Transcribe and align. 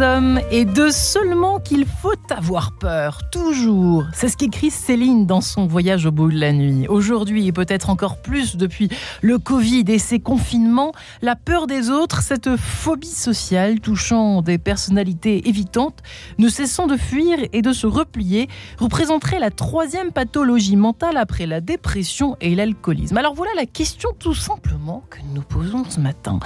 hommes 0.00 0.40
et 0.50 0.64
de 0.64 0.90
seulement 0.90 1.25
qu'il 1.66 1.84
faut 1.84 2.12
avoir 2.30 2.72
peur, 2.72 3.22
toujours. 3.32 4.04
C'est 4.12 4.28
ce 4.28 4.36
qu'écrit 4.36 4.70
Céline 4.70 5.26
dans 5.26 5.40
son 5.40 5.66
voyage 5.66 6.06
au 6.06 6.12
bout 6.12 6.30
de 6.30 6.38
la 6.38 6.52
nuit. 6.52 6.86
Aujourd'hui 6.86 7.48
et 7.48 7.52
peut-être 7.52 7.90
encore 7.90 8.22
plus 8.22 8.56
depuis 8.56 8.88
le 9.20 9.38
Covid 9.38 9.84
et 9.88 9.98
ses 9.98 10.20
confinements, 10.20 10.92
la 11.22 11.34
peur 11.34 11.66
des 11.66 11.90
autres, 11.90 12.22
cette 12.22 12.56
phobie 12.56 13.08
sociale 13.08 13.80
touchant 13.80 14.42
des 14.42 14.58
personnalités 14.58 15.48
évitantes, 15.48 16.02
ne 16.38 16.48
cessant 16.48 16.86
de 16.86 16.96
fuir 16.96 17.38
et 17.52 17.62
de 17.62 17.72
se 17.72 17.88
replier, 17.88 18.48
représenterait 18.78 19.40
la 19.40 19.50
troisième 19.50 20.12
pathologie 20.12 20.76
mentale 20.76 21.16
après 21.16 21.46
la 21.46 21.60
dépression 21.60 22.36
et 22.40 22.54
l'alcoolisme. 22.54 23.16
Alors 23.16 23.34
voilà 23.34 23.50
la 23.56 23.66
question 23.66 24.10
tout 24.18 24.34
simplement 24.34 25.02
que 25.10 25.18
nous 25.34 25.42
posons 25.42 25.82
ce 25.88 25.98
matin. 25.98 26.38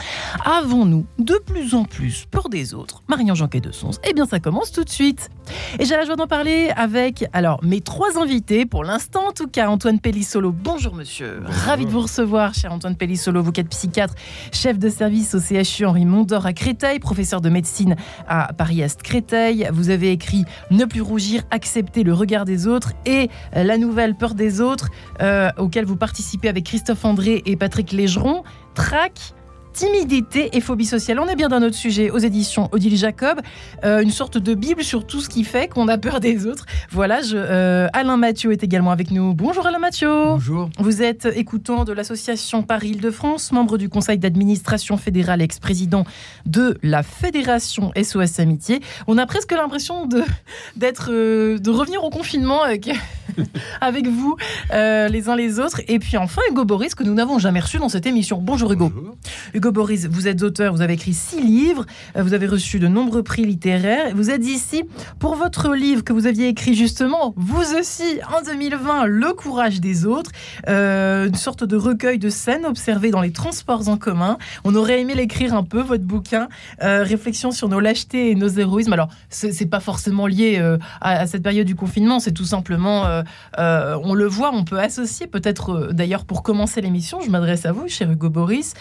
Avons-nous 0.45 1.05
de 1.19 1.35
plus 1.45 1.75
en 1.75 1.85
plus 1.85 2.25
peur 2.31 2.49
des 2.49 2.73
autres? 2.73 3.03
Marion 3.09 3.35
Janquet 3.35 3.61
de 3.61 3.71
Sons. 3.71 3.91
Eh 4.09 4.15
bien, 4.15 4.25
ça 4.25 4.41
commence 4.41 4.73
tout 4.73 4.85
de 4.85 4.89
suite. 4.89 5.10
Et 5.79 5.85
j'ai 5.85 5.97
la 5.97 6.05
joie 6.05 6.17
d'en 6.17 6.27
parler 6.27 6.71
avec 6.77 7.25
alors 7.33 7.63
mes 7.63 7.81
trois 7.81 8.19
invités 8.19 8.67
pour 8.67 8.85
l'instant, 8.85 9.29
en 9.29 9.33
tout 9.33 9.47
cas 9.47 9.69
Antoine 9.69 10.01
Pellissolo. 10.01 10.53
Bonjour 10.53 10.95
monsieur, 10.95 11.43
ravi 11.47 11.87
de 11.87 11.91
vous 11.91 12.01
recevoir, 12.01 12.55
cher 12.55 12.73
Antoine 12.73 12.97
Pellissolo, 12.97 13.43
vous 13.43 13.53
qui 13.53 13.61
êtes 13.61 13.69
psychiatre, 13.69 14.15
chef 14.53 14.79
de 14.79 14.89
service 14.89 15.35
au 15.35 15.41
CHU 15.41 15.87
Henri 15.87 16.05
Mondor 16.05 16.47
à 16.47 16.53
Créteil, 16.53 16.99
professeur 16.99 17.41
de 17.41 17.49
médecine 17.49 17.97
à 18.29 18.53
Paris-Est 18.53 19.03
Créteil. 19.03 19.69
Vous 19.73 19.91
avez 19.91 20.13
écrit 20.13 20.45
Ne 20.71 20.85
plus 20.85 21.03
rougir, 21.03 21.43
accepter 21.51 22.03
le 22.03 22.15
regard 22.15 22.45
des 22.45 22.67
autres 22.67 22.93
et 23.07 23.29
la 23.55 23.79
nouvelle 23.79 24.15
Peur 24.15 24.35
des 24.35 24.61
autres, 24.61 24.91
euh, 25.21 25.51
auquel 25.57 25.85
vous 25.85 25.97
participez 25.97 26.49
avec 26.49 26.65
Christophe 26.65 27.05
André 27.05 27.43
et 27.47 27.57
Patrick 27.57 27.93
Légeron. 27.93 28.43
Trac 28.75 29.35
timidité 29.81 30.55
et 30.55 30.61
phobie 30.61 30.85
sociale. 30.85 31.19
On 31.21 31.27
est 31.27 31.37
bien 31.37 31.49
d'un 31.49 31.63
autre 31.63 31.75
sujet 31.75 32.11
aux 32.11 32.19
éditions 32.19 32.69
Odile 32.73 32.99
Jacob, 32.99 33.41
euh, 33.83 34.03
une 34.03 34.11
sorte 34.11 34.37
de 34.37 34.53
bible 34.53 34.85
sur 34.85 35.07
tout 35.07 35.23
ce 35.23 35.31
qui 35.31 35.43
fait 35.43 35.69
qu'on 35.69 35.89
a 35.89 35.97
peur 35.97 36.21
des 36.21 36.45
autres. 36.45 36.67
Voilà, 36.91 37.23
je, 37.23 37.39
euh, 37.39 37.89
Alain 37.95 38.19
Mathieu 38.19 38.53
est 38.53 38.63
également 38.63 38.91
avec 38.91 39.11
nous. 39.11 39.33
Bonjour 39.33 39.67
Alain 39.67 39.79
Mathieu. 39.79 40.11
Bonjour. 40.11 40.69
Vous 40.79 41.01
êtes 41.01 41.27
écoutant 41.35 41.85
de 41.85 41.95
l'association 41.95 42.63
Paris-Île-de-France, 42.63 43.53
membre 43.53 43.79
du 43.79 43.89
conseil 43.89 44.19
d'administration 44.19 44.99
fédérale, 44.99 45.41
ex-président 45.41 46.05
de 46.45 46.77
la 46.83 47.03
fédération 47.03 47.91
SOS 47.97 48.39
Amitié. 48.39 48.83
On 49.07 49.17
a 49.17 49.25
presque 49.25 49.53
l'impression 49.53 50.05
de 50.05 50.23
d'être 50.77 51.09
euh, 51.11 51.59
de 51.59 51.71
revenir 51.71 52.05
au 52.05 52.11
confinement 52.11 52.65
avec, 53.81 54.07
vous 54.07 54.37
les 54.71 55.29
uns 55.29 55.37
les 55.37 55.59
autres. 55.59 55.81
Et 55.89 55.99
puis 55.99 56.17
enfin 56.17 56.43
Hugo 56.51 56.65
Boris 56.65 56.95
que 56.95 57.05
nous 57.05 57.15
n'avons 57.15 57.39
jamais 57.39 57.61
reçu 57.61 57.79
dans 57.79 57.89
cette 57.89 58.07
émission. 58.07 58.39
Bonjour 58.39 58.73
Hugo. 58.73 58.91
Bonjour. 58.95 59.17
Hugo 59.55 59.73
Boris, 59.73 60.07
vous 60.07 60.29
êtes 60.29 60.43
auteur, 60.43 60.73
vous 60.73 60.83
avez 60.83 60.95
écrit 60.95 61.15
six 61.15 61.41
livres, 61.41 61.87
euh, 62.17 62.23
vous 62.23 62.35
avez 62.35 62.47
reçu 62.47 62.79
de 62.79 62.89
nombreux 62.89 63.23
prix 63.23 63.45
littéraires. 63.45 64.15
Vous 64.15 64.31
êtes 64.31 64.47
ici 64.47 64.85
pour 65.19 65.35
votre 65.35 65.75
livre 65.75 66.05
que 66.05 66.13
vous 66.13 66.27
aviez 66.27 66.49
écrit 66.49 66.75
justement, 66.75 67.35
vous 67.37 67.75
aussi, 67.79 68.21
en 68.37 68.43
2020, 68.43 69.07
Le 69.07 69.33
courage 69.33 69.81
des 69.81 70.07
autres, 70.07 70.31
euh, 70.69 71.29
une 71.29 71.35
sorte 71.35 71.65
de 71.65 71.77
recueil 71.77 72.19
de 72.19 72.29
scènes 72.29 72.65
observées 72.65 73.11
dans 73.11 73.21
les 73.21 73.33
transports 73.33 73.89
en 73.89 73.97
commun. 73.97 74.39
On 74.65 74.75
aurait 74.75 75.01
aimé 75.01 75.15
l'écrire 75.15 75.55
un 75.55 75.65
peu, 75.65 75.81
votre 75.81 76.05
bouquin, 76.05 76.49
euh, 76.83 77.03
réflexion 77.03 77.51
sur 77.51 77.69
nos 77.69 77.81
lâchetés 77.81 78.31
et 78.31 78.35
nos 78.35 78.49
héroïsmes. 78.49 78.93
Alors, 78.93 79.09
c'est 79.29 79.67
pas 79.67 79.81
forcément 79.81 80.27
lié 80.27 80.59
à, 81.01 81.21
à, 81.21 81.27
cette 81.27 81.43
période 81.43 81.67
du 81.67 81.75
confinement, 81.75 82.21
c'est 82.21 82.33
tout 82.33 82.45
simplement, 82.45 83.20
on 83.57 84.15
le 84.15 84.27
voit, 84.27 84.51
on 84.53 84.65
peut 84.65 84.79
associer 84.79 85.27
peut-être, 85.27 85.91
d'ailleurs, 85.93 86.25
pour 86.25 86.43
commencer 86.43 86.81
l'émission, 86.81 87.21
je 87.21 87.31
m'adresse 87.31 87.67
à 87.67 87.73
vous, 87.73 87.89
cher 87.89 88.11
Hugo 88.11 88.31
Boris. 88.31 88.75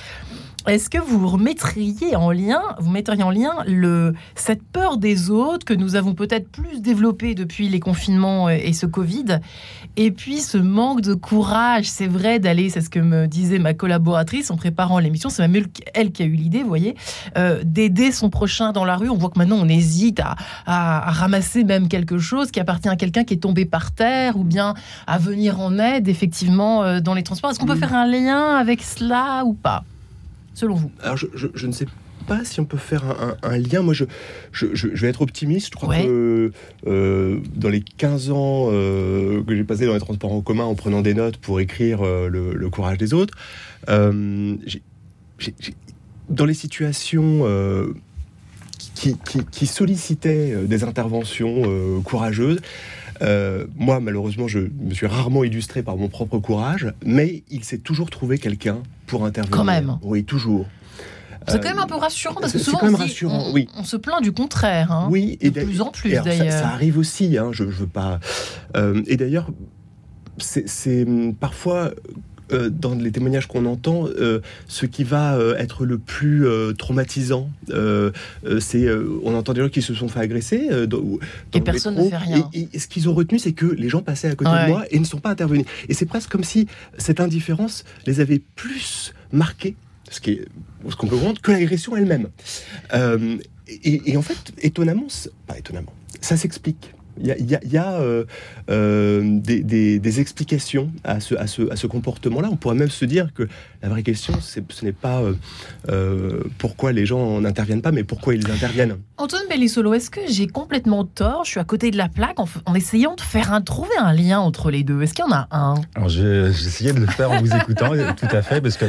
Est-ce 0.67 0.89
que 0.89 0.97
vous 0.97 1.25
remettriez 1.25 2.15
en 2.17 2.31
lien, 2.31 2.61
vous 2.79 2.91
mettriez 2.91 3.23
en 3.23 3.31
lien 3.31 3.63
le, 3.65 4.13
cette 4.35 4.61
peur 4.61 4.97
des 4.97 5.29
autres 5.29 5.65
que 5.65 5.73
nous 5.73 5.95
avons 5.95 6.13
peut-être 6.13 6.49
plus 6.49 6.81
développée 6.81 7.33
depuis 7.33 7.69
les 7.69 7.79
confinements 7.79 8.49
et 8.49 8.73
ce 8.73 8.85
Covid, 8.85 9.39
et 9.95 10.11
puis 10.11 10.39
ce 10.39 10.57
manque 10.57 11.01
de 11.01 11.13
courage, 11.13 11.89
c'est 11.89 12.07
vrai 12.07 12.39
d'aller, 12.39 12.69
c'est 12.69 12.81
ce 12.81 12.89
que 12.89 12.99
me 12.99 13.27
disait 13.27 13.59
ma 13.59 13.73
collaboratrice 13.73 14.51
en 14.51 14.55
préparant 14.55 14.99
l'émission, 14.99 15.29
c'est 15.29 15.47
même 15.47 15.65
elle 15.93 16.11
qui 16.11 16.23
a 16.23 16.25
eu 16.25 16.33
l'idée, 16.33 16.61
vous 16.61 16.67
voyez, 16.67 16.95
euh, 17.37 17.61
d'aider 17.63 18.11
son 18.11 18.29
prochain 18.29 18.71
dans 18.71 18.85
la 18.85 18.95
rue. 18.95 19.09
On 19.09 19.17
voit 19.17 19.29
que 19.29 19.37
maintenant 19.37 19.57
on 19.59 19.67
hésite 19.67 20.19
à, 20.19 20.35
à, 20.65 21.11
ramasser 21.11 21.63
même 21.63 21.87
quelque 21.87 22.17
chose 22.17 22.51
qui 22.51 22.59
appartient 22.59 22.89
à 22.89 22.95
quelqu'un 22.95 23.23
qui 23.23 23.33
est 23.33 23.37
tombé 23.37 23.65
par 23.65 23.91
terre, 23.91 24.37
ou 24.37 24.43
bien 24.43 24.73
à 25.07 25.17
venir 25.17 25.59
en 25.59 25.77
aide 25.79 26.07
effectivement 26.07 26.83
euh, 26.83 26.99
dans 26.99 27.13
les 27.13 27.23
transports. 27.23 27.51
Est-ce 27.51 27.59
qu'on 27.59 27.65
peut 27.65 27.75
faire 27.75 27.95
un 27.95 28.07
lien 28.07 28.55
avec 28.55 28.81
cela 28.81 29.43
ou 29.45 29.53
pas 29.53 29.83
selon 30.53 30.75
vous? 30.75 30.91
Alors, 31.03 31.17
je, 31.17 31.67
ne 31.67 31.71
sais 31.71 31.85
pas 31.85 31.91
si 32.43 32.59
on 32.59 32.65
peut 32.65 32.77
faire 32.77 33.03
un, 33.43 33.57
lien. 33.57 33.81
Moi, 33.81 33.93
je, 33.93 34.05
je, 34.51 34.87
vais 34.87 35.09
être 35.09 35.21
optimiste. 35.21 35.67
Je 35.67 35.71
crois 35.71 35.95
que 35.95 36.51
euh, 36.87 37.39
dans 37.55 37.69
les 37.69 37.81
15 37.81 38.31
ans 38.31 38.69
euh, 38.71 39.43
que 39.43 39.55
j'ai 39.55 39.63
passé 39.63 39.85
dans 39.85 39.93
les 39.93 39.99
transports 39.99 40.33
en 40.33 40.41
commun 40.41 40.63
en 40.63 40.75
prenant 40.75 41.01
des 41.01 41.13
notes 41.13 41.37
pour 41.37 41.59
écrire 41.59 41.99
euh, 42.03 42.29
le, 42.29 42.69
courage 42.69 42.97
des 42.97 43.13
autres, 43.13 43.35
dans 43.87 44.57
les 46.45 46.53
situations 46.53 47.45
qui, 48.93 49.17
qui, 49.51 49.67
sollicitaient 49.67 50.55
des 50.65 50.83
interventions 50.83 52.01
courageuses, 52.03 52.59
moi, 53.75 53.99
malheureusement, 53.99 54.47
je 54.47 54.59
me 54.59 54.93
suis 54.93 55.07
rarement 55.07 55.43
illustré 55.43 55.81
par 55.81 55.97
mon 55.97 56.09
propre 56.09 56.37
courage, 56.37 56.93
mais 57.03 57.43
il 57.49 57.63
s'est 57.63 57.79
toujours 57.79 58.09
trouvé 58.09 58.37
quelqu'un 58.37 58.83
pour 59.07 59.25
intervenir. 59.25 59.57
Quand 59.57 59.63
même. 59.63 59.97
Oui, 60.03 60.23
toujours. 60.23 60.67
C'est 61.47 61.61
quand 61.61 61.69
même 61.69 61.79
un 61.79 61.87
peu 61.87 61.95
rassurant 61.95 62.39
parce 62.39 62.53
que 62.53 62.59
souvent 62.59 62.79
on, 62.81 62.95
rassurant, 62.95 63.51
oui. 63.53 63.67
on, 63.77 63.83
se 63.83 63.97
plaint 63.97 64.21
du 64.21 64.31
contraire. 64.31 64.91
Hein, 64.91 65.07
oui, 65.09 65.37
et 65.41 65.49
de 65.49 65.63
plus 65.63 65.81
en 65.81 65.91
plus 65.91 66.11
d'ailleurs. 66.11 66.51
Ça, 66.51 66.69
arrive 66.69 66.97
aussi, 66.97 67.37
hein, 67.37 67.49
je, 67.51 67.63
veux 67.63 67.87
pas. 67.87 68.19
Euh, 68.75 69.01
et 69.07 69.17
d'ailleurs, 69.17 69.49
c'est 70.37 71.03
hum, 71.07 71.33
parfois 71.33 71.91
euh, 72.51 72.69
dans 72.69 72.95
les 72.95 73.11
témoignages 73.11 73.47
qu'on 73.47 73.65
entend, 73.65 74.05
euh, 74.07 74.39
ce 74.67 74.85
qui 74.85 75.03
va 75.03 75.37
être 75.57 75.85
le 75.85 75.97
plus 75.97 76.45
traumatisant, 76.77 77.49
c'est 78.59 78.87
on 79.23 79.35
entend 79.35 79.53
des 79.53 79.61
gens 79.61 79.69
qui 79.69 79.81
se 79.81 79.93
sont 79.93 80.07
fait 80.07 80.19
agresser 80.19 80.69
et 81.53 81.61
personne 81.61 81.95
ne 81.95 82.09
fait 82.09 82.17
rien. 82.17 82.49
Et, 82.53 82.77
ce 82.77 82.87
qu'ils 82.87 83.09
ont 83.09 83.13
retenu, 83.13 83.39
c'est 83.39 83.53
que 83.53 83.65
les 83.65 83.89
gens 83.89 84.01
passaient 84.01 84.29
à 84.29 84.35
côté 84.35 84.51
de 84.51 84.67
moi 84.67 84.83
et 84.91 84.99
ne 84.99 85.05
sont 85.05 85.19
pas 85.19 85.29
intervenus. 85.29 85.65
Et 85.87 85.93
c'est 85.93 86.05
presque 86.05 86.29
comme 86.29 86.43
si 86.43 86.67
cette 86.97 87.19
indifférence 87.19 87.85
les 88.05 88.19
avait 88.19 88.41
plus 88.55 89.13
marqués 89.31 89.75
ce 90.09 90.19
qui 90.19 90.41
ce 90.87 90.95
qu'on 90.95 91.07
peut 91.07 91.15
comprendre 91.15 91.41
que 91.41 91.51
l'agression 91.51 91.95
elle-même. 91.95 92.29
Euh, 92.93 93.37
et, 93.83 94.17
en 94.17 94.21
fait, 94.23 94.51
étonnamment, 94.61 95.07
pas 95.45 95.57
étonnamment, 95.57 95.93
ça 96.21 96.37
s'explique. 96.37 96.93
Il 97.21 97.27
y 97.27 97.77
a, 97.77 97.99
euh, 97.99 98.23
des, 98.69 100.19
explications 100.19 100.91
à 101.03 101.19
ce, 101.19 101.35
à 101.35 101.47
ce, 101.47 101.71
à 101.71 101.75
ce 101.75 101.87
comportement-là. 101.87 102.49
On 102.51 102.55
pourrait 102.55 102.75
même 102.75 102.89
se 102.89 103.05
dire 103.05 103.33
que 103.33 103.47
la 103.81 103.89
vraie 103.89 104.03
question, 104.03 104.33
ce 104.41 104.85
n'est 104.85 104.91
pas 104.91 105.21
euh, 105.89 106.43
pourquoi 106.57 106.91
les 106.91 107.05
gens 107.05 107.39
n'interviennent 107.41 107.81
pas, 107.81 107.91
mais 107.91 108.03
pourquoi 108.03 108.35
ils 108.35 108.49
interviennent. 108.51 108.97
Antoine 109.17 109.43
Bellissolo, 109.49 109.93
est-ce 109.93 110.09
que 110.09 110.21
j'ai 110.27 110.47
complètement 110.47 111.05
tort? 111.05 111.43
Je 111.45 111.51
suis 111.51 111.59
à 111.59 111.63
côté 111.63 111.91
de 111.91 111.97
la 111.97 112.09
plaque 112.09 112.39
en, 112.39 112.75
essayant 112.75 113.15
de 113.15 113.21
faire 113.21 113.53
un, 113.53 113.61
trouver 113.61 113.95
un 113.99 114.13
lien 114.13 114.39
entre 114.39 114.71
les 114.71 114.83
deux. 114.83 115.01
Est-ce 115.01 115.13
qu'il 115.13 115.25
y 115.25 115.27
en 115.27 115.31
a 115.31 115.47
un? 115.51 115.75
Alors 115.95 116.09
j'ai 116.09 116.47
essayé 116.47 116.93
de 116.93 116.99
le 116.99 117.07
faire 117.07 117.31
en 117.31 117.39
vous 117.39 117.55
écoutant, 117.55 117.91
tout 118.17 118.35
à 118.35 118.41
fait, 118.41 118.61
parce 118.61 118.77
que 118.77 118.85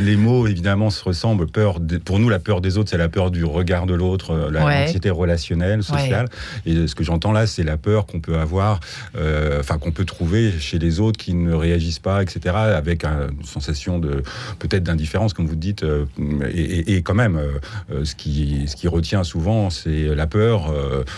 les 0.00 0.16
mots 0.16 0.46
évidemment 0.46 0.90
se 0.90 1.04
ressemblent. 1.04 1.46
Peur 1.46 1.78
pour 2.04 2.18
nous, 2.18 2.28
la 2.28 2.38
peur 2.38 2.60
des 2.60 2.78
autres, 2.78 2.90
c'est 2.90 2.98
la 2.98 3.08
peur 3.08 3.30
du 3.30 3.44
regard 3.44 3.86
de 3.86 3.94
l'autre, 3.94 4.50
la 4.50 4.64
ouais. 4.64 5.10
relationnelle, 5.10 5.82
sociale. 5.82 6.28
Et 6.66 6.86
ce 6.86 6.94
que 6.94 7.04
j'entends 7.04 7.32
là, 7.32 7.46
c'est 7.46 7.62
la 7.62 7.76
peur 7.76 8.06
qu'on 8.06 8.20
peut 8.20 8.38
avoir, 8.38 8.80
euh, 8.80 9.03
enfin 9.14 9.78
qu'on 9.78 9.92
peut 9.92 10.04
trouver 10.04 10.52
chez 10.58 10.78
les 10.78 11.00
autres 11.00 11.18
qui 11.18 11.34
ne 11.34 11.54
réagissent 11.54 11.98
pas, 11.98 12.22
etc., 12.22 12.54
avec 12.54 13.04
une 13.04 13.44
sensation 13.44 13.98
de 13.98 14.22
peut-être 14.58 14.82
d'indifférence, 14.82 15.34
comme 15.34 15.46
vous 15.46 15.56
dites, 15.56 15.82
euh, 15.82 16.06
et, 16.52 17.02
quand 17.02 17.14
même, 17.14 17.36
euh, 17.36 18.04
ce 18.04 18.14
qui 18.14 18.64
ce 18.66 18.76
qui 18.76 18.88
retient 18.88 19.24
souvent, 19.24 19.70
c'est 19.70 20.14
la 20.14 20.26
peur 20.26 20.72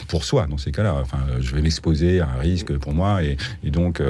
pour 0.09 0.25
soi 0.25 0.47
dans 0.47 0.59
ces 0.59 0.73
cas-là. 0.73 0.97
Enfin, 1.01 1.19
je 1.41 1.55
vais 1.55 1.63
m'exposer 1.63 2.21
à 2.21 2.29
un 2.29 2.41
risque 2.41 2.77
pour 2.77 2.93
moi, 2.93 3.23
et, 3.23 3.37
donc, 3.65 4.01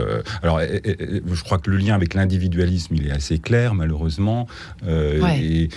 alors, 0.43 0.61
je 0.61 1.43
crois 1.43 1.59
que 1.59 1.71
le 1.71 1.77
lien 1.77 1.95
avec 1.95 2.15
l'individualisme, 2.15 2.95
il 2.95 3.07
est 3.07 3.11
assez 3.11 3.39
clair, 3.39 3.75
malheureusement, 3.75 4.47
et, 4.87 5.69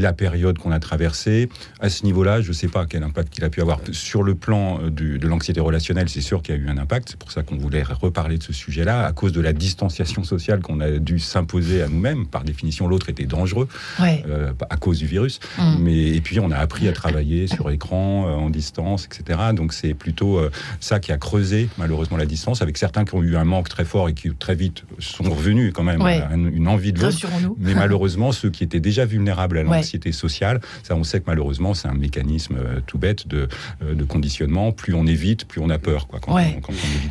la 0.00 0.12
période 0.14 0.56
qu'on 0.58 0.72
a 0.72 0.80
traversée, 0.80 1.48
à 1.80 1.90
ce 1.90 2.04
niveau-là, 2.04 2.40
je 2.40 2.48
ne 2.48 2.54
sais 2.54 2.68
pas 2.68 2.86
quel 2.86 3.02
impact 3.02 3.36
il 3.36 3.44
a 3.44 3.50
pu 3.50 3.60
avoir 3.60 3.80
sur 3.92 4.22
le 4.22 4.34
plan 4.34 4.78
de 4.82 5.26
l'anxiété 5.26 5.60
relationnel, 5.60 6.08
c'est 6.08 6.22
sûr 6.22 6.42
qu'il 6.42 6.54
y 6.54 6.58
a 6.58 6.60
eu 6.60 6.68
un 6.68 6.78
impact. 6.78 7.16
C'est 7.20 7.26
pour 7.26 7.32
ça 7.32 7.42
qu'on 7.42 7.58
voulait 7.58 7.82
reparler 7.82 8.38
de 8.38 8.42
ce 8.42 8.54
sujet-là, 8.54 9.04
à 9.04 9.12
cause 9.12 9.32
de 9.32 9.42
la 9.42 9.52
distanciation 9.52 10.24
sociale 10.24 10.60
qu'on 10.60 10.80
a 10.80 10.92
dû 10.92 11.18
s'imposer 11.18 11.82
à 11.82 11.88
nous-mêmes. 11.88 12.26
Par 12.26 12.44
définition, 12.44 12.88
l'autre 12.88 13.10
était 13.10 13.26
dangereux 13.26 13.68
euh, 14.00 14.52
à 14.70 14.76
cause 14.78 15.00
du 15.00 15.06
virus. 15.06 15.38
Mm. 15.58 15.76
Mais, 15.80 16.16
et 16.16 16.20
puis, 16.22 16.40
on 16.40 16.50
a 16.50 16.56
appris 16.56 16.88
à 16.88 16.92
travailler 16.92 17.46
sur 17.46 17.70
écran, 17.70 18.26
euh, 18.26 18.32
en 18.32 18.48
distance, 18.48 19.04
etc. 19.04 19.38
Donc, 19.54 19.74
c'est 19.74 19.92
plutôt 19.92 20.38
euh, 20.38 20.50
ça 20.80 20.98
qui 20.98 21.12
a 21.12 21.18
creusé, 21.18 21.68
malheureusement, 21.76 22.16
la 22.16 22.24
distance, 22.24 22.62
avec 22.62 22.78
certains 22.78 23.04
qui 23.04 23.14
ont 23.14 23.22
eu 23.22 23.36
un 23.36 23.44
manque 23.44 23.68
très 23.68 23.84
fort 23.84 24.08
et 24.08 24.14
qui, 24.14 24.30
très 24.34 24.54
vite, 24.54 24.84
sont 24.98 25.24
revenus 25.24 25.72
quand 25.74 25.84
même 25.84 26.00
à 26.00 26.34
une 26.34 26.68
envie 26.68 26.94
de 26.94 27.02
l'autre. 27.02 27.18
Mais 27.58 27.74
malheureusement, 27.74 28.32
ceux 28.32 28.48
qui 28.48 28.64
étaient 28.64 28.80
déjà 28.80 29.04
vulnérables 29.04 29.58
à 29.58 29.62
l'anxiété 29.62 30.12
sociale, 30.12 30.62
ça, 30.82 30.96
on 30.96 31.04
sait 31.04 31.20
que 31.20 31.26
malheureusement, 31.26 31.74
c'est 31.74 31.88
un 31.88 31.94
mécanisme 31.94 32.56
tout 32.86 32.96
bête 32.96 33.28
de, 33.28 33.46
de 33.82 34.04
conditionnement. 34.04 34.72
Plus 34.72 34.94
on 34.94 35.06
évite, 35.06 35.44
plus 35.44 35.60
on 35.60 35.68
a 35.68 35.78
peur. 35.78 36.06
Quoi, 36.06 36.18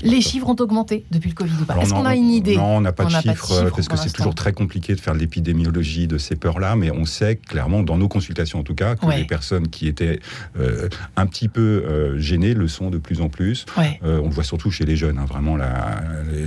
Les 0.04 0.22
chiffres 0.22 0.48
ont 0.48 0.56
augmenté 0.60 1.06
depuis 1.12 1.30
le 1.30 1.36
Covid 1.36 1.54
ou 1.62 1.66
pas 1.66 1.78
Est-ce 1.78 1.94
qu'on 1.94 2.06
a 2.06 2.16
une 2.16 2.30
idée 2.30 2.58
Non, 2.58 2.78
on 2.78 2.82
n'a 2.82 2.92
pas, 2.92 3.06
de 3.06 3.10
chiffres, 3.10 3.70
parce 3.76 3.88
que 3.88 3.98
c'est 3.98 4.12
toujours 4.12 4.36
très 4.36 4.54
compliqué 4.54 4.96
de 4.96 5.00
faire 5.00 5.14
l'épidémiologie 5.14 6.08
de 6.08 6.18
ces 6.18 6.36
peurs-là, 6.36 6.76
mais 6.76 6.92
on 6.92 7.06
sait 7.06 7.36
clairement, 7.36 7.84
dans 7.84 7.98
nos 7.98 8.08
consultations 8.08 8.60
en 8.60 8.64
tout 8.64 8.76
cas, 8.76 8.96
que 8.96 9.06
les 9.08 9.26
personnes 9.26 9.68
qui 9.68 9.88
étaient 9.88 10.20
euh, 10.60 10.90
un 11.16 11.26
petit 11.26 11.48
peu 11.48 11.62
euh, 11.62 12.20
gênées 12.20 12.54
le 12.54 12.68
sont 12.68 12.90
de 12.90 12.98
plus 12.98 13.22
en 13.22 13.30
plus. 13.30 13.66
Euh, 13.78 14.20
on 14.24 14.30
le 14.30 14.34
voit 14.34 14.44
surtout 14.44 14.72
chez 14.72 14.86
les 14.86 14.96
jeunes, 14.96 15.18
hein, 15.18 15.26
vraiment 15.26 15.58
la, 15.58 16.02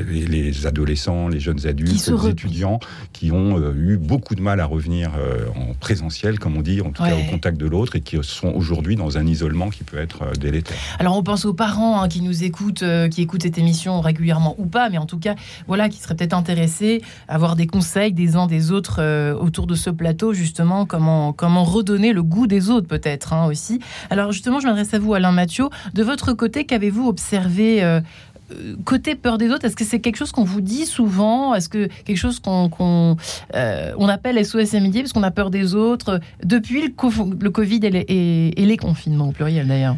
les, 0.09 0.67
adolescents, 0.67 1.29
les 1.29 1.41
jeunes 1.41 1.67
adultes, 1.67 2.07
les 2.07 2.29
étudiants 2.29 2.81
qui 3.13 3.33
ont 3.33 3.73
eu 3.75 3.97
beaucoup 3.97 4.35
de 4.35 4.43
mal 4.43 4.61
à 4.61 4.67
revenir 4.67 5.13
en 5.57 5.75
présentiel, 5.75 6.39
comme 6.39 6.57
on 6.57 6.63
dit, 6.63 6.81
en 6.81 6.91
tout 6.91 7.03
cas 7.03 7.17
au 7.17 7.31
contact 7.31 7.59
de 7.59 7.67
l'autre, 7.67 7.97
et 7.97 8.01
qui 8.01 8.17
sont 8.23 8.49
aujourd'hui 8.49 8.97
dans 8.97 9.19
un 9.19 9.27
isolement 9.27 9.71
qui 9.71 9.85
peut 9.85 9.99
être 9.99 10.33
délétère. 10.39 10.77
Alors 10.99 11.17
on 11.17 11.23
pense 11.23 11.45
aux 11.45 11.55
parents 11.55 12.03
hein, 12.03 12.09
qui 12.09 12.21
nous 12.21 12.45
écoutent, 12.45 12.85
qui 13.11 13.23
écoutent 13.23 13.32
cette 13.41 13.59
émission 13.59 14.01
régulièrement 14.01 14.55
ou 14.59 14.67
pas, 14.67 14.91
mais 14.91 14.99
en 14.99 15.07
tout 15.07 15.19
cas, 15.19 15.35
voilà, 15.67 15.89
qui 15.89 15.99
seraient 15.99 16.15
peut-être 16.15 16.35
intéressés 16.35 17.03
à 17.29 17.35
avoir 17.35 17.57
des 17.57 17.67
conseils 17.67 18.13
des 18.13 18.37
uns 18.37 18.47
des 18.47 18.73
autres 18.73 19.33
autour 19.35 19.67
de 19.67 19.75
ce 19.75 19.91
plateau, 19.91 20.33
justement, 20.33 20.87
comment, 20.87 21.33
comment 21.33 21.65
redonner 21.65 22.13
le 22.13 22.23
goût 22.23 22.47
des 22.47 22.71
autres, 22.71 22.87
peut-être 22.87 23.33
hein, 23.33 23.47
aussi. 23.47 23.81
Alors, 24.11 24.33
justement, 24.33 24.61
je 24.61 24.67
m'adresse 24.67 24.95
à 24.95 24.99
vous, 24.99 25.15
Alain 25.15 25.33
Mathieu. 25.33 25.69
De 25.95 26.03
votre 26.03 26.33
côté, 26.33 26.65
qu'avez-vous 26.65 27.07
observé 27.07 27.83
euh, 27.83 28.01
euh, 28.53 28.77
côté 28.85 29.15
peur 29.15 29.39
des 29.39 29.51
autres, 29.51 29.65
est-ce 29.65 29.77
que 29.77 29.85
c'est 29.85 30.01
quelque 30.01 30.17
chose 30.17 30.33
qu'on 30.33 30.45
vous 30.45 30.61
dit 30.61 30.87
souvent? 30.87 31.55
Est-ce 31.55 31.69
que 31.69 31.89
quelque 32.05 32.17
chose 32.17 32.41
qu'on 32.41 33.17
euh, 33.55 33.93
on 33.99 34.09
appelle 34.09 34.45
SOS 34.45 34.75
amitié 34.75 35.03
parce 35.03 35.13
qu'on 35.13 35.23
a 35.23 35.31
peur 35.31 35.51
des 35.51 35.75
autres? 35.75 36.21
Depuis 36.45 36.83
le, 36.83 36.89
le 37.41 37.51
Covid 37.51 37.81
et 37.83 38.53
les, 38.57 38.77
confinements 38.77 39.29
au 39.29 39.33
pluriel 39.33 39.69
d'ailleurs 39.69 39.97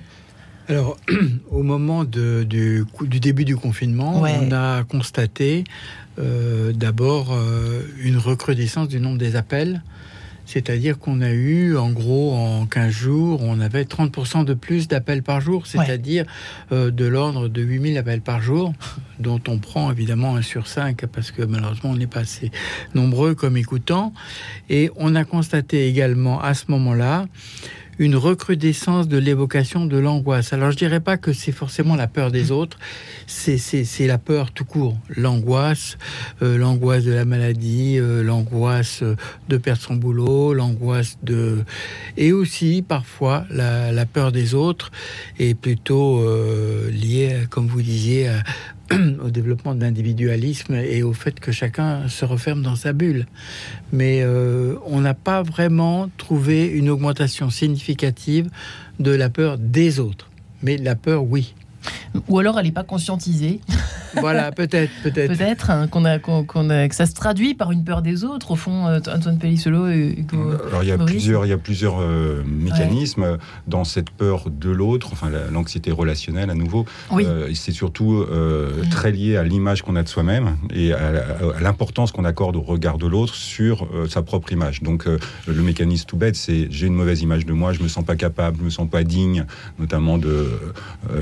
alors, 0.68 0.96
au 1.50 1.62
moment 1.62 2.04
du, 2.04 2.46
du, 2.46 3.20
début 3.20 3.44
du 3.44 3.56
confinement, 3.56 4.22
on 4.22 4.52
a 4.52 4.82
constaté 4.84 5.64
euh, 6.18 6.72
d'abord 6.72 7.32
euh, 7.32 7.82
une 8.00 8.16
recrudescence 8.16 8.88
du 8.88 9.00
nombre 9.00 9.18
des 9.18 9.36
appels. 9.36 9.82
C'est-à-dire 10.46 10.98
qu'on 10.98 11.22
a 11.22 11.30
eu, 11.30 11.76
en 11.76 11.90
gros, 11.90 12.34
en 12.34 12.66
15 12.66 12.90
jours, 12.90 13.40
on 13.42 13.60
avait 13.60 13.84
30% 13.84 14.44
de 14.44 14.52
plus 14.52 14.88
d'appels 14.88 15.22
par 15.22 15.40
jour, 15.40 15.66
c'est-à-dire 15.66 16.26
euh, 16.70 16.90
de 16.90 17.06
l'ordre 17.06 17.48
de 17.48 17.62
8000 17.62 17.96
appels 17.96 18.20
par 18.20 18.42
jour, 18.42 18.74
dont 19.18 19.40
on 19.48 19.58
prend 19.58 19.90
évidemment 19.90 20.36
un 20.36 20.42
sur 20.42 20.66
5, 20.66 21.06
parce 21.06 21.30
que 21.30 21.42
malheureusement, 21.42 21.90
on 21.90 21.96
n'est 21.96 22.06
pas 22.06 22.20
assez 22.20 22.50
nombreux 22.94 23.34
comme 23.34 23.56
écoutants. 23.56 24.12
Et 24.68 24.90
on 24.96 25.14
a 25.14 25.24
constaté 25.24 25.88
également 25.88 26.40
à 26.42 26.52
ce 26.52 26.64
moment-là 26.68 27.26
une 27.98 28.16
recrudescence 28.16 29.08
de 29.08 29.18
l'évocation 29.18 29.86
de 29.86 29.96
l'angoisse. 29.96 30.52
Alors 30.52 30.70
je 30.70 30.76
dirais 30.76 31.00
pas 31.00 31.16
que 31.16 31.32
c'est 31.32 31.52
forcément 31.52 31.96
la 31.96 32.06
peur 32.06 32.30
des 32.30 32.50
autres, 32.50 32.78
c'est 33.26 34.06
la 34.06 34.18
peur 34.18 34.52
tout 34.52 34.64
court. 34.64 34.96
L'angoisse, 35.16 35.96
euh, 36.42 36.58
l'angoisse 36.58 37.04
de 37.04 37.12
la 37.12 37.24
maladie, 37.24 37.98
euh, 37.98 38.22
l'angoisse 38.22 39.02
de 39.48 39.56
perdre 39.56 39.82
son 39.82 39.94
boulot, 39.96 40.54
l'angoisse 40.54 41.18
de... 41.22 41.64
Et 42.16 42.32
aussi 42.32 42.84
parfois 42.86 43.44
la, 43.50 44.06
peur 44.06 44.32
des 44.32 44.54
autres 44.54 44.90
est 45.38 45.54
plutôt 45.54 46.20
euh, 46.20 46.90
liée, 46.90 47.46
comme 47.50 47.66
vous 47.66 47.82
disiez, 47.82 48.28
à, 48.28 48.42
au 49.24 49.30
développement 49.30 49.74
de 49.74 49.80
l'individualisme 49.80 50.74
et 50.74 51.02
au 51.02 51.12
fait 51.12 51.40
que 51.40 51.52
chacun 51.52 52.08
se 52.08 52.24
referme 52.24 52.62
dans 52.62 52.76
sa 52.76 52.92
bulle. 52.92 53.26
Mais 53.92 54.20
euh, 54.22 54.76
on 54.86 55.00
n'a 55.00 55.14
pas 55.14 55.42
vraiment 55.42 56.10
trouvé 56.16 56.66
une 56.66 56.90
augmentation 56.90 57.50
significative 57.50 58.48
de 58.98 59.10
la 59.10 59.28
peur 59.28 59.58
des 59.58 60.00
autres. 60.00 60.30
Mais 60.62 60.76
la 60.76 60.96
peur, 60.96 61.24
oui. 61.24 61.54
Ou 62.28 62.38
alors 62.38 62.58
elle 62.58 62.66
n'est 62.66 62.72
pas 62.72 62.84
conscientisée. 62.84 63.60
Voilà, 64.20 64.52
peut-être, 64.52 64.92
peut-être. 65.02 65.36
Peut-être 65.36 65.70
hein, 65.70 65.88
qu'on 65.88 66.04
a, 66.04 66.18
qu'on 66.18 66.70
a, 66.70 66.88
que 66.88 66.94
ça 66.94 67.06
se 67.06 67.14
traduit 67.14 67.54
par 67.54 67.72
une 67.72 67.84
peur 67.84 68.02
des 68.02 68.24
autres, 68.24 68.52
au 68.52 68.56
fond, 68.56 68.86
euh, 68.86 69.00
Antoine 69.12 69.38
Pellissolo 69.38 69.88
et 69.88 70.24
Alors 70.68 70.82
il 70.82 70.88
y 70.88 70.92
a 70.92 70.98
plusieurs, 70.98 71.46
il 71.46 71.48
y 71.48 71.52
a 71.52 71.58
plusieurs 71.58 72.00
euh, 72.00 72.42
mécanismes 72.46 73.38
dans 73.66 73.84
cette 73.84 74.10
peur 74.10 74.50
de 74.50 74.70
l'autre, 74.70 75.10
enfin 75.12 75.30
l'anxiété 75.50 75.90
relationnelle 75.90 76.50
à 76.50 76.54
nouveau. 76.54 76.84
Oui. 77.10 77.24
Euh, 77.26 77.50
c'est 77.54 77.72
surtout 77.72 78.24
très 78.90 79.10
lié 79.10 79.36
à 79.36 79.42
l'image 79.42 79.82
qu'on 79.82 79.96
a 79.96 80.02
de 80.02 80.08
soi-même 80.08 80.56
et 80.74 80.92
à, 80.92 81.12
l'importance 81.60 82.12
qu'on 82.12 82.24
accorde 82.24 82.56
au 82.56 82.62
regard 82.62 82.98
de 82.98 83.06
l'autre 83.06 83.34
sur 83.34 83.88
sa 84.08 84.22
propre 84.22 84.52
image. 84.52 84.82
Donc 84.82 85.06
le 85.06 85.62
mécanisme 85.62 86.04
tout 86.06 86.16
bête, 86.16 86.36
c'est 86.36 86.68
j'ai 86.70 86.86
une 86.86 86.94
mauvaise 86.94 87.22
image 87.22 87.46
de 87.46 87.52
moi, 87.52 87.72
je 87.72 87.82
me 87.82 87.88
sens 87.88 88.04
pas 88.04 88.16
capable, 88.16 88.58
je 88.58 88.64
me 88.64 88.70
sens 88.70 88.88
pas 88.88 89.02
digne, 89.02 89.46
notamment 89.78 90.18
de 90.18 90.50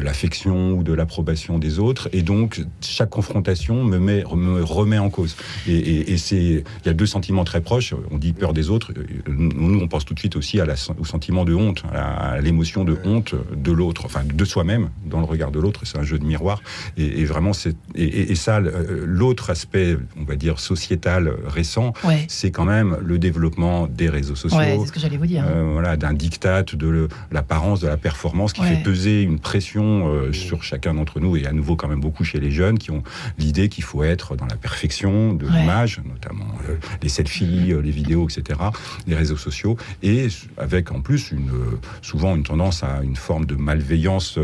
l'affection 0.03 0.51
ou 0.54 0.82
de 0.82 0.93
l'approbation 0.93 1.58
des 1.58 1.78
autres, 1.78 2.08
et 2.12 2.22
donc 2.22 2.62
chaque 2.81 3.10
confrontation 3.10 3.84
me, 3.84 3.99
met, 3.99 4.25
me 4.34 4.62
remet 4.62 4.99
en 4.99 5.10
cause. 5.10 5.37
Et, 5.66 6.16
c'est, 6.16 6.37
il 6.37 6.87
y 6.87 6.88
a 6.88 6.94
deux 6.94 7.06
sentiments 7.06 7.44
très 7.44 7.60
proches. 7.60 7.94
On 8.10 8.19
dit 8.19 8.32
peur 8.32 8.52
des 8.52 8.70
autres. 8.70 8.93
Nous, 9.28 9.81
on 9.81 9.88
pense 9.88 10.04
tout 10.04 10.14
de 10.14 10.19
suite 10.19 10.37
aussi 10.37 10.60
à 10.60 10.66
la, 10.66 10.75
au 10.99 11.04
sentiment 11.04 11.44
de 11.44 11.54
honte, 11.54 11.82
à 11.93 12.40
l'émotion 12.40 12.84
de 12.84 12.96
honte 13.04 13.34
de 13.54 13.72
l'autre, 13.72 14.04
enfin 14.04 14.22
de 14.25 14.44
soi-même 14.44 14.90
dans 15.06 15.19
le 15.19 15.26
regard 15.26 15.50
de 15.50 15.60
l'autre. 15.60 15.81
C'est 15.84 15.99
un 15.99 16.02
jeu 16.02 16.19
de 16.19 16.25
miroir. 16.25 16.62
Et, 16.96 17.25
vraiment, 17.25 17.52
c'est 17.52 17.76
et, 17.94 18.34
ça, 18.34 18.60
l'autre 18.60 19.50
aspect, 19.50 19.96
on 20.20 20.25
va 20.25 20.37
dire 20.37 20.60
sociétal 20.60 21.32
récent, 21.46 21.93
c'est 22.28 22.50
quand 22.50 22.64
même 22.64 22.96
le 23.02 23.19
développement 23.19 23.87
des 23.87 24.08
réseaux 24.08 24.37
sociaux. 24.37 24.58
c'est 24.60 24.87
ce 24.87 24.93
que 24.93 25.00
j'allais 25.00 25.16
vous 25.16 25.26
dire. 25.26 25.44
Euh, 25.46 25.70
voilà, 25.72 25.96
d'un 25.96 26.12
diktat 26.12 26.64
de 26.75 27.08
l'apparence, 27.31 27.81
de 27.81 27.88
la 27.88 27.96
performance 27.96 28.52
qui 28.52 28.62
fait 28.62 28.82
peser 28.82 29.22
une 29.22 29.38
pression 29.38 30.12
euh, 30.12 30.32
sur 30.43 30.62
chacun 30.62 30.94
d'entre 30.94 31.21
nous 31.21 31.37
et 31.37 31.47
à 31.47 31.53
nouveau 31.53 31.77
quand 31.77 31.89
même 31.89 32.00
beaucoup 32.00 32.25
chez 32.25 32.41
les 32.41 32.50
jeunes 32.50 32.79
qui 32.79 32.91
ont 32.91 33.03
l'idée 33.39 33.69
qu'il 33.69 33.85
faut 33.85 34.03
être 34.03 34.37
dans 34.37 34.47
la 34.47 34.56
perfection 34.56 35.33
de 35.35 35.47
l'image, 35.47 36.00
notamment 36.05 36.47
euh, 36.69 36.77
les 37.03 37.09
selfies, 37.09 37.72
euh, 37.72 37.81
les 37.81 37.91
vidéos, 37.91 38.29
etc., 38.29 38.61
les 39.06 39.15
réseaux 39.15 39.37
sociaux, 39.37 39.77
et 40.03 40.29
avec 40.56 40.93
en 40.93 41.01
plus 41.01 41.31
une, 41.31 41.51
euh, 41.51 41.81
souvent 42.03 42.34
une 42.37 42.43
tendance 42.43 42.82
à 42.82 43.01
une 43.03 43.17
forme 43.17 43.46
de 43.46 43.55
malveillance 43.55 44.39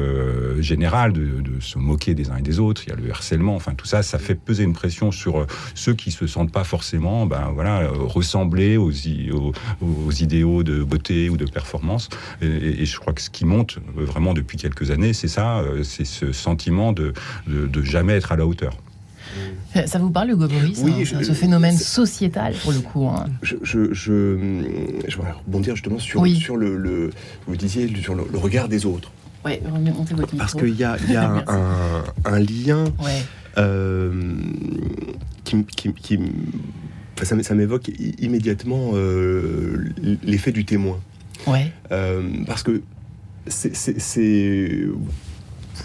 générale, 0.59 1.13
de, 1.13 1.43
se 1.61 1.79
moquer 1.79 2.15
des 2.15 2.31
uns 2.31 2.37
et 2.37 2.43
des 2.43 2.61
autres. 2.61 2.83
Il 2.87 2.91
y 2.91 2.93
a 2.93 2.97
le 2.97 3.11
harcèlement, 3.11 3.57
enfin 3.57 3.75
tout 3.75 3.87
ça, 3.87 4.03
ça 4.03 4.19
fait 4.19 4.37
peser 4.37 4.63
une 4.63 4.75
pression 4.75 5.11
sur 5.11 5.47
ceux 5.75 5.95
qui 5.95 6.13
se 6.13 6.27
sentent 6.27 6.53
pas 6.53 6.63
forcément, 6.63 7.27
ben 7.27 7.51
voilà, 7.53 7.89
ressembler 7.89 8.77
aux, 8.77 8.93
aux, 8.93 10.13
idéaux 10.13 10.63
de 10.63 10.85
beauté 10.85 11.31
ou 11.31 11.37
de 11.37 11.47
performance. 11.47 12.09
Et, 12.43 12.87
je 12.87 12.99
crois 12.99 13.13
que 13.13 13.21
ce 13.21 13.31
qui 13.31 13.45
monte 13.45 13.79
vraiment 13.97 14.35
depuis 14.35 14.57
quelques 14.57 14.91
années, 14.91 15.13
c'est 15.13 15.29
ça, 15.29 15.63
c'est 15.89 16.05
ce 16.05 16.33
sentiment 16.33 16.93
de, 16.93 17.13
de, 17.47 17.67
de 17.67 17.83
jamais 17.83 18.15
être 18.15 18.33
à 18.33 18.37
la 18.37 18.47
hauteur. 18.47 18.77
Euh, 19.77 19.87
ça 19.87 19.99
vous 19.99 20.11
parle, 20.11 20.31
Hugo 20.31 20.49
Boris 20.49 20.81
Oui, 20.83 21.05
hein, 21.15 21.23
ce 21.23 21.33
phénomène 21.33 21.77
sociétal 21.77 22.55
pour 22.63 22.73
le 22.73 22.81
coup. 22.81 23.07
Hein. 23.07 23.27
Je, 23.43 23.57
je, 23.63 23.93
je, 23.93 25.17
voudrais 25.17 25.33
rebondir 25.33 25.77
justement 25.77 25.99
sur, 25.99 26.27
sur 26.27 26.57
le, 26.57 27.11
vous 27.47 27.57
disiez 27.57 27.93
sur 28.01 28.15
le, 28.15 28.25
regard 28.35 28.69
des 28.69 28.87
autres. 28.87 29.13
Oui, 29.45 29.53
remontez 29.65 30.15
votre 30.15 30.37
Parce 30.37 30.55
qu'il 30.55 30.75
y 30.75 30.85
a, 30.85 30.97
y 31.09 31.17
a 31.17 31.45
un, 31.47 32.05
un, 32.25 32.39
lien 32.39 32.85
euh, 33.57 34.35
qui, 35.45 35.65
qui, 35.65 35.93
qui 35.93 36.19
ça, 37.23 37.41
ça 37.43 37.55
m'évoque 37.55 37.91
immédiatement 38.19 38.91
euh, 38.95 39.93
l'effet 40.23 40.53
du 40.53 40.65
témoin. 40.65 40.99
Ouais. 41.47 41.71
parce 42.47 42.63
que 42.63 42.83
c'est 43.47 44.89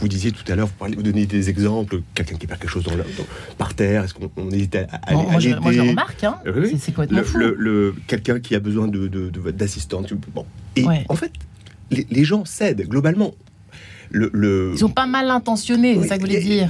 vous 0.03 0.09
disiez 0.09 0.33
tout 0.33 0.43
à 0.51 0.55
l'heure, 0.55 0.67
vous, 0.67 0.73
parlez, 0.77 0.97
vous 0.97 1.01
donnez 1.01 1.25
des 1.25 1.49
exemples, 1.49 2.01
quelqu'un 2.13 2.35
qui 2.35 2.45
perd 2.45 2.59
quelque 2.59 2.69
chose 2.69 2.83
dans 2.83 2.91
par 3.57 3.73
terre, 3.73 4.03
est-ce 4.03 4.13
qu'on 4.13 4.51
hésite 4.51 4.75
à, 4.75 4.87
à, 4.91 5.13
moi, 5.13 5.39
je, 5.39 5.49
moi, 5.51 5.71
je 5.71 5.79
remarque, 5.79 6.25
hein. 6.25 6.35
c'est 6.77 6.91
complètement 6.91 7.19
le, 7.19 7.23
fou. 7.23 7.37
Le, 7.37 7.95
quelqu'un 8.07 8.41
qui 8.41 8.53
a 8.53 8.59
besoin 8.59 8.89
d'assistance. 8.89 10.07
De, 10.07 10.15
de, 10.15 10.21
bon. 10.35 10.45
Et 10.75 10.85
en 11.07 11.15
fait, 11.15 11.31
les, 11.89 12.25
gens 12.25 12.43
cèdent 12.43 12.85
globalement. 12.85 13.33
Le, 14.13 14.71
Ils 14.73 14.77
sont 14.77 14.89
pas 14.89 15.05
mal 15.05 15.29
intentionnés, 15.29 15.97
c'est 16.01 16.07
ça 16.07 16.17
que 16.17 16.21
vous 16.21 16.27
voulez 16.27 16.41
dire 16.41 16.69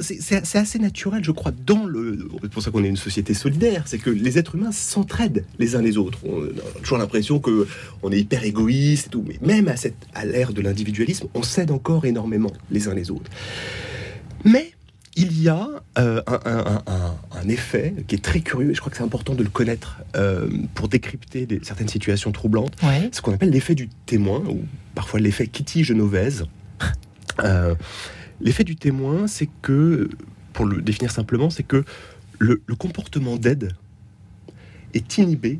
C'est 0.00 0.56
assez 0.56 0.78
naturel, 0.78 1.24
je 1.24 1.32
crois, 1.32 1.52
dans 1.52 1.84
le. 1.84 2.28
C'est 2.42 2.50
pour 2.50 2.62
ça 2.62 2.70
qu'on 2.70 2.84
est 2.84 2.88
une 2.88 2.96
société 2.96 3.34
solidaire, 3.34 3.82
c'est 3.86 3.98
que 3.98 4.10
les 4.10 4.38
êtres 4.38 4.54
humains 4.54 4.72
s'entraident 4.72 5.44
les 5.58 5.76
uns 5.76 5.82
les 5.82 5.98
autres. 5.98 6.20
On 6.24 6.44
a 6.44 6.80
toujours 6.80 6.98
l'impression 6.98 7.40
que 7.40 7.66
on 8.02 8.12
est 8.12 8.20
hyper 8.20 8.44
égoïste 8.44 9.06
et 9.06 9.10
tout, 9.10 9.24
mais 9.26 9.38
même 9.42 9.68
à, 9.68 9.76
cette, 9.76 9.96
à 10.14 10.24
l'ère 10.24 10.52
de 10.52 10.60
l'individualisme, 10.60 11.28
on 11.34 11.42
s'aide 11.42 11.70
encore 11.70 12.04
énormément 12.04 12.52
les 12.70 12.88
uns 12.88 12.94
les 12.94 13.10
autres. 13.10 13.30
Mais 14.44 14.72
il 15.16 15.42
y 15.42 15.48
a 15.48 15.68
euh, 15.98 16.22
un, 16.26 17.48
effet 17.48 17.94
qui 18.06 18.14
est 18.14 18.22
très 18.22 18.40
curieux, 18.40 18.70
et 18.70 18.74
je 18.74 18.80
crois 18.80 18.90
que 18.90 18.96
c'est 18.96 19.02
important 19.02 19.34
de 19.34 19.42
le 19.42 19.48
connaître 19.48 19.98
euh, 20.14 20.48
pour 20.74 20.88
décrypter 20.88 21.48
certaines 21.62 21.88
situations 21.88 22.30
troublantes. 22.30 22.76
Ce 23.10 23.20
qu'on 23.20 23.34
appelle 23.34 23.50
l'effet 23.50 23.74
du 23.74 23.88
témoin, 24.06 24.44
ou 24.48 24.60
parfois 24.94 25.18
l'effet 25.18 25.48
Kitty 25.48 25.82
Genovese. 25.82 26.44
Euh, 27.44 27.74
l'effet 28.40 28.64
du 28.64 28.76
témoin, 28.76 29.26
c'est 29.26 29.48
que, 29.62 30.08
pour 30.52 30.64
le 30.64 30.82
définir 30.82 31.10
simplement, 31.10 31.50
c'est 31.50 31.62
que 31.62 31.84
le, 32.38 32.62
le 32.66 32.74
comportement 32.74 33.36
d'aide 33.36 33.74
est 34.94 35.18
inhibé 35.18 35.58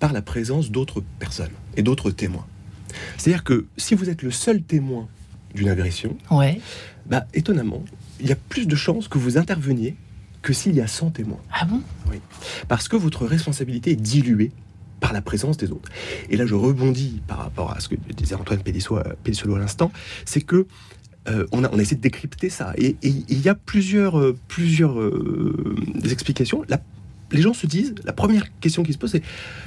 par 0.00 0.12
la 0.12 0.22
présence 0.22 0.70
d'autres 0.70 1.02
personnes 1.18 1.50
et 1.76 1.82
d'autres 1.82 2.10
témoins. 2.10 2.46
C'est-à-dire 3.16 3.44
que 3.44 3.66
si 3.76 3.94
vous 3.94 4.10
êtes 4.10 4.22
le 4.22 4.30
seul 4.30 4.62
témoin 4.62 5.08
d'une 5.54 5.68
agression, 5.68 6.16
ouais. 6.30 6.60
bah, 7.06 7.26
étonnamment, 7.34 7.84
il 8.20 8.26
y 8.26 8.32
a 8.32 8.36
plus 8.36 8.66
de 8.66 8.76
chances 8.76 9.08
que 9.08 9.18
vous 9.18 9.38
interveniez 9.38 9.96
que 10.42 10.52
s'il 10.52 10.74
y 10.74 10.80
a 10.80 10.86
100 10.86 11.10
témoins. 11.10 11.40
Ah 11.52 11.64
bon? 11.64 11.82
Oui. 12.10 12.20
Parce 12.68 12.88
que 12.88 12.96
votre 12.96 13.26
responsabilité 13.26 13.92
est 13.92 13.96
diluée 13.96 14.52
par 15.00 15.12
la 15.12 15.22
présence 15.22 15.56
des 15.56 15.70
autres. 15.70 15.88
Et 16.28 16.36
là, 16.36 16.46
je 16.46 16.54
rebondis 16.54 17.22
par 17.26 17.38
rapport 17.38 17.72
à 17.72 17.80
ce 17.80 17.88
que 17.88 17.94
disait 18.16 18.34
Antoine 18.34 18.60
Pédissolo 18.62 19.54
à 19.54 19.58
l'instant, 19.58 19.92
c'est 20.24 20.40
que 20.40 20.66
euh, 21.28 21.46
on, 21.52 21.64
a, 21.64 21.70
essayé 21.76 21.96
de 21.96 22.02
décrypter 22.02 22.50
ça. 22.50 22.72
Et, 22.76 22.96
il 23.02 23.40
y 23.40 23.48
a 23.48 23.54
plusieurs, 23.54 24.18
euh, 24.18 24.36
euh, 24.58 26.10
explications. 26.10 26.62
les 27.32 27.42
gens 27.42 27.54
se 27.54 27.66
disent, 27.66 27.94
la 28.04 28.12
première 28.12 28.46
question 28.60 28.82
qui 28.82 28.92
se 28.92 28.98
pose, 28.98 29.12
c'est 29.12 29.22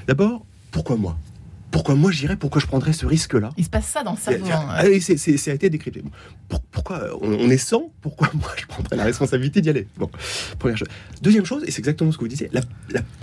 d'abord, 0.08 0.46
pourquoi 0.72 0.96
moi? 0.96 1.18
Pourquoi 1.72 1.96
moi 1.96 2.12
j'irais, 2.12 2.36
pourquoi 2.36 2.62
je 2.62 2.68
prendrais 2.68 2.94
ce 2.94 3.06
risque-là 3.06 3.52
Il 3.58 3.64
se 3.64 3.70
passe 3.70 3.88
ça 3.88 4.04
dans 4.04 4.12
le 4.12 4.18
cerveau. 4.18 4.46
Hein. 4.52 4.68
Ah 4.70 4.84
ça 5.00 5.52
a 5.52 5.54
été 5.54 5.70
décrypté. 5.70 6.04
pourquoi 6.72 7.08
on, 7.22 7.50
est 7.50 7.58
100 7.58 7.92
Pourquoi 8.02 8.30
moi 8.34 8.52
je 8.58 8.66
prendrais 8.66 8.98
la 8.98 9.06
responsabilité 9.06 9.62
d'y 9.62 9.70
aller? 9.70 9.88
Bon, 9.98 10.10
première 10.60 10.78
chose. 10.78 10.90
Deuxième 11.22 11.46
chose, 11.46 11.64
et 11.66 11.72
c'est 11.72 11.80
exactement 11.80 12.12
ce 12.12 12.18
que 12.18 12.24
vous 12.24 12.28
disiez, 12.28 12.50
la, 12.52 12.62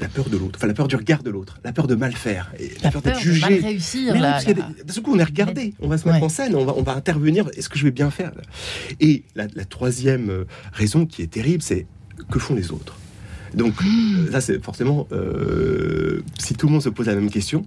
peur 0.09 0.29
de 0.29 0.37
l'autre, 0.37 0.57
enfin 0.57 0.67
la 0.67 0.75
peur 0.75 0.89
du 0.89 0.97
regard 0.97 1.23
de 1.23 1.31
l'autre, 1.31 1.59
la 1.63 1.73
peur 1.73 1.87
de 1.87 1.95
mal 1.95 2.15
faire, 2.15 2.53
la, 2.83 2.91
peur 2.91 3.03
d'être 3.03 3.21
jugé. 3.21 3.47
De 3.47 3.53
mal 3.53 3.61
réussir. 3.61 4.13
Mais 4.15 4.21
là, 4.21 4.41
d'un 4.43 5.03
coup, 5.03 5.15
on 5.15 5.19
est 5.19 5.25
regardé, 5.25 5.75
on 5.81 5.89
va 5.89 5.99
se 5.99 6.09
mettre 6.09 6.25
en 6.25 6.29
scène, 6.29 6.55
on 6.55 6.65
va, 6.65 6.75
on 6.77 6.83
va 6.83 6.95
intervenir. 6.95 7.49
Est-ce 7.57 7.69
que 7.69 7.79
je 7.79 7.85
vais 7.85 7.91
bien 7.91 8.11
faire? 8.11 8.33
Et 9.01 9.25
la, 9.35 9.47
troisième 9.65 10.31
euh, 10.31 10.45
raison 10.73 11.05
qui 11.05 11.23
est 11.23 11.27
terrible, 11.27 11.63
c'est 11.63 11.87
que 12.31 12.39
font 12.39 12.55
les 12.55 12.73
autres? 12.73 12.97
Donc, 13.55 13.75
ça, 14.31 14.39
euh, 14.39 14.41
c'est 14.41 14.65
forcément, 14.65 15.07
euh, 15.13 16.23
si 16.39 16.55
tout 16.55 16.67
le 16.67 16.73
monde 16.73 16.83
se 16.83 16.89
pose 16.89 17.07
la 17.07 17.15
même 17.15 17.31
question, 17.31 17.67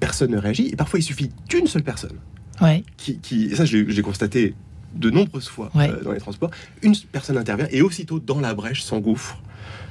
personne 0.00 0.32
ne 0.32 0.38
réagit. 0.38 0.68
Et 0.68 0.76
parfois, 0.76 0.98
il 0.98 1.02
suffit 1.02 1.30
qu'une 1.48 1.66
seule 1.66 1.82
personne. 1.82 2.18
Ouais. 2.60 2.82
Qui, 2.96 3.18
qui, 3.18 3.54
ça, 3.54 3.64
j'ai 3.64 4.02
constaté 4.02 4.54
de 4.94 5.10
nombreuses 5.10 5.48
fois 5.48 5.70
euh, 5.76 6.02
dans 6.02 6.12
les 6.12 6.18
transports. 6.18 6.50
Une 6.82 6.94
personne 7.12 7.38
intervient 7.38 7.68
et 7.70 7.82
aussitôt, 7.82 8.18
dans 8.18 8.40
la 8.40 8.54
brèche, 8.54 8.82
s'engouffre 8.82 9.40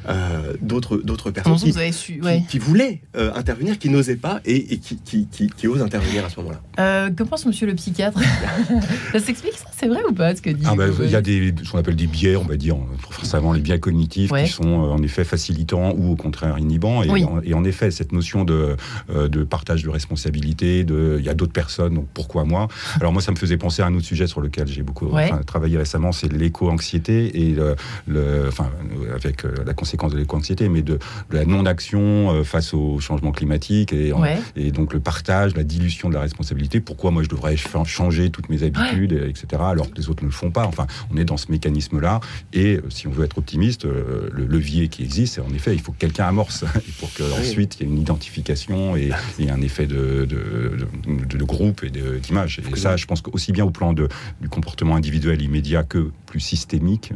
euh, 0.08 0.54
d'autres 0.62 0.98
d'autres 0.98 1.32
personnes 1.32 1.58
qui, 1.58 2.46
qui, 2.48 2.60
voulaient 2.60 3.02
euh, 3.16 3.34
intervenir, 3.36 3.78
qui 3.78 3.90
n'osaient 3.90 4.16
pas 4.16 4.40
et, 4.46 4.78
qui, 4.78 5.28
qui, 5.28 5.68
osent 5.68 5.82
intervenir 5.82 6.26
à 6.26 6.30
ce 6.30 6.40
moment-là. 6.40 6.62
Euh, 6.80 7.10
que 7.10 7.24
pense 7.24 7.46
Monsieur 7.46 7.68
le 7.68 7.76
psychiatre? 7.76 8.20
Ça 9.12 9.20
s'explique 9.20 9.54
ça? 9.54 9.66
C'est 9.78 9.88
vrai 9.88 10.00
ou 10.10 10.14
pas 10.14 10.36
ce 10.36 10.42
que 10.42 10.50
dit 10.50 10.64
ah 10.66 10.76
ben, 10.76 10.92
Il 11.04 11.10
y 11.10 11.16
a 11.16 11.22
des, 11.22 11.54
ce 11.64 11.72
qu'on 11.72 11.78
appelle 11.78 11.96
des 11.96 12.08
biais, 12.08 12.36
on 12.36 12.46
va 12.46 12.56
dire, 12.56 12.78
forcément 13.10 13.54
les 13.54 13.62
biais 13.62 13.80
cognitifs 13.80 14.32
qui 14.32 14.48
sont 14.48 14.68
en 14.68 15.02
effet 15.04 15.24
facilitants 15.24 15.94
ou 15.96 16.12
au 16.12 16.16
contraire 16.16 16.58
inhibants. 16.58 17.04
Et, 17.04 17.24
en, 17.24 17.42
et 17.44 17.54
en, 17.54 17.64
effet, 17.64 17.92
cette 17.92 18.12
notion 18.12 18.46
de, 18.46 18.76
de 19.10 19.44
partage 19.44 19.84
de 19.84 19.90
responsabilité, 19.90 20.84
de, 20.84 21.18
il 21.20 21.26
y 21.26 21.30
a 21.30 21.34
d'autres 21.34 21.54
personnes, 21.54 21.94
donc 21.94 22.08
pourquoi 22.14 22.46
moi? 22.46 22.68
Alors 23.00 23.14
moi, 23.14 23.22
ça 23.22 23.32
me 23.32 23.38
faisait 23.38 23.58
penser 23.58 23.82
à 23.82 23.88
un 23.88 23.96
autre 23.96 24.06
sujet 24.06 24.28
sur 24.28 24.42
lequel 24.42 24.68
j'ai 24.68 24.84
beaucoup 24.84 25.10
travaillé 25.46 25.78
récemment, 25.78 26.12
c'est 26.12 26.32
l'éco-anxiété 26.32 27.42
et 27.42 27.52
le, 27.52 27.76
le, 28.08 28.46
enfin, 28.48 28.70
avec 29.14 29.44
la 29.44 29.74
conséquence 29.74 29.89
de 29.98 30.18
l'éco-anxiété, 30.18 30.70
mais 30.70 30.82
de, 30.82 31.00
la 31.32 31.46
non-action 31.46 32.32
euh, 32.32 32.44
face 32.44 32.74
au 32.74 33.00
changement 33.00 33.32
climatique 33.32 33.94
et, 33.94 34.14
et, 34.56 34.72
donc 34.72 34.94
le 34.94 35.00
partage, 35.00 35.56
la 35.56 35.64
dilution 35.64 36.10
de 36.10 36.14
la 36.14 36.22
responsabilité. 36.22 36.80
Pourquoi 36.80 37.12
moi 37.12 37.24
je 37.24 37.30
devrais 37.30 37.56
changer 37.58 38.30
toutes 38.30 38.50
mes 38.50 38.64
habitudes, 38.64 39.14
etc., 39.14 39.62
alors 39.66 39.92
que 39.92 39.98
les 39.98 40.10
autres 40.10 40.24
ne 40.24 40.30
le 40.30 40.34
font 40.34 40.52
pas? 40.52 40.66
Enfin, 40.66 40.88
on 41.12 41.18
est 41.18 41.26
dans 41.26 41.38
ce 41.38 41.52
mécanisme-là. 41.52 42.20
Et 42.54 42.78
euh, 42.78 42.84
si 42.90 43.08
on 43.08 43.12
veut 43.12 43.26
être 43.26 43.38
optimiste, 43.38 43.86
euh, 43.86 44.30
le 44.32 44.46
levier 44.46 44.88
qui 44.88 45.04
existe, 45.04 45.36
c'est 45.36 45.42
en 45.42 45.54
effet, 45.54 45.74
il 45.74 45.82
faut 45.82 45.92
que 45.92 45.98
quelqu'un 45.98 46.26
amorce 46.26 46.66
pour 47.00 47.12
qu'ensuite 47.14 47.78
il 47.80 47.88
y 47.88 47.90
ait 47.90 47.94
une 47.94 48.00
identification 48.00 48.96
et, 48.96 49.12
et 49.40 49.50
un 49.50 49.62
effet 49.62 49.88
de, 49.88 50.26
de, 50.26 50.78
de, 51.08 51.44
groupe 51.44 51.84
et 51.84 51.90
d'image. 52.20 52.60
Et 52.60 52.78
ça, 52.78 52.98
je 52.98 53.06
pense 53.06 53.22
qu'aussi 53.22 53.52
bien 53.52 53.66
au 53.66 53.72
plan 53.72 53.94
du 53.94 54.50
comportement 54.50 54.96
individuel 54.96 55.42
immédiat 55.42 55.84
que 55.84 56.12
plus 56.30 56.40
systémique, 56.40 57.12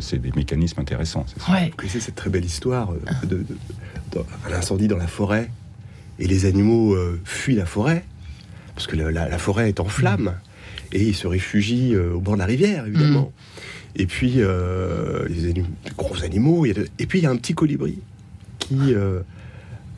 c'est 0.00 0.18
des 0.18 0.32
mécanismes 0.32 0.80
intéressants. 0.80 1.24
Ouais 1.48 1.70
cette 2.00 2.14
très 2.14 2.30
belle 2.30 2.44
histoire 2.44 2.92
euh, 2.92 3.26
de, 3.26 3.44
incendie 4.52 4.88
dans 4.88 4.96
la 4.96 5.06
forêt 5.06 5.50
et 6.18 6.26
les 6.26 6.46
animaux 6.46 6.94
euh, 6.94 7.20
fuient 7.24 7.54
la 7.54 7.66
forêt 7.66 8.04
parce 8.74 8.86
que 8.86 8.96
la, 8.96 9.38
forêt 9.38 9.68
est 9.68 9.80
en 9.80 9.86
flammes 9.86 10.34
et 10.92 11.02
ils 11.02 11.14
se 11.14 11.26
réfugient 11.26 11.94
euh, 11.94 12.14
au 12.14 12.20
bord 12.20 12.34
de 12.34 12.40
la 12.40 12.46
rivière 12.46 12.86
évidemment. 12.86 13.32
Mm. 13.96 14.00
Et 14.00 14.06
puis 14.06 14.34
les 14.36 15.64
gros 15.96 16.22
animaux 16.22 16.64
et 16.66 16.74
puis 17.06 17.18
il 17.18 17.22
y 17.22 17.26
a 17.26 17.30
un 17.30 17.36
petit 17.36 17.54
colibri 17.54 17.98
qui 18.60 18.94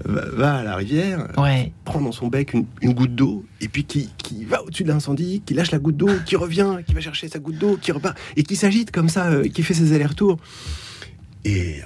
va, 0.04 0.57
à 0.57 0.62
la 0.62 0.76
rivière, 0.76 1.28
prend 1.85 2.00
dans 2.00 2.12
son 2.12 2.28
bec 2.28 2.54
une, 2.54 2.92
goutte 2.92 3.14
d'eau, 3.14 3.45
et 3.61 3.69
puis 3.69 3.85
qui, 3.85 4.11
qui 4.19 4.45
va 4.45 4.62
au-dessus 4.62 4.85
de 4.85 4.88
l'incendie, 4.88 5.42
qui 5.45 5.54
lâche 5.54 5.71
la 5.71 5.78
goutte 5.78 5.97
d'eau, 5.97 6.11
qui 6.25 6.37
revient, 6.37 6.78
qui 6.87 6.95
va 6.95 7.00
chercher 7.00 7.28
sa 7.28 7.38
goutte 7.38 7.59
d'eau, 7.59 7.76
qui 7.76 7.92
repart, 7.92 8.16
et 8.37 8.42
qui 8.42 8.57
s'agite 8.57 8.90
comme 8.90 9.09
ça, 9.09 9.30
qui 9.52 9.62
fait 9.62 9.75
ses 9.75 9.92
allers-retours. 9.92 10.38
Et 11.45 11.80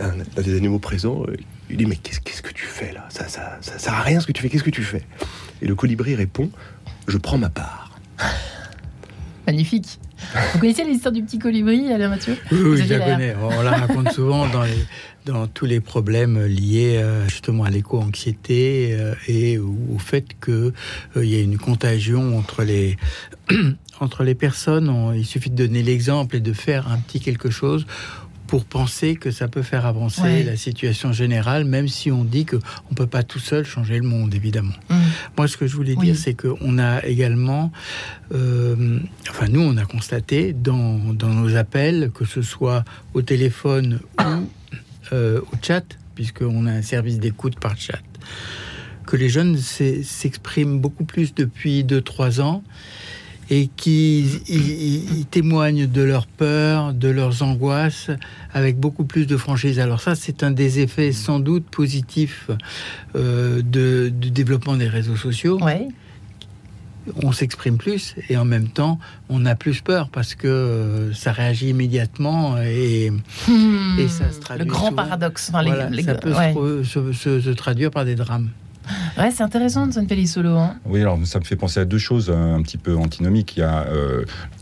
euh, 0.00 0.14
un, 0.36 0.42
des 0.42 0.56
animaux 0.56 0.78
présents, 0.78 1.24
euh, 1.28 1.36
il 1.70 1.76
dit 1.76 1.86
Mais 1.86 1.96
qu'est-ce 1.96 2.42
que 2.42 2.52
tu 2.52 2.66
fais 2.66 2.92
là? 2.92 3.06
Ça, 3.10 3.28
ça, 3.28 3.58
ça, 3.60 3.78
sert 3.78 3.94
à 3.94 4.02
rien 4.02 4.20
ce 4.20 4.26
que 4.26 4.32
tu 4.32 4.42
fais, 4.42 4.48
qu'est-ce 4.48 4.64
que 4.64 4.70
tu 4.70 4.82
fais? 4.82 5.02
Et 5.62 5.66
le 5.66 5.74
colibri 5.74 6.14
répond 6.14 6.50
Je 7.06 7.18
prends 7.18 7.38
ma 7.38 7.50
part. 7.50 7.98
Magnifique. 9.46 9.98
Vous 10.52 10.58
connaissez 10.60 10.84
l'histoire 10.84 11.12
du 11.12 11.22
petit 11.22 11.38
colibri, 11.38 11.92
Alain 11.92 12.08
Mathieu 12.08 12.36
Oui, 12.52 12.82
je 12.86 12.94
la 12.94 13.00
connais. 13.00 13.34
On 13.40 13.62
la 13.62 13.72
raconte 13.72 14.12
souvent 14.12 14.46
dans, 14.48 14.64
dans, 15.26 15.46
tous 15.46 15.66
les 15.66 15.80
problèmes 15.80 16.44
liés 16.46 16.96
euh, 16.96 17.28
justement 17.28 17.64
à 17.64 17.70
l'éco-anxiété 17.70 18.96
et 19.28 19.58
au 19.58 19.98
fait 19.98 20.26
qu'il 20.42 20.72
il 21.16 21.28
y 21.28 21.36
a 21.36 21.40
une 21.40 21.58
contagion 21.58 22.38
entre 22.38 22.62
les, 22.62 22.96
entre 24.00 24.24
les 24.24 24.34
personnes. 24.34 25.12
il 25.16 25.26
suffit 25.26 25.50
de 25.50 25.66
donner 25.66 25.82
l'exemple 25.82 26.36
et 26.36 26.40
de 26.40 26.52
faire 26.52 26.90
un 26.90 26.98
petit 26.98 27.20
quelque 27.20 27.50
chose 27.50 27.86
pour 28.54 28.66
penser 28.66 29.16
que 29.16 29.32
ça 29.32 29.48
peut 29.48 29.62
faire 29.62 29.84
avancer 29.84 30.44
la 30.44 30.56
situation 30.56 31.12
générale, 31.12 31.64
même 31.64 31.88
si 31.88 32.12
on 32.12 32.22
dit 32.22 32.46
qu'on 32.46 32.58
ne 32.58 32.94
peut 32.94 33.08
pas 33.08 33.24
tout 33.24 33.40
seul 33.40 33.64
changer 33.64 33.96
le 33.98 34.06
monde, 34.06 34.32
évidemment. 34.32 34.76
Mm. 34.90 34.94
Moi, 35.36 35.48
ce 35.48 35.56
que 35.56 35.66
je 35.66 35.74
voulais 35.74 35.96
dire, 35.96 36.14
c'est 36.16 36.34
qu'on 36.34 36.78
a 36.78 37.04
également, 37.04 37.72
euh, 38.32 39.00
enfin 39.28 39.46
nous, 39.48 39.60
on 39.60 39.76
a 39.76 39.84
constaté 39.86 40.52
dans, 40.52 41.00
dans, 41.12 41.30
nos 41.30 41.56
appels, 41.56 42.12
que 42.14 42.24
ce 42.24 42.42
soit 42.42 42.84
au 43.12 43.22
téléphone 43.22 43.98
ou 44.20 44.48
euh, 45.12 45.40
au 45.40 45.56
chat, 45.60 45.84
puisqu'on 46.14 46.66
a 46.66 46.70
un 46.70 46.82
service 46.82 47.18
d'écoute 47.18 47.58
par 47.58 47.76
chat, 47.76 47.98
que 49.04 49.16
les 49.16 49.30
jeunes 49.30 49.56
s'expriment 49.58 50.78
beaucoup 50.78 51.04
plus 51.04 51.34
depuis 51.34 51.82
2-3 51.82 52.40
ans 52.40 52.62
et 53.50 53.68
qui 53.76 55.26
témoignent 55.30 55.86
de 55.86 56.02
leur 56.02 56.26
peur, 56.26 56.94
de 56.94 57.08
leurs 57.08 57.42
angoisses 57.42 58.10
avec 58.52 58.78
beaucoup 58.78 59.04
plus 59.04 59.26
de 59.26 59.36
franchise. 59.36 59.78
Alors 59.78 60.00
ça, 60.00 60.14
c'est 60.14 60.42
un 60.42 60.50
des 60.50 60.80
effets 60.80 61.12
sans 61.12 61.40
doute 61.40 61.64
positifs 61.66 62.50
euh, 63.16 63.62
de, 63.62 64.08
du 64.08 64.30
développement 64.30 64.76
des 64.76 64.88
réseaux 64.88 65.16
sociaux. 65.16 65.62
Ouais. 65.62 65.88
On 67.22 67.32
s'exprime 67.32 67.76
plus 67.76 68.14
et 68.30 68.38
en 68.38 68.46
même 68.46 68.68
temps, 68.68 68.98
on 69.28 69.44
a 69.44 69.54
plus 69.54 69.82
peur 69.82 70.08
parce 70.08 70.34
que 70.34 70.48
euh, 70.48 71.12
ça 71.12 71.32
réagit 71.32 71.68
immédiatement 71.68 72.56
et, 72.62 73.10
hmm. 73.46 73.98
et 73.98 74.08
ça 74.08 74.32
se 74.32 74.40
traduit. 74.40 74.64
Le 74.64 74.70
grand 74.70 74.90
paradoxe. 74.90 75.52
ça 75.52 76.14
peut 76.14 76.82
se, 76.82 77.12
se 77.12 77.50
traduire 77.50 77.90
par 77.90 78.06
des 78.06 78.14
drames. 78.14 78.48
Ouais, 79.18 79.30
c'est 79.30 79.42
intéressant, 79.42 79.84
Antoine 79.84 80.06
Pellissolo. 80.06 80.50
Hein. 80.50 80.76
oui, 80.86 81.00
alors 81.00 81.18
ça 81.24 81.38
me 81.38 81.44
fait 81.44 81.56
penser 81.56 81.80
à 81.80 81.84
deux 81.84 81.98
choses 81.98 82.30
un 82.30 82.60
petit 82.62 82.78
peu 82.78 82.96
antinomiques. 82.96 83.56
Il 83.56 83.60
y 83.60 83.62
a 83.62 83.86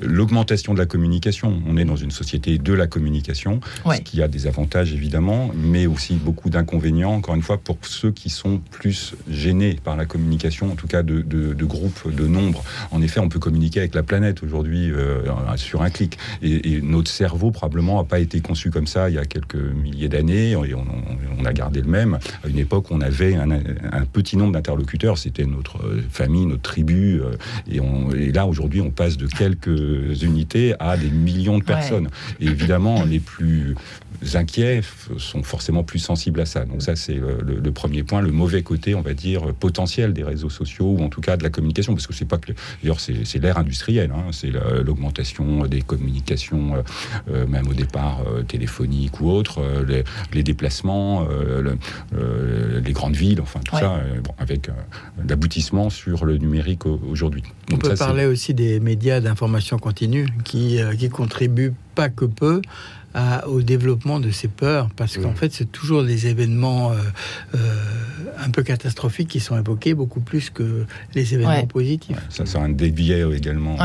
l'augmentation 0.01 0.75
de 0.75 0.79
la 0.79 0.87
communication. 0.87 1.61
On 1.67 1.77
est 1.77 1.85
dans 1.85 1.97
une 1.97 2.11
société 2.11 2.59
de 2.59 2.73
la 2.73 2.87
communication, 2.87 3.61
ce 3.91 4.01
qui 4.01 4.23
a 4.23 4.29
des 4.29 4.47
avantages 4.47 4.93
évidemment, 4.93 5.51
mais 5.55 5.87
aussi 5.87 6.15
beaucoup 6.15 6.51
d'inconvénients, 6.51 7.13
encore 7.13 7.35
une 7.35 7.43
fois, 7.43 7.59
pour 7.59 7.79
ceux 7.83 8.11
qui 8.11 8.31
sont 8.31 8.61
plus 8.71 9.15
gênés 9.29 9.79
par 9.83 9.97
la 9.97 10.07
communication, 10.07 10.71
en 10.71 10.75
tout 10.75 10.87
cas 10.87 11.03
de, 11.03 11.23
de, 11.23 11.65
groupes, 11.65 12.15
de 12.15 12.27
nombre. 12.27 12.63
En 12.91 13.03
effet, 13.03 13.21
on 13.21 13.29
peut 13.29 13.39
communiquer 13.39 13.81
avec 13.81 13.95
la 13.95 14.03
planète 14.03 14.43
aujourd'hui 14.43 14.91
euh, 14.91 15.23
sur 15.57 15.83
un 15.83 15.91
clic. 15.91 16.19
Et, 16.43 16.81
notre 16.83 17.11
cerveau, 17.11 17.51
probablement, 17.51 17.99
n'a 17.99 18.09
pas 18.09 18.19
été 18.19 18.41
conçu 18.41 18.71
comme 18.71 18.87
ça 18.87 19.09
il 19.09 19.15
y 19.15 19.19
a 19.19 19.25
quelques 19.25 19.55
milliers 19.55 20.09
d'années, 20.09 20.51
et 20.51 20.75
on, 20.75 21.45
a 21.45 21.53
gardé 21.53 21.81
le 21.81 21.89
même. 21.89 22.19
À 22.45 22.49
une 22.49 22.59
époque, 22.59 22.87
on 22.91 23.01
avait 23.01 23.35
un, 23.35 24.05
petit 24.13 24.37
nombre 24.37 24.53
d'interlocuteurs, 24.53 25.19
c'était 25.19 25.45
notre 25.45 25.85
euh, 25.85 26.03
famille, 26.11 26.47
notre 26.47 26.63
tribu, 26.63 27.21
euh, 27.21 27.33
et, 27.71 27.81
on, 27.81 28.11
et 28.13 28.33
là, 28.33 28.47
aujourd'hui, 28.47 28.81
on 28.81 28.91
passe 28.91 29.17
de 29.17 29.27
quelques 29.27 30.23
unités 30.23 30.75
à 30.79 30.97
des 30.97 31.11
millions 31.11 31.59
de 31.59 31.65
personnes. 31.65 32.09
Et 32.41 32.47
évidemment, 32.47 33.05
les 33.05 33.21
plus 33.21 33.75
inquiets 34.35 34.81
sont 35.19 35.43
forcément 35.43 35.83
plus 35.83 35.99
sensibles 35.99 36.41
à 36.41 36.47
ça. 36.47 36.65
Donc 36.65 36.83
ça, 36.83 36.97
c'est 36.97 37.15
le, 37.15 37.73
premier 37.73 38.03
point, 38.03 38.21
le 38.21 38.31
mauvais 38.31 38.63
côté, 38.63 38.95
on 38.95 39.01
va 39.01 39.15
dire, 39.15 39.53
potentiel 39.55 40.13
des 40.13 40.23
réseaux 40.23 40.51
sociaux, 40.51 40.97
ou 40.99 41.03
en 41.03 41.09
tout 41.09 41.21
cas 41.21 41.37
de 41.37 41.43
la 41.43 41.51
communication, 41.51 41.95
parce 41.95 42.07
que 42.07 42.15
c'est 42.15 42.27
pas 42.27 42.39
que... 42.39 42.53
D'ailleurs, 42.83 43.01
c'est 43.01 43.39
l'ère 43.39 43.59
industrielle, 43.59 44.13
hein. 44.15 44.31
c'est 44.31 44.51
l'augmentation 44.85 45.67
des 45.67 45.83
communications, 45.83 46.77
euh, 46.77 46.83
euh, 47.31 47.47
même 47.47 47.69
au 47.69 47.75
départ 47.75 48.21
euh, 48.27 48.43
téléphoniques 48.43 49.21
ou 49.21 49.31
autres, 49.31 49.61
les, 50.33 50.43
déplacements, 50.43 51.27
les 52.13 52.93
grandes 52.93 53.15
villes, 53.15 53.41
enfin 53.41 53.61
tout 53.65 53.77
ça, 53.77 54.02
avec 54.39 54.71
l'aboutissement 55.29 55.91
sur 55.91 56.25
le 56.25 56.39
numérique 56.39 56.87
aujourd'hui. 56.87 57.43
On 57.73 57.77
peut 57.77 57.95
parler 57.95 58.27
aussi 58.27 58.55
des 58.55 58.81
médias 58.81 59.21
d'information 59.21 59.79
continue 59.79 60.27
qui, 60.45 60.81
qui 60.99 61.09
contribuent 61.09 61.75
pas 61.95 62.09
que 62.09 62.25
peu 62.25 62.63
au 63.47 63.63
développement 63.63 64.21
de 64.21 64.31
ces 64.31 64.49
peurs, 64.49 64.89
parce 64.97 65.19
qu'en 65.19 65.35
fait, 65.35 65.53
c'est 65.53 65.71
toujours 65.71 66.03
des 66.05 66.27
événements 66.27 66.93
euh, 66.93 66.97
euh, 67.55 67.59
un 68.43 68.51
peu 68.51 68.63
catastrophiques 68.63 69.29
qui 69.29 69.41
sont 69.41 69.59
évoqués, 69.59 69.95
beaucoup 69.95 70.21
plus 70.21 70.51
que 70.51 70.87
les 71.15 71.35
événements 71.35 71.67
positifs. 71.67 72.17
ça 72.29 72.47
sert 72.47 72.61
un 72.61 72.69
dévier 72.69 73.25
également. 73.35 73.77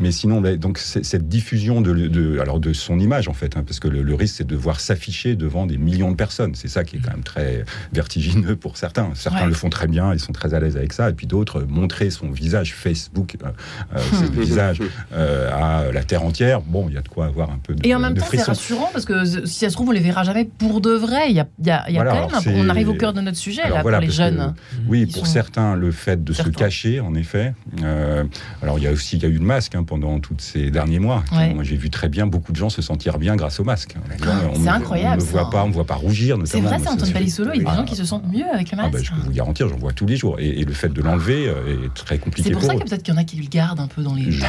Mais 0.00 0.12
sinon, 0.12 0.40
bah, 0.40 0.56
donc 0.56 0.78
cette 0.78 1.28
diffusion 1.28 1.80
de, 1.80 2.38
alors 2.40 2.60
de 2.60 2.72
son 2.72 2.98
image, 2.98 3.28
en 3.28 3.32
fait, 3.34 3.56
hein, 3.56 3.64
parce 3.66 3.80
que 3.80 3.88
le, 3.88 4.14
risque, 4.14 4.36
c'est 4.38 4.46
de 4.46 4.56
voir 4.56 4.80
s'afficher 4.80 5.36
devant 5.36 5.66
des 5.66 5.78
millions 5.78 6.10
de 6.10 6.16
personnes. 6.16 6.54
C'est 6.54 6.68
ça 6.68 6.84
qui 6.84 6.96
est 6.96 7.00
quand 7.00 7.12
même 7.12 7.22
très 7.22 7.64
vertigineux 7.92 8.56
pour 8.56 8.76
certains. 8.76 9.10
Certains 9.14 9.46
le 9.46 9.54
font 9.54 9.70
très 9.70 9.86
bien, 9.86 10.12
ils 10.12 10.20
sont 10.20 10.32
très 10.32 10.54
à 10.54 10.60
l'aise 10.60 10.76
avec 10.76 10.92
ça, 10.92 11.10
et 11.10 11.12
puis 11.12 11.26
d'autres, 11.26 11.62
montrer 11.62 12.10
son 12.10 12.30
visage, 12.30 12.74
Facebook, 12.74 13.36
euh, 13.44 13.98
visage 14.32 14.80
à 15.12 15.84
la 15.92 16.04
terre 16.04 16.22
entière, 16.22 16.60
bon, 16.60 16.86
il 16.88 16.94
y 16.94 16.98
a 16.98 17.02
de 17.02 17.08
quoi 17.08 17.26
avoir 17.26 17.50
un 17.50 17.58
peu 17.58 17.74
de, 17.74 17.86
et 17.86 17.94
en 17.94 18.00
même 18.00 18.14
temps, 18.14 18.26
parce 18.92 19.04
que 19.04 19.24
si 19.46 19.58
ça 19.60 19.70
se 19.70 19.74
trouve, 19.74 19.88
on 19.88 19.92
les 19.92 20.00
verra 20.00 20.22
jamais 20.24 20.44
pour 20.44 20.80
de 20.80 20.90
vrai. 20.90 21.30
Il 21.30 21.36
y 21.36 21.40
a, 21.40 21.48
y 21.62 21.70
a, 21.70 21.90
y 21.90 21.98
a 21.98 22.04
quand 22.04 22.44
même, 22.44 22.56
on 22.56 22.68
arrive 22.68 22.88
au 22.88 22.94
cœur 22.94 23.12
de 23.12 23.20
notre 23.20 23.38
sujet 23.38 23.68
là, 23.68 23.82
pour 23.82 23.90
les 23.90 24.10
jeunes. 24.10 24.54
oui, 24.88 25.06
pour 25.06 25.26
certains, 25.26 25.74
le 25.74 25.90
fait 25.90 26.22
de 26.22 26.32
se 26.32 26.48
cacher, 26.48 27.00
en 27.00 27.14
effet. 27.14 27.54
Euh, 27.82 28.24
alors 28.62 28.78
il 28.78 28.84
y 28.84 28.86
a 28.86 28.92
aussi 28.92 29.16
il 29.16 29.22
y 29.22 29.26
a 29.26 29.28
eu 29.28 29.38
le 29.38 29.44
masque 29.44 29.74
hein, 29.74 29.84
pendant 29.84 30.18
tous 30.20 30.36
ces 30.38 30.70
derniers 30.70 30.98
mois. 30.98 31.24
Moi 31.32 31.64
j'ai 31.64 31.76
vu 31.76 31.90
très 31.90 32.08
bien 32.08 32.26
beaucoup 32.26 32.52
de 32.52 32.56
gens 32.56 32.70
se 32.70 32.82
sentir 32.82 33.18
bien 33.18 33.36
grâce 33.36 33.60
au 33.60 33.64
masque. 33.64 33.96
c'est 34.18 34.68
incroyable. 34.68 35.22
On 35.22 35.24
ne 35.24 35.30
voit 35.30 35.50
pas, 35.50 35.64
on 35.64 35.70
voit 35.70 35.86
pas 35.86 35.94
rougir. 35.94 36.38
C'est 36.44 36.60
vrai, 36.60 36.78
ça, 36.78 36.92
Antoine 36.92 37.12
Palissolo. 37.12 37.50
Il 37.54 37.62
y 37.62 37.66
a 37.66 37.70
des 37.70 37.76
gens 37.76 37.84
qui 37.84 37.96
se 37.96 38.04
sentent 38.04 38.30
mieux 38.30 38.48
avec 38.52 38.70
le 38.70 38.78
ah, 38.78 38.84
bah, 38.84 38.90
masque. 38.92 39.06
je 39.06 39.12
peux 39.12 39.26
vous 39.26 39.32
garantir, 39.32 39.68
j'en 39.68 39.76
vois 39.76 39.92
tous 39.92 40.06
les 40.06 40.16
jours. 40.16 40.38
Et, 40.38 40.64
le 40.68 40.74
fait 40.74 40.92
de 40.92 41.00
l'enlever 41.00 41.48
euh, 41.48 41.86
est 41.86 41.94
très 41.94 42.18
compliqué. 42.18 42.48
C'est 42.48 42.54
pour, 42.54 42.62
ça 42.62 42.74
que 42.74 42.82
peut-être 42.82 43.02
qu'il 43.02 43.14
y 43.14 43.16
en 43.16 43.20
a 43.20 43.24
qui 43.24 43.36
le 43.36 43.48
gardent 43.48 43.80
un 43.80 43.86
peu 43.86 44.02
dans 44.02 44.14
les. 44.14 44.30
Je, 44.30 44.44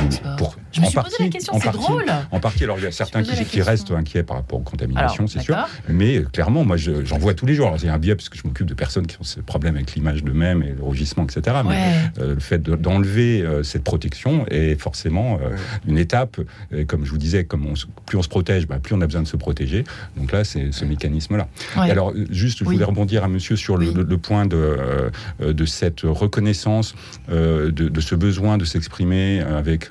je 0.72 0.82
me 0.82 0.86
suis 0.86 0.96
posé 0.96 1.16
la 1.20 1.30
question. 1.30 1.54
C'est 1.62 1.72
drôle. 1.72 2.06
En 2.32 2.40
partie, 2.40 2.64
alors 2.64 2.78
il 2.78 2.84
y 2.84 2.88
a 2.88 2.92
certains 2.92 3.24
qui 3.24 3.62
restent 3.62 3.92
par 4.24 4.38
rapport 4.38 4.60
contamination, 4.64 5.28
c'est 5.28 5.42
sûr. 5.42 5.56
Mais 5.88 6.18
euh, 6.18 6.24
clairement, 6.24 6.64
moi, 6.64 6.78
j'en 6.78 7.18
vois 7.18 7.34
tous 7.34 7.46
les 7.46 7.54
jours. 7.54 7.76
J'ai 7.78 7.90
un 7.90 7.98
biais 7.98 8.16
parce 8.16 8.30
que 8.30 8.38
je 8.38 8.44
m'occupe 8.46 8.68
de 8.68 8.74
personnes 8.74 9.08
qui 9.08 9.18
ont 9.20 9.24
ce 9.24 9.40
problème 9.40 9.76
avec 9.76 9.96
l'image 9.96 10.24
d'eux-mêmes 10.24 10.64
et 10.64 10.74
le 10.78 10.84
rugissement, 10.84 11.24
etc. 11.24 11.58
Mais 11.68 11.94
euh, 12.20 12.36
le 12.36 12.40
fait 12.40 12.62
d'enlever 12.62 13.42
euh, 13.42 13.64
cette 13.64 13.84
protection 13.84 14.46
est 14.48 14.80
forcément 14.80 15.40
une 15.88 15.98
étape. 15.98 16.40
comme 16.88 17.06
je 17.06 17.12
vous 17.12 17.18
disais, 17.18 17.44
comme 17.44 17.74
plus 18.06 18.18
on 18.18 18.22
se 18.22 18.30
protège, 18.30 18.68
bah, 18.68 18.80
plus 18.80 18.96
on 18.96 19.02
a 19.02 19.06
besoin 19.06 19.22
de 19.22 19.28
se 19.28 19.38
protéger. 19.38 19.84
Donc 20.18 20.32
là, 20.32 20.44
c'est 20.44 20.72
ce 20.72 20.86
mécanisme-là. 20.86 21.48
alors, 21.76 22.14
juste, 22.30 22.60
je 22.60 22.64
voulais 22.64 22.84
rebondir 22.84 23.24
à 23.24 23.28
monsieur 23.28 23.56
sur 23.56 23.78
le, 23.78 24.18
point 24.18 24.46
de, 24.46 25.12
de 25.40 25.66
cette 25.66 26.02
reconnaissance, 26.02 26.96
de, 27.30 27.70
de, 27.70 28.02
ce 28.02 28.16
besoin 28.16 28.58
de 28.58 28.66
s'exprimer 28.66 29.42
avec. 29.42 29.90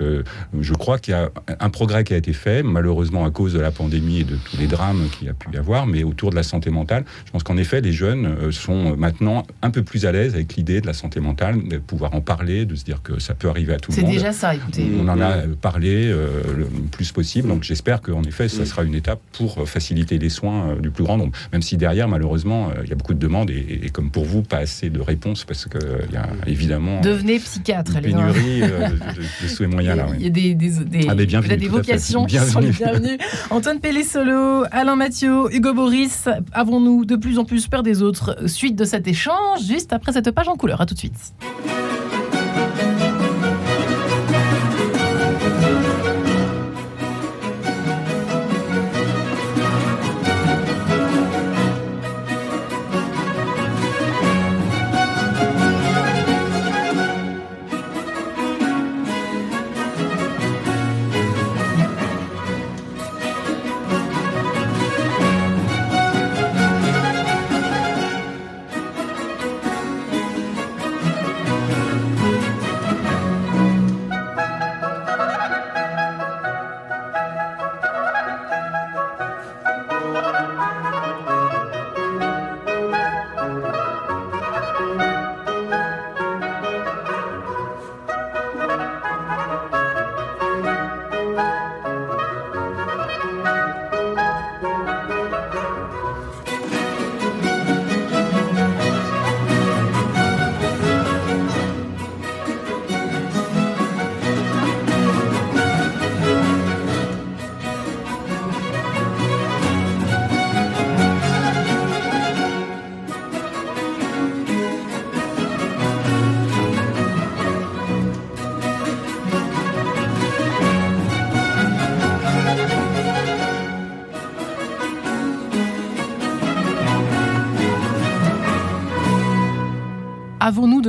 je 0.59 0.73
crois 0.73 0.99
qu'il 0.99 1.13
y 1.13 1.17
a 1.17 1.29
un 1.59 1.69
progrès 1.69 2.03
qui 2.03 2.13
a 2.13 2.17
été 2.17 2.33
fait, 2.33 2.63
malheureusement 2.63 3.25
à 3.25 3.31
cause 3.31 3.53
de 3.53 3.59
la 3.59 3.71
pandémie 3.71 4.08
et 4.17 4.23
de 4.23 4.35
tous 4.35 4.57
les 4.57 4.67
drames 4.67 5.07
qu'il 5.17 5.27
y 5.27 5.29
a 5.29 5.33
pu 5.33 5.47
y 5.53 5.57
avoir, 5.57 5.85
mais 5.87 6.03
autour 6.03 6.31
de 6.31 6.35
la 6.35 6.43
santé 6.43 6.69
mentale, 6.69 7.05
je 7.25 7.31
pense 7.31 7.43
qu'en 7.43 7.57
effet, 7.57 7.81
les 7.81 7.91
jeunes 7.91 8.25
euh, 8.25 8.51
sont 8.51 8.95
maintenant 8.97 9.43
un 9.61 9.69
peu 9.69 9.83
plus 9.83 10.05
à 10.05 10.11
l'aise 10.11 10.35
avec 10.35 10.55
l'idée 10.55 10.81
de 10.81 10.87
la 10.87 10.93
santé 10.93 11.19
mentale, 11.19 11.67
de 11.67 11.77
pouvoir 11.77 12.13
en 12.13 12.21
parler, 12.21 12.65
de 12.65 12.75
se 12.75 12.83
dire 12.83 13.01
que 13.01 13.19
ça 13.19 13.35
peut 13.35 13.49
arriver 13.49 13.73
à 13.73 13.77
tout 13.77 13.91
le 13.91 13.97
monde. 13.97 14.05
C'est 14.05 14.11
déjà 14.11 14.31
ça, 14.31 14.55
écoutez. 14.55 14.89
On 14.99 15.07
en 15.07 15.21
a 15.21 15.43
parlé 15.61 16.07
euh, 16.07 16.41
le 16.57 16.65
plus 16.91 17.11
possible, 17.11 17.47
donc 17.47 17.63
j'espère 17.63 18.01
qu'en 18.01 18.23
effet, 18.23 18.47
ça 18.49 18.65
sera 18.65 18.83
une 18.83 18.95
étape 18.95 19.19
pour 19.33 19.67
faciliter 19.67 20.17
les 20.17 20.29
soins 20.29 20.69
euh, 20.69 20.79
du 20.79 20.89
plus 20.91 21.03
grand 21.03 21.17
nombre, 21.17 21.33
même 21.51 21.61
si 21.61 21.77
derrière, 21.77 22.07
malheureusement, 22.07 22.71
il 22.83 22.89
y 22.89 22.93
a 22.93 22.95
beaucoup 22.95 23.13
de 23.13 23.19
demandes 23.19 23.49
et, 23.49 23.89
comme 23.91 24.11
pour 24.11 24.25
vous, 24.25 24.41
pas 24.41 24.57
assez 24.57 24.89
de 24.89 24.99
réponses 24.99 25.43
parce 25.43 25.65
qu'il 25.65 26.13
y 26.13 26.17
a 26.17 26.29
évidemment. 26.47 27.01
Devenez 27.01 27.39
psychiatre, 27.39 27.95
une 27.95 28.01
pénurie 28.01 28.61
de, 28.61 29.47
souhaits 29.47 29.69
moyens 29.69 29.97
là. 29.97 30.07
Il 30.17 30.23
y 30.23 30.27
a 30.27 30.29
des, 30.29 30.55
des, 30.55 30.69
des, 30.85 31.07
ah, 31.07 31.15
des 31.15 31.67
vocations 31.67 32.25
qui 32.25 32.37
sont 32.37 32.59
les 32.59 32.71
bienvenues. 32.71 33.17
Antoine 33.49 33.79
Pellé-Solo, 33.99 34.63
Alain 34.71 34.95
Mathieu, 34.95 35.53
Hugo 35.53 35.73
Boris, 35.73 36.29
avons-nous 36.53 37.03
de 37.03 37.17
plus 37.17 37.37
en 37.37 37.43
plus 37.43 37.67
peur 37.67 37.83
des 37.83 38.01
autres 38.01 38.47
Suite 38.47 38.77
de 38.77 38.85
cet 38.85 39.09
échange, 39.09 39.61
juste 39.61 39.91
après 39.91 40.13
cette 40.13 40.31
page 40.31 40.47
en 40.47 40.55
couleur? 40.55 40.79
À 40.79 40.85
tout 40.85 40.93
de 40.93 40.99
suite. 40.99 41.33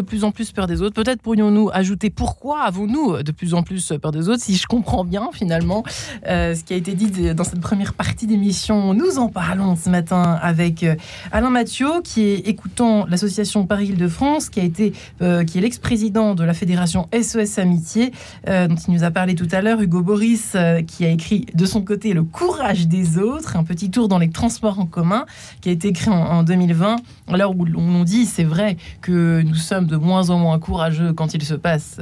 De 0.00 0.06
plus 0.06 0.24
en 0.24 0.30
plus 0.30 0.52
peur 0.52 0.66
des 0.66 0.82
autres. 0.82 0.94
Peut-être 0.94 1.22
pourrions-nous 1.22 1.70
ajouter 1.72 2.10
pourquoi 2.10 2.62
avons-nous 2.62 3.22
de 3.22 3.32
plus 3.32 3.54
en 3.54 3.62
plus 3.62 3.92
peur 4.00 4.12
des 4.12 4.28
autres 4.28 4.42
Si 4.42 4.56
je 4.56 4.66
comprends 4.66 5.04
bien 5.04 5.30
finalement 5.32 5.84
euh, 6.26 6.54
ce 6.54 6.64
qui 6.64 6.72
a 6.72 6.76
été 6.76 6.94
dit 6.94 7.34
dans 7.34 7.44
cette 7.44 7.60
première 7.60 7.94
partie 7.94 8.09
d'émission, 8.26 8.94
nous 8.94 9.18
en 9.18 9.28
parlons 9.28 9.76
ce 9.76 9.88
matin 9.88 10.38
avec 10.42 10.82
euh, 10.82 10.96
Alain 11.32 11.50
Mathieu, 11.50 11.88
qui 12.04 12.22
est 12.22 12.48
écoutant 12.48 13.06
l'association 13.06 13.66
Paris-Île-de-France, 13.66 14.50
qui 14.50 14.60
a 14.60 14.64
été, 14.64 14.92
euh, 15.22 15.44
qui 15.44 15.58
est 15.58 15.60
l'ex-président 15.60 16.34
de 16.34 16.44
la 16.44 16.54
fédération 16.54 17.08
SOS 17.12 17.58
Amitié, 17.58 18.12
dont 18.46 18.76
il 18.88 18.94
nous 18.94 19.04
a 19.04 19.10
parlé 19.10 19.34
tout 19.34 19.48
à 19.52 19.60
l'heure. 19.60 19.80
Hugo 19.80 20.02
Boris, 20.02 20.56
qui 20.86 21.04
a 21.04 21.08
écrit 21.08 21.46
de 21.54 21.64
son 21.64 21.82
côté 21.82 22.12
Le 22.12 22.22
courage 22.22 22.86
des 22.86 23.18
autres, 23.18 23.56
un 23.56 23.64
petit 23.64 23.90
tour 23.90 24.08
dans 24.08 24.18
les 24.18 24.30
transports 24.30 24.78
en 24.78 24.86
commun, 24.86 25.26
qui 25.60 25.68
a 25.68 25.72
été 25.72 25.88
écrit 25.88 26.10
en, 26.10 26.42
2020. 26.42 26.96
Alors 27.28 27.54
où 27.56 27.66
on 27.76 28.04
dit, 28.04 28.26
c'est 28.26 28.44
vrai 28.44 28.76
que 29.00 29.42
nous 29.42 29.54
sommes 29.54 29.86
de 29.86 29.96
moins 29.96 30.30
en 30.30 30.38
moins 30.38 30.58
courageux 30.58 31.12
quand 31.12 31.34
il 31.34 31.42
se 31.42 31.54
passe, 31.54 32.00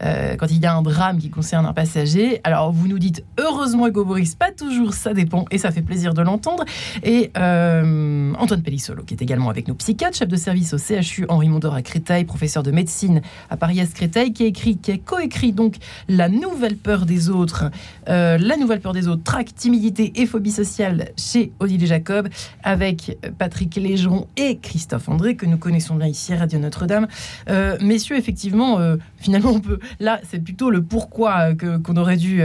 quand 0.00 0.46
il 0.50 0.60
y 0.60 0.66
a 0.66 0.74
un 0.74 0.82
drame 0.82 1.18
qui 1.18 1.30
concerne 1.30 1.66
un 1.66 1.72
passager. 1.72 2.40
Alors 2.44 2.72
vous 2.72 2.88
nous 2.88 2.98
dites 2.98 3.24
heureusement 3.38 3.86
Hugo 3.86 4.04
Boris, 4.04 4.34
pas 4.34 4.52
toujours, 4.52 4.94
ça 4.94 5.14
dépend 5.14 5.45
et 5.50 5.58
ça 5.58 5.70
fait 5.70 5.82
plaisir 5.82 6.14
de 6.14 6.22
l'entendre. 6.22 6.64
Et 7.02 7.30
euh, 7.36 8.32
Antoine 8.38 8.62
Pellissolo, 8.62 9.02
qui 9.02 9.14
est 9.14 9.22
également 9.22 9.50
avec 9.50 9.68
nous, 9.68 9.74
psychiatre, 9.74 10.16
chef 10.16 10.28
de 10.28 10.36
service 10.36 10.74
au 10.74 10.78
CHU 10.78 11.26
Henri 11.28 11.48
Mondor 11.48 11.74
à 11.74 11.82
Créteil, 11.82 12.24
professeur 12.24 12.62
de 12.62 12.70
médecine 12.70 13.22
à 13.50 13.56
Paris-Est 13.56 13.94
Créteil, 13.94 14.32
qui 14.32 14.44
a 14.44 14.46
écrit, 14.46 14.78
a 14.88 14.96
coécrit 14.98 15.52
donc 15.52 15.76
La 16.08 16.28
nouvelle 16.28 16.76
peur 16.76 17.06
des 17.06 17.28
autres, 17.28 17.70
euh, 18.08 18.38
La 18.38 18.56
nouvelle 18.56 18.80
peur 18.80 18.92
des 18.92 19.08
autres, 19.08 19.22
trac, 19.22 19.54
timidité 19.54 20.12
et 20.16 20.26
phobie 20.26 20.50
sociale 20.50 21.10
chez 21.16 21.52
Odile 21.60 21.86
Jacob, 21.86 22.28
avec 22.62 23.18
Patrick 23.38 23.76
Légeron 23.76 24.26
et 24.36 24.58
Christophe 24.58 25.08
André, 25.08 25.36
que 25.36 25.46
nous 25.46 25.58
connaissons 25.58 25.94
bien 25.94 26.08
ici 26.08 26.32
à 26.32 26.38
Radio 26.38 26.58
Notre-Dame. 26.58 27.06
Euh, 27.48 27.76
messieurs, 27.80 28.16
effectivement, 28.16 28.78
finalement, 29.26 29.50
on 29.50 29.60
peut. 29.60 29.78
Là, 30.00 30.20
c'est 30.28 30.38
plutôt 30.38 30.70
le 30.70 30.82
pourquoi 30.82 31.54
que, 31.54 31.76
qu'on 31.76 31.96
aurait 31.96 32.16
dû 32.16 32.42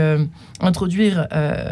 introduire 0.60 1.26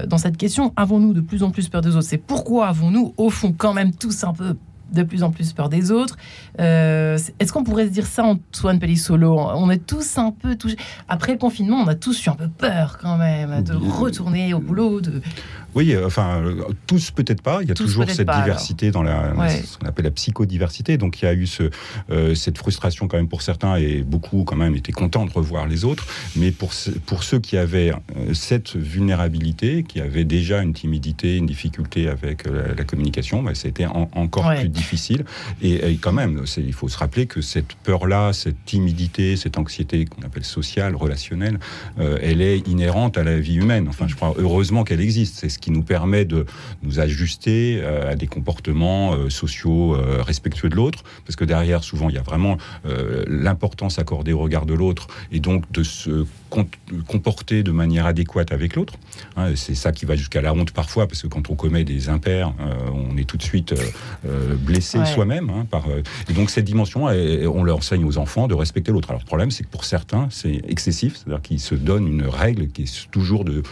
dans 0.07 0.18
cette 0.18 0.37
question. 0.37 0.73
Avons-nous 0.77 1.12
de 1.12 1.20
plus 1.20 1.42
en 1.42 1.51
plus 1.51 1.68
peur 1.68 1.83
des 1.83 1.90
autres? 1.90 2.07
C'est 2.07 2.18
pourquoi 2.18 2.68
avons-nous, 2.68 3.12
au 3.16 3.31
fond, 3.31 3.53
quand 3.57 3.75
même 3.75 3.92
tous 3.92 4.25
un 4.25 4.33
peu 4.33 4.57
de 4.92 5.03
plus 5.03 5.23
en 5.23 5.31
plus 5.31 5.53
peur 5.53 5.68
des 5.68 5.90
autres? 5.90 6.16
Euh, 6.61 7.18
est-ce 7.38 7.53
qu'on 7.53 7.64
pourrait 7.64 7.87
se 7.87 7.92
dire 7.92 8.07
ça, 8.07 8.25
Antoine 8.25 8.79
Pellissolo 8.79 9.38
On 9.38 9.70
est 9.70 9.85
tous 9.85 10.18
un 10.18 10.33
peu 10.33 10.57
touchés. 10.57 10.77
Après 11.09 11.33
le 11.33 11.38
confinement, 11.38 11.77
on 11.77 11.88
a 11.88 11.94
tous 11.94 12.25
eu 12.27 12.31
un 12.31 12.35
peu 12.35 12.49
peur 12.49 12.99
quand 13.01 13.16
même 13.16 13.62
de 13.62 13.75
retourner 13.75 14.55
au 14.55 14.61
boulot. 14.61 15.01
De... 15.01 15.20
Oui, 15.74 15.94
euh, 15.94 16.06
enfin, 16.06 16.42
euh, 16.42 16.62
tous 16.87 17.11
peut-être 17.11 17.42
pas. 17.42 17.61
Il 17.62 17.68
y 17.68 17.72
a 17.72 17.74
toujours 17.74 18.09
cette 18.09 18.28
diversité 18.28 18.90
dans 18.90 19.02
la, 19.02 19.35
ce 19.48 19.78
qu'on 19.78 19.87
appelle 19.87 20.04
la 20.04 20.11
psychodiversité. 20.11 20.96
Donc 20.96 21.22
il 21.22 21.24
y 21.24 21.28
a 21.28 21.35
eu 21.35 21.46
ce, 21.46 21.70
euh, 22.11 22.35
cette 22.35 22.59
frustration 22.59 23.09
quand 23.09 23.16
même 23.16 23.28
pour 23.28 23.42
certains 23.42 23.76
et 23.76 24.02
beaucoup 24.02 24.44
quand 24.44 24.56
même 24.56 24.74
étaient 24.74 24.92
contents 24.92 25.24
de 25.24 25.33
revoir 25.33 25.66
les 25.66 25.85
autres. 25.85 26.06
Mais 26.37 26.50
pour, 26.50 26.72
pour 27.06 27.22
ceux 27.22 27.38
qui 27.38 27.56
avaient 27.56 27.92
cette 28.33 28.76
vulnérabilité, 28.76 29.85
qui 29.85 30.00
avaient 30.00 30.24
déjà 30.24 30.62
une 30.62 30.72
timidité, 30.72 31.37
une 31.37 31.46
difficulté 31.46 32.09
avec 32.09 32.44
la, 32.46 32.85
communication, 32.85 33.42
bah, 33.42 33.54
c'était 33.54 33.87
encore 33.87 34.54
plus 34.54 34.68
difficile. 34.68 35.24
Et, 35.62 35.96
quand 36.00 36.12
même, 36.12 36.44
il 36.56 36.72
faut 36.72 36.88
se 36.88 36.98
rappeler 36.98 37.26
que 37.26 37.40
cette 37.40 37.74
peur-là, 37.74 38.33
cette 38.33 38.64
timidité, 38.64 39.37
cette 39.37 39.59
anxiété 39.59 40.06
qu'on 40.06 40.22
appelle 40.22 40.44
sociale, 40.44 40.96
relationnelle, 40.96 41.59
elle 41.98 42.40
est 42.40 42.66
inhérente 42.66 43.18
à 43.18 43.24
la 43.24 43.38
vie 43.38 43.56
humaine. 43.56 43.87
Enfin, 43.88 44.09
je 44.09 44.14
crois 44.14 44.35
heureusement 44.38 44.85
qu'elle 44.85 45.00
existe. 45.00 45.37
C'est 45.37 45.60
qui 45.61 45.70
nous 45.70 45.83
permet 45.83 46.25
de 46.25 46.46
nous 46.83 47.01
ajuster 47.01 47.81
euh, 47.83 48.12
à 48.12 48.16
des 48.16 48.27
comportements 48.27 49.14
euh, 49.14 49.31
sociaux 49.31 49.94
euh, 49.94 50.23
respectueux 50.23 50.68
de 50.68 50.77
l'autre, 50.77 51.05
parce 51.25 51.37
que 51.37 51.44
derrière, 51.44 51.85
souvent, 51.85 52.09
il 52.09 52.14
y 52.14 52.18
a 52.18 52.23
vraiment 52.23 52.59
l'importance 53.27 53.99
accordée 53.99 54.33
au 54.33 54.38
regard 54.38 54.66
de 54.66 54.75
l'autre, 54.75 55.07
et 55.33 55.40
donc 55.40 55.70
de 55.73 55.83
se 55.83 56.25
comporter 57.07 57.62
de 57.62 57.70
manière 57.70 58.07
adéquate 58.07 58.53
avec 58.53 58.75
l'autre. 58.75 58.94
Hein, 59.37 59.55
c'est 59.55 59.75
ça 59.75 59.92
qui 59.92 60.05
va 60.05 60.16
jusqu'à 60.16 60.40
la 60.40 60.53
honte 60.53 60.73
parfois, 60.73 61.07
parce 61.07 61.23
que 61.23 61.29
quand 61.29 61.51
on 61.51 61.55
commet 61.55 61.85
des 61.85 62.09
impairs, 62.09 62.53
on 62.92 63.16
est 63.16 63.25
tout 63.25 63.37
de 63.37 63.42
suite 63.42 63.75
blessé 64.59 65.05
soi-même. 65.05 65.51
Hein, 65.51 65.66
par, 65.70 65.87
et 66.29 66.33
donc 66.33 66.51
cette 66.51 66.64
dimension, 66.64 67.05
on 67.05 67.62
leur 67.62 67.79
enseigne 67.79 68.05
aux 68.05 68.18
enfants 68.18 68.49
de 68.49 68.55
respecter 68.55 68.92
l'autre. 68.92 69.11
Alors 69.11 69.20
le 69.20 69.27
problème, 69.27 69.51
c'est 69.51 69.64
que 69.64 69.70
pour 69.70 69.85
certains, 69.85 70.29
c'est 70.31 70.62
excessif, 70.68 71.16
c'est-à-dire 71.16 71.42
qu'ils 71.42 71.61
se 71.61 71.75
donnent 71.75 72.09
une 72.09 72.27
règle 72.27 72.68
qui 72.68 72.83
est 72.83 73.11
toujours 73.11 73.44
de 73.44 73.62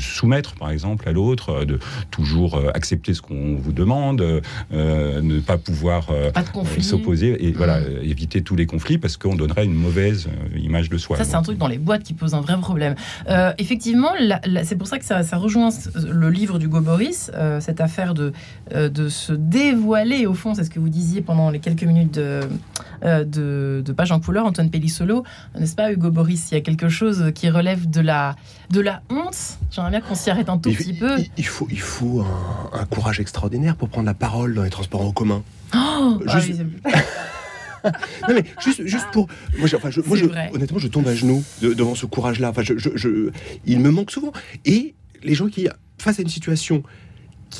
soumettre, 0.00 0.54
par 0.54 0.70
exemple, 0.70 1.08
à 1.08 1.12
l'autre, 1.12 1.50
euh, 1.50 1.64
de 1.64 1.78
toujours 2.10 2.56
euh, 2.56 2.70
accepter 2.74 3.14
ce 3.14 3.22
qu'on 3.22 3.56
vous 3.56 3.72
demande, 3.72 4.20
euh, 4.20 5.20
ne 5.20 5.40
pas 5.40 5.58
pouvoir 5.58 6.08
s'opposer 6.80 7.46
et 7.46 7.52
voilà, 7.52 7.80
mmh. 7.80 7.84
éviter 8.02 8.42
tous 8.42 8.56
les 8.56 8.66
conflits 8.66 8.98
parce 8.98 9.16
qu'on 9.16 9.34
donnerait 9.34 9.64
une 9.64 9.74
mauvaise 9.74 10.28
image 10.56 10.88
de 10.88 10.98
soi. 10.98 11.16
Ça, 11.16 11.24
c'est 11.24 11.34
un 11.34 11.42
truc 11.42 11.58
dans 11.58 11.68
les 11.68 11.78
boîtes 11.78 12.02
qui 12.02 12.14
pose 12.14 12.34
un 12.34 12.40
vrai 12.40 12.56
problème. 12.58 12.94
effectivement, 13.58 14.10
c'est 14.64 14.76
pour 14.76 14.86
ça 14.86 14.98
que 14.98 15.04
ça, 15.04 15.22
rejoint 15.36 15.70
le 15.94 16.30
livre 16.30 16.58
du 16.58 16.68
Boris, 16.68 17.30
cette 17.60 17.80
affaire 17.80 18.14
de, 18.14 18.32
de 18.74 19.08
se 19.08 19.32
dévoiler, 19.32 20.26
au 20.26 20.34
fond, 20.34 20.54
c'est 20.54 20.64
ce 20.64 20.70
que 20.70 20.80
vous 20.80 20.88
disiez 20.88 21.20
pendant 21.20 21.50
les 21.50 21.58
quelques 21.58 21.84
minutes 21.84 22.14
de, 22.14 22.40
de, 23.02 23.82
de 23.84 23.92
Page 23.92 24.12
en 24.12 24.20
couleur, 24.20 24.46
Antoine 24.46 24.70
Pellissolo, 24.70 25.24
n'est-ce 25.58 25.74
pas, 25.74 25.92
Hugo 25.92 26.10
Boris 26.10 26.50
Il 26.50 26.54
y 26.54 26.58
a 26.58 26.60
quelque 26.60 26.88
chose 26.88 27.32
qui 27.34 27.50
relève 27.50 27.88
de 27.90 28.00
la, 28.00 28.36
de 28.70 28.80
la 28.80 29.02
honte 29.10 29.57
J'aimerais 29.70 29.90
bien 29.90 30.00
qu'on 30.00 30.14
s'y 30.14 30.30
arrête 30.30 30.48
un 30.48 30.58
tout 30.58 30.70
petit 30.70 30.94
peu. 30.94 31.16
Il, 31.36 31.46
faut, 31.46 31.68
il 31.70 31.80
faut 31.80 32.24
un, 32.72 32.84
courage 32.86 33.20
extraordinaire 33.20 33.76
pour 33.76 33.88
prendre 33.88 34.06
la 34.06 34.14
parole 34.14 34.54
dans 34.54 34.62
les 34.62 34.70
transports 34.70 35.02
en 35.02 35.12
commun. 35.12 35.42
Oh, 35.74 36.20
ah 36.26 36.40
non 38.28 38.34
mais 38.34 38.44
juste, 38.60 38.84
juste 38.86 39.06
pour 39.12 39.28
moi, 39.56 39.68
enfin, 39.72 39.88
je, 39.90 40.00
honnêtement 40.52 40.80
je 40.80 40.88
tombe 40.88 41.06
à 41.06 41.14
genoux 41.14 41.44
devant 41.62 41.94
ce 41.94 42.06
courage 42.06 42.40
là 42.40 42.50
enfin 42.50 42.62
je, 42.64 43.30
il 43.66 43.78
me 43.78 43.90
manque 43.90 44.10
souvent 44.10 44.32
et 44.64 44.96
les 45.22 45.34
gens 45.34 45.46
qui 45.46 45.68
face 45.96 46.18
à 46.18 46.22
une 46.22 46.28
situation 46.28 46.82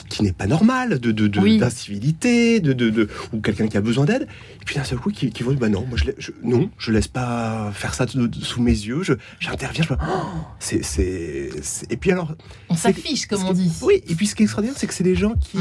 qui, 0.09 0.23
n'est 0.23 0.33
pas 0.33 0.47
normal, 0.47 0.99
de, 0.99 1.13
d'incivilité, 1.59 2.61
de, 2.61 2.73
de, 2.73 3.09
ou 3.33 3.41
quelqu'un 3.41 3.69
qui 3.69 3.77
a 3.77 3.81
besoin 3.81 4.05
d'aide, 4.05 4.23
et 4.61 4.65
puis 4.65 4.77
d'un 4.77 4.85
seul 4.85 4.99
coup 4.99 5.11
qui, 5.11 5.31
qui 5.31 5.43
vont 5.43 5.51
dire 5.51 5.61
bah 5.61 5.69
non, 5.69 5.85
moi 5.89 5.97
je, 5.97 6.11
je, 6.19 6.31
non, 6.43 6.71
je 6.79 6.93
laisse 6.93 7.09
pas 7.09 7.71
faire 7.73 7.95
ça 7.95 8.07
sous 8.07 8.63
mes 8.63 8.71
yeux, 8.71 9.03
j'interviens, 9.41 9.85
je, 9.89 9.95
c'est, 10.59 10.85
c'est, 10.85 11.51
et 11.91 11.97
puis 11.97 12.13
alors 12.13 12.35
on 12.69 12.75
s'affiche 12.75 13.27
comme 13.27 13.45
on 13.45 13.53
dit. 13.53 13.71
Oui, 13.83 14.03
et 14.09 14.15
puis 14.15 14.27
ce 14.27 14.35
qui 14.35 14.43
est 14.43 14.45
extraordinaire, 14.45 14.79
c'est 14.79 14.87
que 14.87 14.95
c'est 14.95 15.05
des 15.05 15.17
gens 15.17 15.35
qui, 15.35 15.59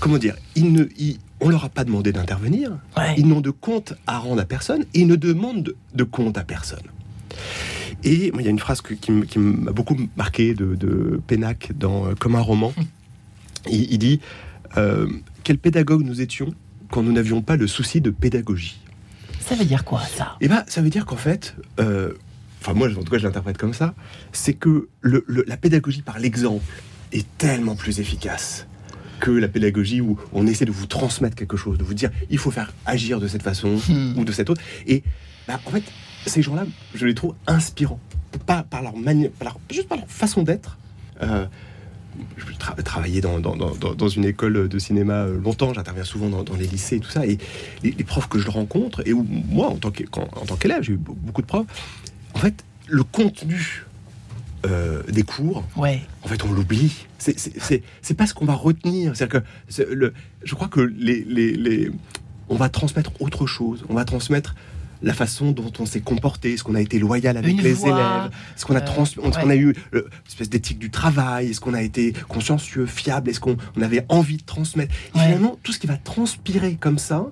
comment 0.00 0.18
dire, 0.18 0.36
ils 0.54 0.72
ne, 0.72 0.84
ils, 0.96 1.18
on 1.44 1.48
leur 1.48 1.64
a 1.64 1.68
pas 1.68 1.84
demandé 1.84 2.12
d'intervenir, 2.12 2.72
ils 3.16 3.26
n'ont 3.26 3.40
de 3.40 3.50
compte 3.50 3.94
à 4.06 4.18
rendre 4.18 4.40
à 4.40 4.44
personne 4.44 4.84
et 4.94 5.00
ils 5.00 5.06
ne 5.06 5.16
demandent 5.16 5.74
de, 5.94 6.04
compte 6.04 6.38
à 6.38 6.44
personne. 6.44 6.82
Et 8.02 8.32
il 8.34 8.42
y 8.42 8.46
a 8.46 8.50
une 8.50 8.58
phrase 8.58 8.80
qui, 8.80 9.38
m'a 9.38 9.72
beaucoup 9.72 9.96
marqué 10.16 10.54
de, 10.54 10.74
de 10.74 11.20
Pénac 11.26 11.72
dans 11.74 12.06
euh, 12.06 12.14
Comme 12.18 12.34
un 12.36 12.40
roman. 12.40 12.72
Il, 13.70 13.98
dit 13.98 14.20
euh, 14.76 15.08
Quel 15.42 15.58
pédagogue 15.58 16.02
nous 16.02 16.20
étions 16.20 16.54
quand 16.90 17.02
nous 17.02 17.12
n'avions 17.12 17.42
pas 17.42 17.56
le 17.56 17.66
souci 17.66 18.00
de 18.00 18.10
pédagogie? 18.10 18.80
Ça 19.40 19.54
veut 19.54 19.64
dire 19.64 19.84
quoi 19.84 20.02
ça? 20.02 20.36
Eh 20.40 20.48
ben, 20.48 20.64
ça 20.66 20.80
veut 20.80 20.90
dire 20.90 21.06
qu'en 21.06 21.16
fait, 21.16 21.54
euh, 21.80 22.12
enfin 22.60 22.72
moi 22.72 22.88
en 22.88 23.02
tout 23.02 23.10
cas 23.10 23.18
je 23.18 23.24
l'interprète 23.24 23.58
comme 23.58 23.74
ça, 23.74 23.94
c'est 24.32 24.54
que 24.54 24.88
la 25.02 25.56
pédagogie 25.56 26.02
par 26.02 26.18
l'exemple 26.18 26.64
est 27.12 27.26
tellement 27.38 27.76
plus 27.76 28.00
efficace 28.00 28.66
que 29.20 29.30
la 29.30 29.48
pédagogie 29.48 30.00
où 30.00 30.18
on 30.32 30.46
essaie 30.46 30.64
de 30.64 30.70
vous 30.70 30.86
transmettre 30.86 31.36
quelque 31.36 31.56
chose, 31.56 31.78
de 31.78 31.84
vous 31.84 31.94
dire 31.94 32.10
il 32.30 32.38
faut 32.38 32.50
faire 32.50 32.72
agir 32.84 33.20
de 33.20 33.28
cette 33.28 33.42
façon 33.42 33.80
hmm. 33.88 34.18
ou 34.18 34.24
de 34.24 34.32
cette 34.32 34.50
autre. 34.50 34.60
Et 34.86 35.02
bah, 35.46 35.60
en 35.66 35.70
fait, 35.70 35.82
ces 36.26 36.42
gens-là, 36.42 36.66
je 36.94 37.06
les 37.06 37.14
trouve 37.14 37.34
inspirants, 37.46 38.00
pas 38.46 38.62
par 38.62 38.82
leur 38.82 38.96
manière, 38.96 39.30
juste 39.70 39.88
par 39.88 39.98
leur 39.98 40.08
façon 40.08 40.42
d'être. 40.42 40.78
Euh, 41.22 41.46
je 42.36 42.82
travaillais 42.82 43.20
dans, 43.20 43.40
dans, 43.40 43.56
dans, 43.56 44.08
une 44.08 44.24
école 44.24 44.68
de 44.68 44.78
cinéma 44.78 45.24
euh, 45.24 45.40
longtemps, 45.40 45.72
j'interviens 45.74 46.04
souvent 46.04 46.28
dans, 46.28 46.56
les 46.56 46.66
lycées 46.66 46.96
et 46.96 47.00
tout 47.00 47.10
ça, 47.10 47.26
et 47.26 47.38
les, 47.82 47.92
profs 48.04 48.28
que 48.28 48.38
je 48.38 48.50
rencontre, 48.50 49.02
et 49.06 49.12
où, 49.12 49.26
moi, 49.50 49.68
en 49.68 49.76
tant 49.76 49.90
qu'élève, 49.90 50.82
j'ai 50.82 50.92
eu 50.92 50.96
beaucoup 50.98 51.42
de 51.42 51.46
profs, 51.46 51.66
en 52.34 52.38
fait, 52.38 52.64
le 52.88 53.02
contenu 53.02 53.84
euh, 54.66 55.02
des 55.10 55.22
cours, 55.22 55.64
ouais. 55.76 56.00
en 56.22 56.28
fait, 56.28 56.42
on 56.44 56.52
l'oublie. 56.52 57.06
C'est 57.18 58.14
pas 58.16 58.26
ce 58.26 58.34
qu'on 58.34 58.46
va 58.46 58.54
retenir. 58.54 59.14
C'est-à-dire 59.14 59.42
que 59.42 59.82
le, 59.92 60.14
je 60.42 60.54
crois 60.54 60.68
que 60.68 60.80
les, 60.80 61.22
les, 61.24 61.52
les, 61.52 61.90
on 62.48 62.56
va 62.56 62.68
transmettre 62.68 63.10
autre 63.20 63.46
chose. 63.46 63.84
On 63.88 63.94
va 63.94 64.04
transmettre 64.04 64.54
la 65.02 65.12
façon 65.12 65.52
dont 65.52 65.72
on 65.78 65.86
s'est 65.86 66.00
comporté, 66.00 66.54
est-ce 66.54 66.64
qu'on 66.64 66.74
a 66.74 66.80
été 66.80 66.98
loyal 66.98 67.36
avec 67.36 67.60
les 67.62 67.82
élèves, 67.86 68.30
est-ce 68.56 68.64
qu'on 68.64 68.76
a, 68.76 68.80
euh, 68.80 69.48
a 69.48 69.56
eu 69.56 69.74
une 69.92 70.02
espèce 70.26 70.48
d'éthique 70.48 70.78
du 70.78 70.90
travail, 70.90 71.50
est-ce 71.50 71.60
qu'on 71.60 71.74
a 71.74 71.82
été 71.82 72.12
consciencieux, 72.28 72.86
fiable, 72.86 73.30
est-ce 73.30 73.40
qu'on 73.40 73.56
avait 73.80 74.04
envie 74.08 74.36
de 74.36 74.44
transmettre. 74.44 74.94
finalement, 75.12 75.58
tout 75.62 75.72
ce 75.72 75.78
qui 75.78 75.86
va 75.86 75.96
transpirer 75.96 76.76
comme 76.76 76.98
ça, 76.98 77.26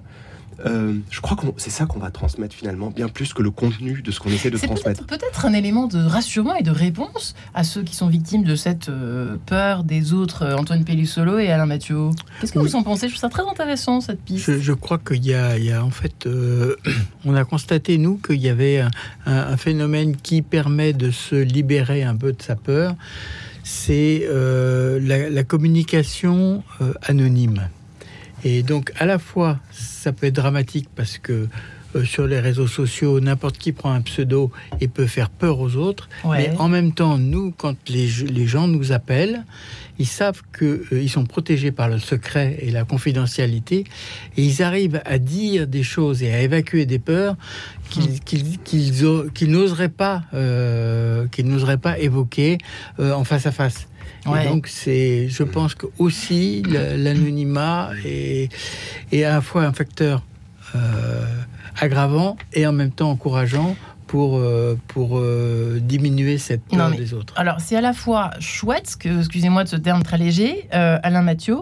euh, 0.67 0.95
je 1.11 1.21
crois 1.21 1.37
que 1.37 1.47
c'est 1.57 1.71
ça 1.71 1.87
qu'on 1.87 1.99
va 1.99 2.11
transmettre 2.11 2.55
finalement, 2.55 2.91
bien 2.91 3.09
plus 3.09 3.33
que 3.33 3.43
le 3.43 3.51
contenu 3.51 4.03
de 4.03 4.11
ce 4.11 4.21
qu'on 4.21 4.31
essaie 4.31 4.51
de 4.51 4.59
transmettre. 4.59 5.07
Peut-être 5.07 5.47
un 5.47 5.53
élément 5.53 5.87
de 5.87 5.99
rassurement 5.99 6.55
et 6.55 6.63
de 6.63 6.71
réponse 6.71 7.35
à 7.55 7.65
ceux 7.65 7.83
qui 7.83 7.97
sont 7.97 8.09
victimes 8.09 8.45
de 8.45 8.55
cette 8.55 8.89
euh, 8.89 9.37
peur 9.47 9.85
des 9.85 10.13
autres, 10.13 10.43
euh, 10.43 10.57
Antoine 10.57 10.85
Pellussolo 10.85 11.39
et 11.39 11.51
Alain 11.51 11.67
Mathieu. 11.67 12.11
Qu'est-ce 12.41 12.53
que 12.53 12.59
vous 12.59 12.77
en 12.77 12.83
pensez? 12.83 13.09
Je 13.09 13.15
trouve 13.15 13.21
ça 13.21 13.29
très 13.29 13.49
intéressant 13.49 14.01
cette 14.01 14.23
piste. 14.23 14.59
Je, 14.61 14.73
crois 14.73 14.99
qu'il 14.99 15.25
y, 15.25 15.35
a, 15.35 15.85
en 15.85 15.91
fait, 15.91 16.29
on 17.25 17.35
a 17.35 17.45
constaté 17.45 17.99
nous 17.99 18.19
qu'il 18.19 18.41
y 18.41 18.49
avait 18.49 18.85
un, 19.27 19.57
phénomène 19.57 20.17
qui 20.17 20.43
permet 20.43 20.93
de 20.93 21.11
se 21.11 21.35
libérer 21.35 22.03
un 22.03 22.17
peu 22.17 22.33
de 22.33 22.43
sa 22.43 22.57
peur. 22.57 22.95
C'est 23.65 24.27
la, 24.29 25.45
communication 25.45 26.63
anonyme. 27.03 27.69
Et 28.45 28.63
donc, 28.63 28.93
à 28.99 29.07
la 29.07 29.19
fois, 29.19 29.59
ça 29.71 30.13
peut 30.13 30.27
être 30.27 30.35
dramatique 30.35 30.89
parce 30.95 31.19
que 31.19 31.49
euh, 31.95 32.05
sur 32.05 32.27
les 32.27 32.41
réseaux 32.41 32.67
sociaux, 32.67 33.21
n'importe 33.21 33.59
qui 33.59 33.73
prend 33.73 33.93
un 33.93 34.01
pseudo 34.01 34.51
et 34.81 34.89
peut 34.89 35.07
faire 35.07 35.29
peur 35.29 35.61
aux 35.61 35.77
autres. 35.77 36.09
Mais 36.25 36.51
en 36.59 36.69
même 36.69 36.93
temps, 36.93 37.19
nous, 37.19 37.53
quand 37.53 37.77
les, 37.89 38.09
les 38.31 38.47
gens 38.47 38.67
nous 38.67 38.93
appellent, 38.93 39.45
ils 39.99 40.07
savent 40.07 40.41
qu'ils 40.57 40.81
euh, 40.93 41.09
sont 41.09 41.25
protégés 41.25 41.71
par 41.71 41.89
le 41.89 41.99
secret 41.99 42.57
et 42.61 42.71
la 42.71 42.85
confidentialité, 42.85 43.85
et 44.37 44.43
ils 44.43 44.63
arrivent 44.63 45.03
à 45.05 45.19
dire 45.19 45.67
des 45.67 45.83
choses 45.83 46.23
et 46.23 46.33
à 46.33 46.41
évacuer 46.41 46.87
des 46.87 46.99
peurs 46.99 47.37
qu'ils 47.91 48.21
qu'ils 48.59 49.51
n'oseraient 49.51 49.91
pas, 49.91 50.23
euh, 50.33 51.27
qu'ils 51.29 51.47
n'oseraient 51.47 51.77
pas 51.77 51.99
évoquer 51.99 52.57
en 52.99 53.25
face 53.25 53.45
à 53.47 53.53
face 53.53 53.87
donc, 54.25 54.69
c'est, 54.69 55.29
je 55.29 55.43
pense 55.43 55.75
que 55.75 55.87
aussi 55.99 56.63
l'anonymat 56.63 57.91
est, 58.05 58.53
est, 59.11 59.25
à 59.25 59.35
la 59.35 59.41
fois 59.41 59.65
un 59.65 59.73
facteur 59.73 60.23
euh, 60.75 61.27
aggravant 61.81 62.37
et 62.53 62.67
en 62.67 62.73
même 62.73 62.93
temps 62.93 63.11
encourageant 63.11 63.77
pour, 64.07 64.39
euh, 64.39 64.79
pour 64.89 65.19
euh, 65.19 65.81
diminuer 65.81 66.39
cette 66.39 66.63
peur 66.65 66.91
des 66.91 67.15
autres. 67.15 67.35
Alors, 67.37 67.61
c'est 67.61 67.77
à 67.77 67.81
la 67.81 67.93
fois 67.93 68.31
chouette, 68.41 68.97
excusez-moi 69.05 69.65
de 69.65 69.69
ce 69.69 69.77
terme 69.77 70.03
très 70.03 70.19
léger, 70.19 70.69
Alain 70.71 71.23
Mathieu, 71.23 71.59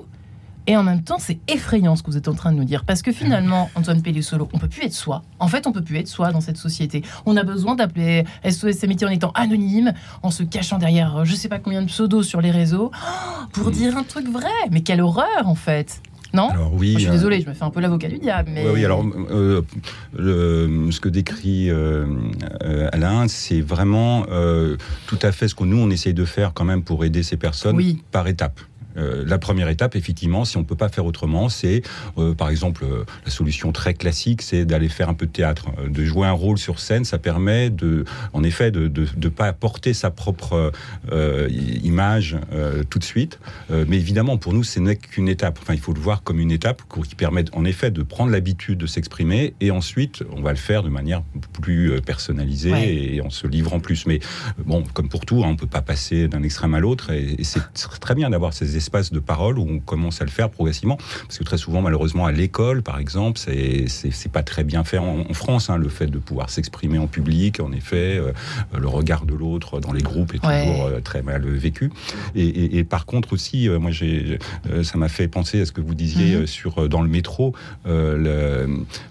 et 0.70 0.76
en 0.76 0.84
même 0.84 1.02
temps, 1.02 1.18
c'est 1.18 1.40
effrayant 1.48 1.96
ce 1.96 2.04
que 2.04 2.12
vous 2.12 2.16
êtes 2.16 2.28
en 2.28 2.34
train 2.34 2.52
de 2.52 2.56
nous 2.56 2.64
dire. 2.64 2.84
Parce 2.84 3.02
que 3.02 3.10
finalement, 3.10 3.68
Antoine 3.74 4.02
Pellissolo, 4.02 4.48
on 4.52 4.58
peut 4.58 4.68
plus 4.68 4.84
être 4.84 4.92
soi. 4.92 5.22
En 5.40 5.48
fait, 5.48 5.66
on 5.66 5.72
peut 5.72 5.82
plus 5.82 5.96
être 5.96 6.06
soi 6.06 6.30
dans 6.30 6.40
cette 6.40 6.58
société. 6.58 7.02
On 7.26 7.36
a 7.36 7.42
besoin 7.42 7.74
d'appeler 7.74 8.24
SOS 8.48 8.84
Amitié 8.84 9.04
en 9.04 9.10
étant 9.10 9.32
anonyme, 9.34 9.92
en 10.22 10.30
se 10.30 10.44
cachant 10.44 10.78
derrière 10.78 11.16
euh, 11.16 11.24
je 11.24 11.34
sais 11.34 11.48
pas 11.48 11.58
combien 11.58 11.82
de 11.82 11.88
pseudos 11.88 12.22
sur 12.22 12.40
les 12.40 12.52
réseaux, 12.52 12.92
pour 13.52 13.72
dire 13.72 13.96
un 13.96 14.04
truc 14.04 14.28
vrai. 14.28 14.46
Mais 14.70 14.82
quelle 14.82 15.00
horreur, 15.00 15.26
en 15.46 15.56
fait 15.56 16.00
non 16.32 16.50
alors, 16.50 16.72
oui, 16.72 16.92
Je 16.92 16.98
suis 16.98 17.08
euh, 17.08 17.10
désolé, 17.10 17.40
je 17.40 17.48
me 17.48 17.54
fais 17.54 17.64
un 17.64 17.70
peu 17.70 17.80
l'avocat 17.80 18.06
du 18.06 18.18
diable. 18.18 18.50
Mais... 18.54 18.64
Oui, 18.70 18.84
alors 18.84 19.04
euh, 19.32 19.62
ce 20.14 21.00
que 21.00 21.08
décrit 21.08 21.68
Alain, 22.92 23.26
c'est 23.26 23.60
vraiment 23.60 24.24
tout 25.08 25.18
à 25.20 25.32
fait 25.32 25.48
ce 25.48 25.56
que 25.56 25.64
nous, 25.64 25.78
on 25.78 25.90
essaye 25.90 26.14
de 26.14 26.24
faire 26.24 26.52
quand 26.54 26.64
même 26.64 26.84
pour 26.84 27.04
aider 27.04 27.24
ces 27.24 27.36
personnes 27.36 27.76
par 28.12 28.28
étapes. 28.28 28.60
Euh, 28.96 29.24
la 29.26 29.38
première 29.38 29.68
étape, 29.68 29.96
effectivement, 29.96 30.44
si 30.44 30.56
on 30.56 30.60
ne 30.60 30.64
peut 30.64 30.76
pas 30.76 30.88
faire 30.88 31.06
autrement, 31.06 31.48
c'est, 31.48 31.82
euh, 32.18 32.34
par 32.34 32.50
exemple, 32.50 32.84
euh, 32.84 33.04
la 33.24 33.30
solution 33.30 33.72
très 33.72 33.94
classique, 33.94 34.42
c'est 34.42 34.64
d'aller 34.64 34.88
faire 34.88 35.08
un 35.08 35.14
peu 35.14 35.26
de 35.26 35.32
théâtre, 35.32 35.66
de 35.88 36.04
jouer 36.04 36.26
un 36.26 36.32
rôle 36.32 36.58
sur 36.58 36.78
scène. 36.80 37.04
Ça 37.04 37.18
permet, 37.18 37.70
de, 37.70 38.04
en 38.32 38.42
effet, 38.42 38.70
de 38.70 38.90
ne 39.16 39.28
pas 39.28 39.46
apporter 39.46 39.94
sa 39.94 40.10
propre 40.10 40.72
image 41.82 42.36
tout 42.88 42.98
de 42.98 43.04
suite. 43.04 43.38
mais 43.70 43.96
évidemment, 43.96 44.36
pour 44.36 44.52
nous, 44.52 44.64
ce 44.64 44.80
n'est 44.80 44.96
qu'une 44.96 45.28
étape. 45.28 45.58
Enfin, 45.60 45.74
il 45.74 45.80
faut 45.80 45.92
le 45.92 46.00
voir 46.00 46.22
comme 46.22 46.40
une 46.40 46.50
étape 46.50 46.82
qui 47.08 47.14
permet, 47.14 47.44
en 47.52 47.64
effet, 47.64 47.90
de 47.90 48.02
prendre 48.02 48.30
l'habitude 48.30 48.78
de 48.78 48.86
s'exprimer. 48.86 49.54
Et 49.60 49.70
ensuite, 49.70 50.22
on 50.32 50.42
va 50.42 50.50
le 50.50 50.56
faire 50.56 50.82
de 50.82 50.88
manière 50.88 51.22
plus 51.60 52.00
personnalisée 52.02 53.14
et 53.14 53.20
en 53.20 53.30
se 53.30 53.46
livrant 53.46 53.80
plus. 53.80 54.06
Mais 54.06 54.20
bon, 54.64 54.84
comme 54.92 55.08
pour 55.08 55.26
tout, 55.26 55.42
hein, 55.44 55.48
on 55.48 55.52
ne 55.52 55.58
peut 55.58 55.66
pas 55.66 55.82
passer 55.82 56.28
d'un 56.28 56.42
extrême 56.42 56.74
à 56.74 56.80
l'autre. 56.80 57.10
Et, 57.10 57.36
et 57.38 57.44
c'est 57.44 57.60
très 58.00 58.14
bien 58.14 58.30
d'avoir 58.30 58.52
ces 58.52 58.76
espace 58.80 59.12
de 59.12 59.20
parole 59.20 59.58
où 59.58 59.66
on 59.68 59.78
commence 59.78 60.22
à 60.22 60.24
le 60.24 60.30
faire 60.30 60.48
progressivement. 60.48 60.96
Parce 61.26 61.38
que 61.38 61.44
très 61.44 61.58
souvent, 61.58 61.82
malheureusement, 61.82 62.24
à 62.24 62.32
l'école, 62.32 62.82
par 62.82 62.98
exemple, 62.98 63.38
c'est 63.38 64.32
pas 64.32 64.42
très 64.42 64.64
bien 64.64 64.84
fait 64.84 64.98
en, 64.98 65.34
France, 65.34 65.70
hein, 65.70 65.76
le 65.76 65.88
fait 65.88 66.06
de 66.06 66.18
pouvoir 66.18 66.50
s'exprimer 66.50 66.98
en 66.98 67.06
public. 67.06 67.60
En 67.60 67.72
effet, 67.72 68.16
euh, 68.16 68.32
le 68.76 68.88
regard 68.88 69.26
de 69.26 69.34
l'autre 69.34 69.80
dans 69.80 69.92
les 69.92 70.02
groupes 70.02 70.34
est 70.34 70.38
toujours 70.38 70.86
euh, 70.86 71.00
très 71.00 71.22
mal 71.22 71.46
vécu. 71.46 71.90
Et, 72.34 72.84
par 72.84 73.04
contre 73.04 73.34
aussi, 73.34 73.68
euh, 73.68 73.78
moi, 73.78 73.90
j'ai, 73.90 74.38
ça 74.82 74.96
m'a 74.96 75.08
fait 75.08 75.28
penser 75.28 75.60
à 75.60 75.66
ce 75.66 75.72
que 75.72 75.80
vous 75.80 75.94
disiez 75.94 76.36
mhm. 76.36 76.46
sur 76.46 76.88
dans 76.88 77.02
le 77.02 77.08
métro. 77.08 77.54
Le, 77.84 78.66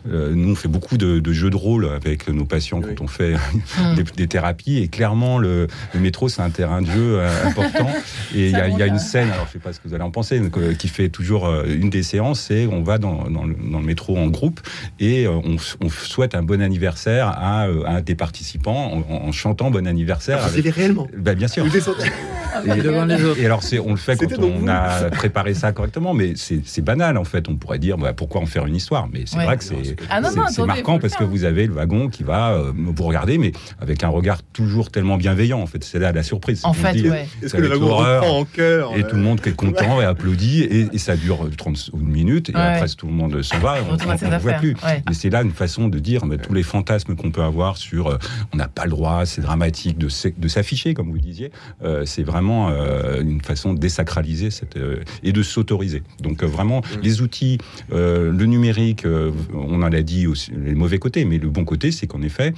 nous, 0.06 0.52
on 0.52 0.56
fait 0.56 0.68
beaucoup 0.68 0.98
de, 0.98 1.32
jeux 1.32 1.50
de 1.52 1.56
rôle 1.56 1.86
avec 1.86 2.28
nos 2.28 2.46
patients 2.46 2.82
quand 2.82 3.02
on 3.02 3.08
fait 3.08 3.36
des, 4.16 4.28
thérapies. 4.28 4.78
Et 4.80 4.88
clairement, 4.88 5.38
le, 5.38 5.68
métro, 5.94 6.28
c'est 6.28 6.42
un 6.42 6.50
terrain 6.50 6.82
de 6.82 6.88
jeu 6.88 7.22
important. 7.46 7.90
Et 8.36 8.50
il 8.50 8.58
y, 8.58 8.84
a 8.84 8.88
une 8.88 9.00
scène, 9.00 9.30
alors 9.32 9.48
sais 9.60 9.64
pas 9.64 9.74
ce 9.74 9.80
que 9.80 9.88
vous 9.88 9.94
allez 9.94 10.04
en 10.04 10.12
penser, 10.12 10.42
qui 10.78 10.88
fait 10.88 11.10
toujours 11.10 11.46
euh, 11.46 11.66
une 11.68 11.90
des 11.90 12.04
séances, 12.04 12.42
c'est 12.42 12.66
on 12.68 12.82
va 12.82 12.98
dans, 12.98 13.26
le, 13.26 13.80
métro 13.80 14.18
en 14.18 14.28
groupe 14.28 14.60
et 15.00 15.26
euh, 15.26 15.40
on, 15.82 15.90
souhaite 15.90 16.36
un 16.36 16.44
bon 16.44 16.62
anniversaire 16.62 17.28
à, 17.28 17.68
euh, 17.68 17.84
un 17.86 18.02
des 18.02 18.16
participants 18.16 19.04
en, 19.10 19.32
chantant 19.32 19.72
bon 19.72 19.88
anniversaire. 19.88 20.40
Ah, 20.42 20.48
avec... 20.48 20.74
réellement 20.74 21.08
bah, 21.18 21.36
Bien 21.36 21.48
sûr. 21.48 21.66
Et, 21.66 21.70
devant 22.82 23.06
les 23.06 23.24
autres. 23.24 23.40
et 23.40 23.46
alors, 23.46 23.62
on 23.86 23.92
le 23.92 23.98
fait 23.98 24.18
quand 24.18 24.44
on 24.44 24.68
a 24.68 25.10
préparé 25.12 25.54
ça 25.54 25.72
correctement, 25.72 26.14
mais 26.14 26.34
c'est 26.36 26.82
banal 26.82 27.18
en 27.18 27.24
fait. 27.24 27.48
On 27.48 27.56
pourrait 27.56 27.80
dire 27.80 27.98
bah, 27.98 28.14
pourquoi 28.14 28.42
en 28.42 28.46
faire 28.46 28.66
une 28.66 28.76
histoire, 28.76 29.08
mais 29.12 29.24
c'est 29.26 29.38
vrai 29.38 29.58
que 29.58 29.64
c'est 29.64 29.96
ah 30.10 30.22
marquant 30.66 31.00
parce 31.00 31.16
que 31.16 31.24
vous 31.24 31.44
avez 31.44 31.68
le 31.68 31.74
wagon 31.74 32.10
qui 32.10 32.24
va 32.24 32.58
vous 32.76 33.04
regarder, 33.04 33.38
mais 33.38 33.52
avec 33.80 34.04
un 34.04 34.10
regard 34.10 34.42
toujours 34.44 34.92
tellement 34.92 35.18
bienveillant. 35.18 35.62
En 35.62 35.68
fait, 35.68 35.84
c'est 35.84 36.00
là 36.00 36.12
la 36.12 36.24
surprise. 36.24 36.62
En 36.64 36.74
fait, 36.74 36.96
Est-ce 37.42 37.54
que 37.54 37.62
le 37.62 37.70
wagon 37.70 38.28
en 38.28 38.46
cœur 38.46 38.96
Et 38.96 39.04
tout 39.04 39.16
le 39.16 39.22
monde 39.22 39.42
est 39.50 39.56
content 39.56 40.02
et 40.02 40.06
applaudit, 40.06 40.64
et, 40.64 40.98
ça 40.98 41.16
dure 41.16 41.50
30 41.58 41.92
minutes, 41.94 42.50
et 42.50 42.56
après 42.56 42.88
tout 42.90 43.08
le 43.08 43.14
monde 43.14 43.42
s'en 43.42 43.60
va, 43.60 43.78
on 43.90 43.94
ne 43.94 44.38
voit 44.40 44.54
plus. 44.54 44.76
Et 45.10 45.14
c'est 45.14 45.30
là 45.30 45.42
une 45.42 45.52
façon 45.52 45.88
de 45.88 46.00
dire 46.00 46.26
mais, 46.26 46.38
tous 46.38 46.54
les 46.54 46.64
fantasmes 46.64 47.16
qu'on 47.16 47.32
peut 47.32 47.42
avoir 47.42 47.78
sur 47.78 48.08
euh, 48.08 48.18
on 48.54 48.58
n'a 48.58 48.68
pas 48.68 48.86
le 48.86 48.92
droit, 48.92 49.26
c'est 49.26 49.42
dramatique 49.42 49.98
de, 49.98 50.08
de 50.38 50.48
s'afficher, 50.48 50.94
comme 50.94 51.12
vous 51.12 51.18
disiez, 51.18 51.52
euh, 51.84 52.06
c'est 52.06 52.24
vraiment 52.24 52.70
euh, 52.70 53.22
une 53.22 53.42
façon 53.42 53.74
de 53.74 53.80
désacraliser 53.80 54.52
cette, 54.52 54.78
et 55.24 55.32
de 55.32 55.44
s'autoriser. 55.44 56.04
Donc 56.22 56.44
vraiment, 56.44 56.80
mm. 56.80 57.02
les 57.04 57.22
outils, 57.22 57.58
le 57.92 58.46
numérique, 58.46 59.06
on 59.54 59.82
en 59.82 59.92
a 59.92 60.02
dit 60.02 60.28
aussi 60.28 60.52
les 60.52 60.76
mauvais 60.76 61.00
côtés, 61.00 61.26
mais 61.26 61.38
le 61.38 61.50
bon 61.50 61.66
côté, 61.66 61.92
c'est 61.92 62.08
qu'en 62.08 62.22
effet, 62.22 62.54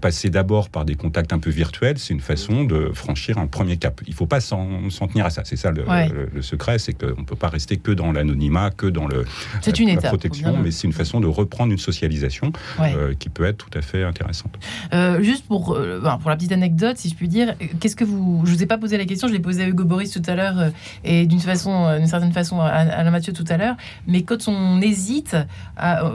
passer 0.00 0.30
d'abord 0.30 0.68
par 0.68 0.84
des 0.84 0.94
contacts 0.94 1.32
un 1.32 1.38
peu 1.38 1.50
virtuels, 1.50 1.98
c'est 1.98 2.14
une 2.14 2.20
façon 2.20 2.64
de 2.64 2.90
franchir 2.92 3.38
un 3.38 3.46
premier 3.46 3.76
cap. 3.76 4.00
Il 4.06 4.10
ne 4.10 4.16
faut 4.16 4.26
pas 4.26 4.40
s'en 4.40 4.88
tenir 5.08 5.26
à 5.26 5.30
ça. 5.30 5.42
C'est 5.44 5.56
ça 5.56 5.70
le, 5.70 5.84
le 5.84 6.29
secret, 6.40 6.78
c'est 6.78 6.92
qu'on 6.92 7.20
ne 7.20 7.26
peut 7.26 7.36
pas 7.36 7.48
rester 7.48 7.76
que 7.76 7.90
dans 7.90 8.12
l'anonymat, 8.12 8.70
que 8.70 8.86
dans 8.86 9.06
le, 9.06 9.24
la, 9.64 10.00
protection, 10.02 10.56
mais 10.62 10.70
c'est 10.70 10.86
une 10.86 10.92
façon 10.92 11.20
de 11.20 11.26
reprendre 11.26 11.72
une 11.72 11.78
socialisation 11.78 12.52
euh, 12.80 13.14
qui 13.18 13.28
peut 13.28 13.44
être 13.44 13.58
tout 13.58 13.78
à 13.78 13.82
fait 13.82 14.04
intéressante. 14.04 14.58
Euh, 14.92 15.22
juste 15.22 15.46
pour, 15.46 15.74
euh, 15.74 16.00
pour 16.20 16.30
la 16.30 16.36
petite 16.36 16.52
anecdote, 16.52 16.96
si 16.96 17.08
je 17.08 17.14
puis 17.14 17.28
dire, 17.28 17.54
qu'est-ce 17.80 17.96
que 17.96 18.04
vous... 18.04 18.42
Je 18.44 18.50
ne 18.50 18.56
vous 18.56 18.62
ai 18.62 18.66
pas 18.66 18.78
posé 18.78 18.96
la 18.96 19.04
question, 19.04 19.28
je 19.28 19.32
l'ai 19.32 19.40
posée 19.40 19.64
à 19.64 19.68
Hugo 19.68 19.84
Boris 19.84 20.10
tout 20.10 20.22
à 20.26 20.34
l'heure 20.34 20.70
et 21.04 21.26
d'une 21.26 21.40
façon, 21.40 21.96
d'une 21.96 22.06
certaine 22.06 22.32
façon 22.32 22.60
à 22.60 22.68
Alain 22.68 23.10
Mathieu 23.10 23.32
tout 23.32 23.44
à 23.48 23.56
l'heure, 23.56 23.76
mais 24.06 24.22
quand 24.22 24.48
on 24.48 24.80
hésite, 24.80 25.36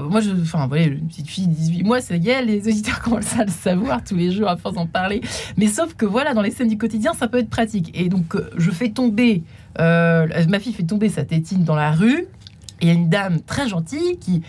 moi, 0.10 0.21
je, 0.21 0.32
enfin, 0.41 0.67
voilà, 0.67 0.86
une 0.86 1.08
petite 1.08 1.28
fille 1.28 1.47
de 1.47 1.54
18 1.54 1.84
mois, 1.84 2.01
ça 2.01 2.15
y 2.15 2.30
est, 2.30 2.43
les 2.43 2.67
auditeurs 2.67 2.99
commencent 3.04 3.38
à 3.38 3.45
le 3.45 3.51
savoir 3.51 4.04
tous 4.04 4.15
les 4.15 4.32
jours 4.32 4.49
à 4.49 4.58
force 4.58 4.75
d'en 4.75 4.88
parler, 4.88 5.21
mais 5.58 5.67
sauf 5.67 5.93
que 5.93 6.06
voilà, 6.06 6.34
dans 6.34 6.41
les 6.41 6.51
scènes 6.51 6.69
du 6.69 6.78
quotidien, 6.78 7.13
ça 7.13 7.28
peut 7.28 7.39
être 7.39 7.49
pratique. 7.49 7.91
Et 7.93 8.10
donc, 8.10 8.36
je 8.58 8.71
fais 8.71 8.89
tomber 8.89 9.43
euh, 9.79 10.27
ma 10.47 10.59
fille 10.59 10.73
fait 10.73 10.83
tomber 10.83 11.09
sa 11.09 11.25
tétine 11.25 11.63
dans 11.63 11.75
la 11.75 11.91
rue. 11.91 12.27
Il 12.81 12.88
y 12.88 12.91
a 12.91 12.93
une 12.93 13.09
dame 13.09 13.41
très 13.41 13.67
gentille 13.67 14.17
qui, 14.19 14.41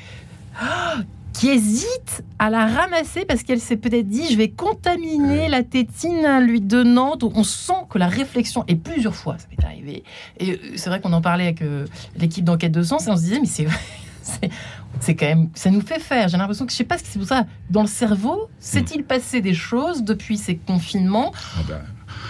qui 1.33 1.49
hésite 1.49 2.25
à 2.39 2.51
la 2.51 2.67
ramasser 2.67 3.25
parce 3.25 3.43
qu'elle 3.43 3.61
s'est 3.61 3.77
peut-être 3.77 4.09
dit 4.09 4.31
je 4.31 4.37
vais 4.37 4.49
contaminer 4.49 5.49
la 5.49 5.63
tétine 5.63 6.41
lui 6.41 6.61
donnant. 6.61 7.17
Donc 7.17 7.37
on 7.37 7.45
sent 7.45 7.85
que 7.91 7.99
la 7.99 8.09
réflexion, 8.09 8.65
et 8.69 8.75
plusieurs 8.75 9.15
fois 9.15 9.37
ça 9.39 9.47
m'est 9.51 9.65
arrivé, 9.65 10.03
et 10.39 10.53
euh, 10.53 10.57
c'est 10.77 10.91
vrai 10.91 11.01
qu'on 11.01 11.13
en 11.13 11.21
parlait 11.21 11.45
avec 11.45 11.63
euh, 11.63 11.87
l'équipe 12.17 12.45
d'enquête 12.45 12.73
de 12.73 12.83
sens 12.83 13.07
et 13.07 13.11
on 13.11 13.17
se 13.17 13.23
disait 13.23 13.41
mais 13.41 13.47
c'est. 13.47 13.67
c'est 15.01 15.15
quand 15.15 15.27
même, 15.27 15.51
ça 15.55 15.71
nous 15.71 15.81
fait 15.81 16.01
faire. 16.01 16.29
J'ai 16.29 16.37
l'impression 16.37 16.67
que 16.67 16.73
je 16.73 16.77
sais 16.77 16.85
pas 16.85 16.99
ce 16.99 17.05
que 17.05 17.09
c'est 17.11 17.19
pour 17.19 17.29
ça. 17.29 17.47
Dans 17.71 17.83
le 17.83 17.87
cerveau, 17.87 18.49
s'est-il 18.59 19.05
passé 19.05 19.41
des 19.41 19.55
choses 19.55 20.03
depuis 20.03 20.37
ces 20.37 20.57
confinements? 20.57 21.33
Ah 21.35 21.61
ben, 21.69 21.81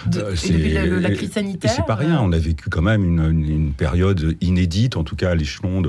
depuis 0.09 0.73
la, 0.73 1.11
crise 1.11 1.33
sanitaire. 1.33 1.71
C'est 1.71 1.87
pas 1.87 1.95
rien. 1.95 2.21
On 2.21 2.33
a 2.33 2.39
vécu 2.39 2.71
quand 2.71 2.83
même 2.83 3.05
une, 3.05 3.73
période 3.77 4.37
inédite, 4.41 4.97
en 4.97 5.05
tout 5.05 5.17
cas 5.17 5.31
à 5.31 5.35
l'échelon, 5.35 5.83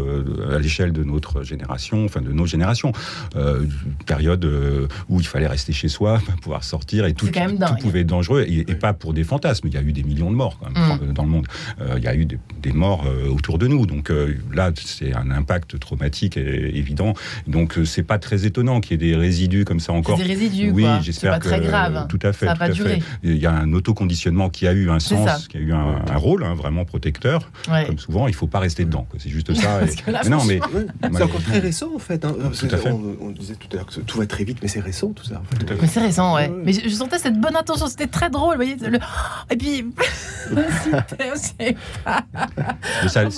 à 0.51 0.59
l'échelle 0.59 0.91
de 0.91 1.03
notre 1.03 1.43
génération, 1.43 2.05
enfin 2.05 2.21
de 2.21 2.31
nos 2.31 2.45
générations. 2.45 2.91
une 3.35 3.69
période 4.05 4.45
où 5.09 5.19
il 5.19 5.27
fallait 5.27 5.47
rester 5.47 5.73
chez 5.73 5.87
soi, 5.87 6.21
pouvoir 6.41 6.63
sortir 6.63 7.05
et 7.05 7.13
tout, 7.13 7.27
tout 7.27 7.75
pouvait 7.81 8.01
être 8.01 8.07
dangereux 8.07 8.45
et, 8.47 8.63
pas 8.75 8.93
pour 8.93 9.13
des 9.13 9.23
fantasmes. 9.23 9.67
Il 9.67 9.73
y 9.73 9.77
a 9.77 9.81
eu 9.81 9.93
des 9.93 10.03
millions 10.03 10.29
de 10.29 10.35
morts 10.35 10.59
quand 10.59 10.71
même, 10.71 11.09
mm. 11.09 11.13
dans 11.13 11.23
le 11.23 11.29
monde. 11.29 11.47
il 11.95 12.03
y 12.03 12.07
a 12.07 12.15
eu 12.15 12.25
des, 12.25 12.37
des 12.61 12.71
morts 12.71 13.05
autour 13.29 13.57
de 13.57 13.67
nous. 13.67 13.85
Donc 13.85 14.11
là, 14.53 14.71
c'est 14.75 15.15
un 15.15 15.31
impact 15.31 15.79
traumatique 15.79 16.37
évident. 16.37 17.13
Donc 17.47 17.79
c'est 17.85 18.03
pas 18.03 18.19
très 18.19 18.45
étonnant 18.45 18.81
qu'il 18.81 18.91
y 18.91 19.05
ait 19.05 19.11
des 19.11 19.15
résidus 19.15 19.65
comme 19.65 19.79
ça 19.79 19.93
encore. 19.93 20.17
Des 20.17 20.23
résidus, 20.23 20.71
oui, 20.71 20.85
j'espère 21.01 21.39
que 21.39 21.47
très 21.47 21.61
grave. 21.61 22.07
tout 22.07 22.19
à 22.21 22.33
fait. 22.33 22.47
Ça 22.47 22.55
tout 22.55 22.63
à 22.63 22.71
fait. 22.71 22.99
Il 23.23 23.37
y 23.37 23.45
a 23.45 23.51
un 23.51 23.73
qui 24.07 24.67
a 24.67 24.73
eu 24.73 24.89
un 24.89 24.99
sens, 24.99 25.47
qui 25.47 25.57
a 25.57 25.59
eu 25.59 25.73
un, 25.73 26.15
rôle 26.15 26.43
hein, 26.43 26.53
vraiment 26.53 26.85
protecteur. 26.85 27.51
Comme 27.85 27.99
souvent, 27.99 28.27
il 28.27 28.33
faut 28.33 28.47
pas 28.47 28.59
rester 28.59 28.85
dedans. 28.85 29.07
C'est 29.17 29.29
juste 29.29 29.53
ça. 29.53 29.81
non, 30.29 30.43
mais 30.45 30.59
c'est 31.01 31.23
encore 31.23 31.41
très 31.41 31.59
récent 31.59 31.89
en 31.95 31.99
fait. 31.99 32.23
Hein. 32.25 32.35
Tout 32.57 32.67
à 32.71 32.77
fait. 32.77 32.91
On, 32.91 33.31
disait 33.31 33.55
tout 33.55 33.67
à 33.73 33.75
l'heure 33.75 33.85
que 33.85 33.99
tout 33.99 34.17
va 34.17 34.25
très 34.25 34.43
vite, 34.43 34.59
mais 34.61 34.67
c'est 34.67 34.79
récent 34.79 35.09
tout 35.09 35.25
ça. 35.25 35.41
Mais 35.81 35.87
c'est 35.87 35.99
récent, 35.99 36.35
ouais. 36.35 36.51
Mais 36.63 36.73
je, 36.73 36.89
sentais 36.89 37.19
cette 37.19 37.39
bonne 37.39 37.55
intention. 37.55 37.87
C'était 37.87 38.07
très 38.07 38.29
drôle, 38.29 38.57
vous 38.57 38.63
voyez. 38.63 38.77
Et 39.51 39.57
puis. 39.57 39.85
c'est 41.35 41.75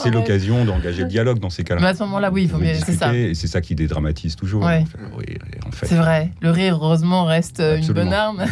l'occasion 0.11 0.65
d'engager 0.65 1.03
le 1.03 1.09
dialogue 1.09 1.39
dans 1.39 1.49
ces 1.49 1.63
cas-là. 1.63 1.81
Mais 1.81 1.87
à 1.87 1.95
ce 1.95 2.03
moment-là, 2.03 2.31
oui, 2.31 2.43
il 2.43 2.49
faut 2.49 2.59
C'est 2.85 2.93
ça. 2.93 3.13
Et 3.13 3.33
c'est 3.33 3.47
ça 3.47 3.61
qui 3.61 3.75
dédramatise 3.75 4.35
toujours. 4.35 4.63
Ouais. 4.63 4.83
C'est 5.83 5.95
vrai. 5.95 6.31
Le 6.41 6.51
rire, 6.51 6.79
heureusement, 6.81 7.25
reste 7.25 7.59
une 7.59 7.93
bonne 7.93 8.13
arme. 8.13 8.45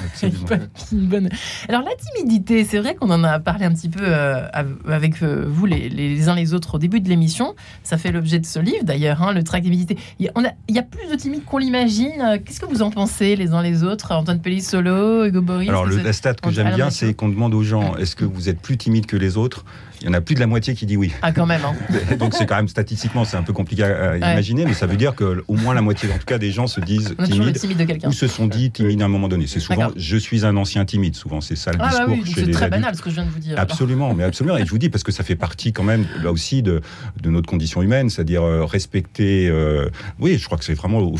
Alors, 1.67 1.83
la 1.83 1.95
timidité, 2.15 2.63
c'est 2.65 2.79
vrai 2.79 2.95
qu'on 2.95 3.09
en 3.09 3.23
a 3.23 3.39
parlé 3.39 3.65
un 3.65 3.73
petit 3.73 3.89
peu 3.89 4.03
euh, 4.03 4.47
avec 4.87 5.21
euh, 5.21 5.45
vous, 5.47 5.65
les, 5.65 6.29
uns 6.29 6.35
les 6.35 6.53
autres, 6.53 6.75
au 6.75 6.77
début 6.79 6.99
de 6.99 7.09
l'émission. 7.09 7.55
Ça 7.83 7.97
fait 7.97 8.11
l'objet 8.11 8.39
de 8.39 8.45
ce 8.45 8.59
livre, 8.59 8.83
d'ailleurs, 8.83 9.21
hein, 9.21 9.33
le 9.33 9.43
track 9.43 9.63
timidité. 9.63 9.97
Il 10.19 10.25
y, 10.25 10.29
a, 10.29 10.53
il 10.67 10.75
y 10.75 10.79
a 10.79 10.83
plus 10.83 11.07
de 11.09 11.15
timides 11.15 11.45
qu'on 11.45 11.57
l'imagine. 11.57 12.41
Qu'est-ce 12.45 12.59
que 12.59 12.65
vous 12.65 12.81
en 12.81 12.91
pensez, 12.91 13.35
les 13.35 13.51
uns 13.51 13.61
les 13.61 13.83
autres? 13.83 14.11
Antoine 14.11 14.41
Solo, 14.61 15.25
Hugo 15.25 15.41
Boris 15.41 15.69
Alors, 15.69 15.85
le, 15.85 15.97
la 15.97 16.13
stat 16.13 16.35
que 16.35 16.51
j'aime 16.51 16.75
bien, 16.75 16.89
c'est 16.89 17.13
qu'on 17.13 17.29
demande 17.29 17.53
aux 17.53 17.63
gens 17.63 17.95
est-ce 17.97 18.15
que 18.15 18.25
vous 18.25 18.49
êtes 18.49 18.59
plus 18.59 18.77
timide 18.77 19.05
que 19.05 19.17
les 19.17 19.37
autres? 19.37 19.65
Il 20.01 20.07
y 20.07 20.09
en 20.09 20.13
a 20.13 20.21
plus 20.21 20.35
de 20.35 20.39
la 20.39 20.47
moitié 20.47 20.75
qui 20.75 20.85
dit 20.85 20.97
oui. 20.97 21.11
Ah, 21.21 21.31
quand 21.31 21.45
même. 21.45 21.61
Hein. 21.65 22.15
Donc 22.19 22.33
c'est 22.33 22.45
quand 22.45 22.55
même 22.55 22.67
statistiquement, 22.67 23.25
c'est 23.25 23.37
un 23.37 23.43
peu 23.43 23.53
compliqué 23.53 23.83
à, 23.83 24.17
imaginer, 24.17 24.65
mais 24.65 24.73
ça 24.73 24.87
veut 24.87 24.97
dire 24.97 25.15
que 25.15 25.43
au 25.47 25.55
moins 25.55 25.73
la 25.73 25.81
moitié, 25.81 26.09
en 26.11 26.17
tout 26.17 26.25
cas, 26.25 26.37
des 26.37 26.51
gens 26.51 26.67
se 26.67 26.81
disent 26.81 27.15
timides 27.23 27.57
ou 28.05 28.11
se 28.11 28.27
sont 28.27 28.47
dit 28.47 28.71
timides 28.71 29.01
à 29.01 29.05
un 29.05 29.09
moment 29.09 29.27
donné. 29.27 29.47
C'est 29.47 29.59
souvent 29.59 29.91
je 29.95 30.17
suis 30.17 30.45
un 30.45 30.55
ancien 30.57 30.85
timide. 30.85 31.15
Souvent 31.15 31.41
c'est 31.41 31.55
ça 31.55 31.71
le 31.71 31.77
ah, 31.81 31.89
discours. 31.89 32.07
Bah 32.07 32.13
oui, 32.23 32.33
c'est 32.33 32.51
très 32.51 32.69
banal 32.69 32.95
ce 32.95 33.01
que 33.01 33.09
je 33.09 33.15
viens 33.15 33.25
de 33.25 33.29
vous 33.29 33.39
dire. 33.39 33.59
Absolument, 33.59 34.13
mais 34.13 34.23
absolument. 34.23 34.57
Et 34.57 34.65
je 34.65 34.69
vous 34.69 34.77
dis 34.77 34.89
parce 34.89 35.03
que 35.03 35.11
ça 35.11 35.23
fait 35.23 35.35
partie 35.35 35.73
quand 35.73 35.83
même 35.83 36.05
là 36.23 36.31
aussi 36.31 36.61
de, 36.61 36.81
de 37.21 37.29
notre 37.29 37.47
condition 37.47 37.81
humaine, 37.81 38.09
c'est-à-dire 38.09 38.43
euh, 38.43 38.65
respecter. 38.65 39.47
Euh, 39.49 39.89
oui, 40.19 40.37
je 40.37 40.45
crois 40.45 40.57
que 40.57 40.65
c'est 40.65 40.73
vraiment 40.73 40.99
au, 40.99 41.17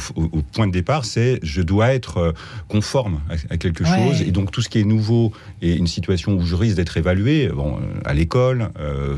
point 0.53 0.67
de 0.67 0.71
départ, 0.71 1.05
c'est 1.05 1.39
je 1.43 1.61
dois 1.61 1.93
être 1.93 2.17
euh, 2.17 2.31
conforme 2.67 3.19
à, 3.49 3.57
quelque 3.57 3.83
chose, 3.85 4.21
et 4.21 4.31
donc 4.31 4.51
tout 4.51 4.61
ce 4.61 4.69
qui 4.69 4.79
est 4.79 4.83
nouveau 4.83 5.31
et 5.61 5.75
une 5.75 5.87
situation 5.87 6.33
où 6.33 6.45
je 6.45 6.55
risque 6.55 6.75
d'être 6.75 6.97
évalué, 6.97 7.49
bon, 7.49 7.79
à 8.05 8.13
l'école, 8.13 8.66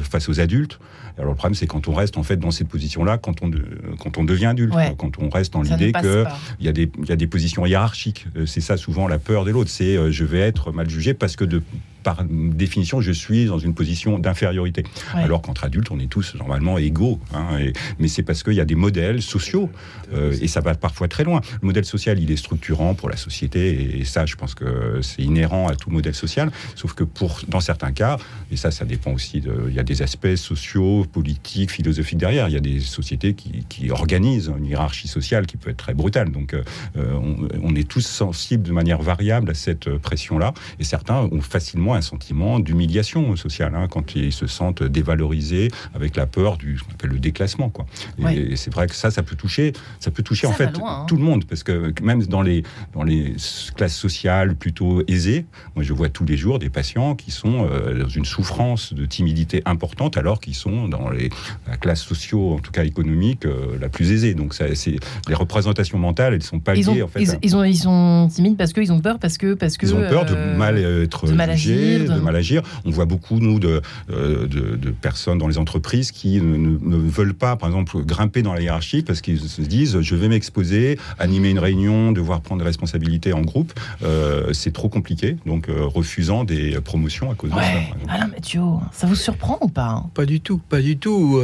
face 0.02 0.30
aux 0.30 0.40
adultes. 0.40 0.80
Alors 1.20 1.32
le 1.32 1.36
problème, 1.36 1.54
c'est 1.56 1.68
quand 1.68 1.88
on 1.88 1.94
reste 1.94 2.18
en 2.18 2.24
fait 2.24 2.38
dans 2.38 2.52
cette 2.52 2.70
position-là, 2.70 3.18
quand 3.18 3.44
on, 3.44 3.52
quand 4.00 4.18
on 4.18 4.24
devient 4.24 4.48
adulte, 4.48 4.74
quand 4.98 5.20
on 5.20 5.30
reste 5.30 5.54
dans 5.54 5.62
l'idée 5.62 5.92
qu'il 5.92 6.26
y, 6.62 6.68
a 6.68 6.72
des, 6.72 6.90
y 7.08 7.12
a 7.12 7.16
des 7.16 7.28
positions 7.28 7.66
hiérarchiques. 7.66 8.26
Euh, 8.38 8.46
c'est 8.46 8.62
ça 8.62 8.78
souvent 8.78 9.08
la 9.08 9.20
peur 9.20 9.44
de 9.44 9.52
l'autre, 9.52 9.70
c'est 9.70 9.98
euh, 9.98 10.12
je 10.12 10.24
vais 10.24 10.40
être 10.40 10.72
mal 10.72 10.90
jugé 10.90 11.14
parce 11.14 11.36
que 11.36 11.44
de 11.44 11.62
par 12.04 12.24
définition, 12.24 13.02
je 13.02 13.12
suis 13.12 13.46
dans 13.46 13.60
une 13.60 13.74
position 13.74 14.20
d'infériorité. 14.20 14.84
Alors 15.14 15.42
qu'entre 15.42 15.64
adultes, 15.66 15.92
on 15.92 16.00
est 16.00 16.08
tous 16.08 16.36
normalement 16.36 16.78
égaux. 16.78 17.20
Hein, 17.34 17.58
mais 18.00 18.08
c'est 18.08 18.24
parce 18.24 18.44
qu'il 18.44 18.54
y 18.54 18.62
a 18.62 18.66
des 18.66 18.76
modèles 18.76 19.22
sociaux, 19.22 19.70
euh, 20.14 20.36
et 20.42 20.48
ça 20.48 20.62
va 20.62 20.76
parfois 20.76 21.08
très 21.08 21.24
loin. 21.24 21.42
Le 21.62 21.66
modèle 21.68 21.86
social, 21.86 22.20
il 22.20 22.32
est 22.32 22.38
structurant 22.38 22.94
pour 22.94 23.10
la 23.10 23.18
société, 23.18 24.00
et, 24.00 24.06
ça, 24.06 24.26
je 24.26 24.36
pense 24.36 24.56
que 24.56 25.02
c'est 25.02 25.22
inhérent 25.22 25.68
à 25.68 25.76
tout 25.76 25.90
modèle 25.90 26.16
social. 26.16 26.52
Sauf 26.76 26.94
que 26.94 27.04
pour, 27.04 27.42
dans 27.48 27.60
certains 27.60 27.92
cas, 27.92 28.18
et 28.52 28.56
ça, 28.56 28.72
ça 28.72 28.86
dépend 28.86 29.12
aussi 29.12 29.42
de, 29.42 29.66
il 29.68 29.76
y 29.76 29.80
a 29.80 29.84
des 29.84 30.02
aspects 30.02 30.36
sociaux, 30.36 31.06
politiques, 31.12 31.72
philosophiques 31.72 32.18
derrière. 32.18 32.48
Il 32.48 32.54
y 32.54 32.58
a 32.58 32.62
des 32.62 32.80
sociétés 32.80 33.34
qui, 33.34 33.66
qui 33.70 33.92
organisent 33.92 34.52
une 34.58 34.66
hiérarchie 34.66 35.08
sociale 35.08 35.46
qui 35.46 35.58
peut 35.58 35.70
être 35.70 35.78
très 35.78 35.94
brutale. 35.94 36.32
Donc, 36.32 36.54
euh, 36.54 36.64
on, 36.96 37.48
on 37.62 37.76
est 37.76 37.88
tous 37.88 38.06
sensibles 38.06 38.64
de 38.64 38.72
manière 38.72 39.02
variable 39.02 39.50
à 39.50 39.54
cette 39.54 39.90
pression-là, 39.98 40.54
et 40.80 40.84
certains 40.84 41.28
ont 41.32 41.42
facilement 41.42 41.96
un 41.96 42.02
sentiment 42.02 42.60
d'humiliation 42.60 43.36
sociale 43.36 43.76
hein, 43.76 43.88
quand 43.90 44.16
ils 44.16 44.34
se 44.34 44.48
sentent 44.48 44.84
dévalorisés 44.84 45.70
avec 45.94 46.16
la 46.16 46.26
peur 46.26 46.58
du 46.58 46.78
ce 46.78 46.84
qu'on 46.84 46.92
appelle 46.92 47.12
le 47.12 47.20
déclassement. 47.20 47.70
Quoi. 47.70 47.86
Et, 48.30 48.56
c'est 48.56 48.74
vrai 48.74 48.88
que 48.88 48.96
ça, 48.96 49.12
ça 49.12 49.24
peut 49.24 49.36
toucher, 49.36 49.74
ça 50.00 50.12
peut 50.12 50.24
toucher 50.24 50.48
en 50.48 50.54
fait 50.54 50.72
hein. 50.78 51.06
tout 51.08 51.18
le 51.18 51.24
monde 51.24 51.46
parce 51.46 51.64
que 51.64 51.94
même 52.02 52.24
dans 52.24 52.42
les 52.42 52.64
dans 52.94 53.04
les 53.04 53.36
classes 53.76 53.96
sociales 53.96 54.56
plutôt 54.56 55.04
aisées, 55.08 55.46
moi 55.76 55.84
je 55.84 55.94
vois 55.94 56.10
tous 56.10 56.26
les 56.26 56.38
jours 56.38 56.60
des 56.60 56.70
patients 56.70 57.16
qui 57.16 57.32
sont 57.32 57.68
euh, 57.70 58.04
dans 58.04 58.10
une 58.10 58.26
souffrance 58.26 58.94
de 58.94 59.06
timidité 59.06 59.62
importante 59.66 60.18
alors 60.18 60.40
qu'ils 60.40 60.56
sont 60.56 60.88
dans 60.88 60.99
les 61.10 61.30
la 61.68 61.78
classe 61.78 62.02
sociaux, 62.02 62.54
en 62.54 62.60
tout 62.60 62.72
cas 62.72 62.84
économique, 62.84 63.46
euh, 63.46 63.78
la 63.80 63.90
plus 63.90 64.12
aisée. 64.12 64.34
Donc 64.34 64.54
ça, 64.54 64.66
c'est 64.76 64.98
les 65.28 65.36
représentations 65.36 65.98
mentales, 65.98 66.34
elles 66.34 66.44
sont 66.44 66.60
pas 66.60 66.74
liées 66.74 67.02
en 67.04 67.08
fait. 67.08 67.22
Ils, 67.22 67.38
ils, 67.42 67.56
ont, 67.56 67.64
ils 67.64 67.78
sont 67.78 68.28
timides 68.34 68.58
parce 68.58 68.74
qu'ils 68.74 68.92
ont 68.92 69.00
peur 69.00 69.20
parce 69.20 69.38
que 69.38 69.54
parce 69.54 69.78
que 69.78 69.86
ils 69.86 69.96
ont 69.96 70.10
peur 70.10 70.26
de 70.26 70.34
euh, 70.36 70.58
mal 70.58 70.78
être 70.78 71.28
jugés, 71.56 72.00
de 72.00 72.20
mal 72.20 72.36
agir. 72.36 72.62
On 72.86 72.92
voit 72.92 73.06
beaucoup, 73.06 73.40
nous, 73.40 73.60
de, 73.60 73.82
euh, 74.12 74.48
de, 74.48 74.92
personnes 74.92 75.38
dans 75.38 75.48
les 75.48 75.58
entreprises 75.58 76.12
qui 76.12 76.42
ne, 76.42 76.98
veulent 76.98 77.34
pas, 77.34 77.56
par 77.56 77.70
exemple, 77.70 78.04
grimper 78.04 78.42
dans 78.42 78.54
la 78.54 78.62
hiérarchie 78.62 79.04
parce 79.04 79.22
qu'ils 79.22 79.40
se 79.40 79.62
disent 79.62 80.02
je 80.02 80.16
vais 80.16 80.28
m'exposer, 80.28 80.98
animer 81.20 81.50
une 81.50 81.60
réunion, 81.60 82.12
devoir 82.12 82.42
prendre 82.42 82.62
des 82.62 82.66
responsabilités 82.66 83.34
en 83.34 83.42
groupe. 83.42 83.74
Euh, 84.04 84.54
c'est 84.54 84.72
trop 84.72 84.90
compliqué, 84.90 85.38
donc 85.46 85.70
euh, 85.70 85.86
refusant 85.86 86.44
des 86.44 86.80
promotions 86.82 87.32
à 87.32 87.36
cause 87.36 87.52
de 87.52 87.56
ça. 87.56 87.62
Alain 88.08 88.28
Mathieu, 88.28 88.62
ça 88.92 89.08
vous 89.08 89.16
surprend 89.16 89.58
ou 89.62 89.68
pas 89.68 90.06
Pas 90.14 90.26
du 90.26 90.42
tout, 90.42 90.58
pas 90.58 90.82
du 90.82 90.89
tout. 90.98 91.42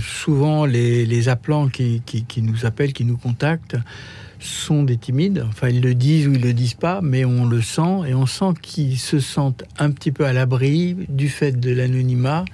souvent, 0.00 0.64
les, 0.64 1.06
les 1.06 1.28
appelants 1.28 1.68
qui, 1.68 2.02
qui, 2.04 2.24
qui 2.24 2.42
nous 2.42 2.66
appellent, 2.66 2.92
qui 2.92 3.04
nous 3.04 3.16
contactent, 3.16 3.76
sont 4.44 4.82
des 4.82 4.96
timides. 4.96 5.44
Enfin, 5.48 5.68
ils 5.68 5.80
le 5.80 5.94
disent 5.94 6.28
ou 6.28 6.32
ils 6.32 6.40
le 6.40 6.52
disent 6.52 6.74
pas, 6.74 7.00
mais 7.02 7.24
on 7.24 7.46
le 7.46 7.62
sent 7.62 8.02
et 8.06 8.14
on 8.14 8.26
sent 8.26 8.52
qu'ils 8.60 8.98
se 8.98 9.18
sentent 9.18 9.64
un 9.78 9.90
petit 9.90 10.12
peu 10.12 10.26
à 10.26 10.32
l'abri 10.32 10.96
du 11.08 11.28
fait 11.28 11.58
de 11.58 11.72
l'anonymat 11.72 12.44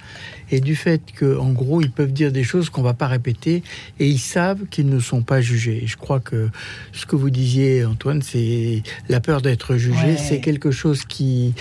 et 0.51 0.59
du 0.59 0.75
fait 0.75 1.01
qu'en 1.17 1.51
gros, 1.51 1.81
ils 1.81 1.91
peuvent 1.91 2.11
dire 2.11 2.31
des 2.31 2.43
choses 2.43 2.69
qu'on 2.69 2.81
va 2.81 2.93
pas 2.93 3.07
répéter 3.07 3.63
et 3.99 4.07
ils 4.07 4.19
savent 4.19 4.65
qu'ils 4.69 4.89
ne 4.89 4.99
sont 4.99 5.21
pas 5.21 5.41
jugés. 5.41 5.83
je 5.85 5.97
crois 5.97 6.19
que 6.19 6.49
ce 6.93 7.05
que 7.05 7.15
vous 7.15 7.29
disiez, 7.29 7.85
Antoine, 7.85 8.21
c'est 8.21 8.83
la 9.09 9.19
peur 9.19 9.41
d'être 9.41 9.75
jugé. 9.75 10.17
C'est 10.17 10.39
quelque 10.39 10.71
chose 10.71 11.05
qui 11.05 11.53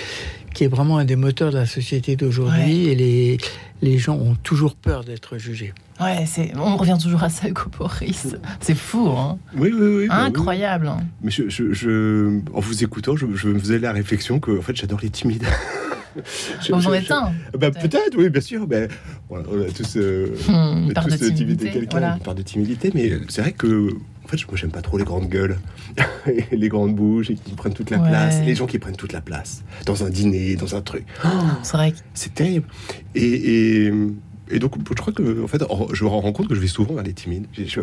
qui 0.54 0.64
est 0.64 0.68
vraiment 0.68 0.98
un 0.98 1.04
des 1.04 1.16
moteurs 1.16 1.52
de 1.52 1.58
la 1.58 1.66
société 1.66 2.16
d'aujourd'hui 2.16 2.88
et 2.88 2.94
les 2.94 3.38
les 3.82 3.98
gens 3.98 4.16
ont 4.16 4.34
toujours 4.34 4.74
peur 4.74 5.04
d'être 5.04 5.38
jugés. 5.38 5.72
Ouais, 6.00 6.24
c'est, 6.26 6.52
on 6.56 6.76
revient 6.76 6.98
toujours 7.00 7.22
à 7.22 7.28
ça, 7.28 7.46
Boris. 7.78 8.36
C'est 8.60 8.74
fou, 8.74 9.08
hein 9.08 9.38
Oui, 9.56 9.70
oui, 9.72 9.96
oui. 9.96 10.08
Bah 10.08 10.22
Incroyable. 10.24 10.90
Mais 11.22 11.30
je, 11.30 12.40
en 12.52 12.60
vous 12.60 12.84
écoutant, 12.84 13.16
je, 13.16 13.26
me 13.26 13.58
faisais 13.58 13.78
la 13.78 13.92
réflexion 13.92 14.40
que, 14.40 14.58
en 14.58 14.62
fait, 14.62 14.76
j'adore 14.76 15.00
les 15.02 15.10
timides. 15.10 15.44
Vous 16.68 16.88
en 16.88 16.92
êtes 16.92 17.10
un 17.12 17.30
bah, 17.56 17.70
Peut-être, 17.70 18.16
oui, 18.16 18.30
bien 18.30 18.40
sûr. 18.40 18.66
Mais, 18.68 18.88
voilà, 19.28 19.44
on 19.48 19.60
a 19.60 19.70
tous, 19.70 19.96
euh, 19.96 20.34
hmm, 20.48 20.88
de 20.88 21.32
timidité, 21.32 21.70
quelqu'un, 21.70 22.14
une 22.14 22.20
part 22.20 22.34
de 22.34 22.42
timidité. 22.42 22.90
Mais 22.94 23.12
c'est 23.28 23.42
vrai 23.42 23.52
que 23.52 23.90
en 24.24 24.28
fait, 24.28 24.36
moi, 24.46 24.56
j'aime 24.56 24.70
pas 24.70 24.82
trop 24.82 24.98
les 24.98 25.04
grandes 25.04 25.28
gueules, 25.28 25.58
les 26.52 26.68
grandes 26.68 26.94
bouches 26.94 27.30
et 27.30 27.34
qui 27.34 27.52
prennent 27.54 27.72
toute 27.72 27.90
la 27.90 27.98
place. 27.98 28.40
Les 28.44 28.54
gens 28.54 28.66
qui 28.66 28.78
prennent 28.78 28.96
toute 28.96 29.12
la 29.12 29.20
place 29.20 29.64
dans 29.86 30.04
un 30.04 30.10
dîner, 30.10 30.56
dans 30.56 30.76
un 30.76 30.82
truc. 30.82 31.04
Oh, 31.24 31.28
c'est 31.62 31.76
vrai. 31.76 31.94
C'est 32.14 32.34
terrible. 32.34 32.66
Et, 33.14 33.86
et, 33.86 33.92
et 34.50 34.58
donc, 34.58 34.74
je 34.88 34.94
crois 34.94 35.12
que, 35.12 35.42
en 35.42 35.46
fait, 35.48 35.62
je 35.92 36.04
me 36.04 36.08
rends 36.08 36.32
compte 36.32 36.48
que 36.48 36.54
je 36.54 36.60
vais 36.60 36.66
souvent 36.68 36.94
vers 36.94 37.04
les 37.04 37.12
timides. 37.12 37.46
Je, 37.54 37.80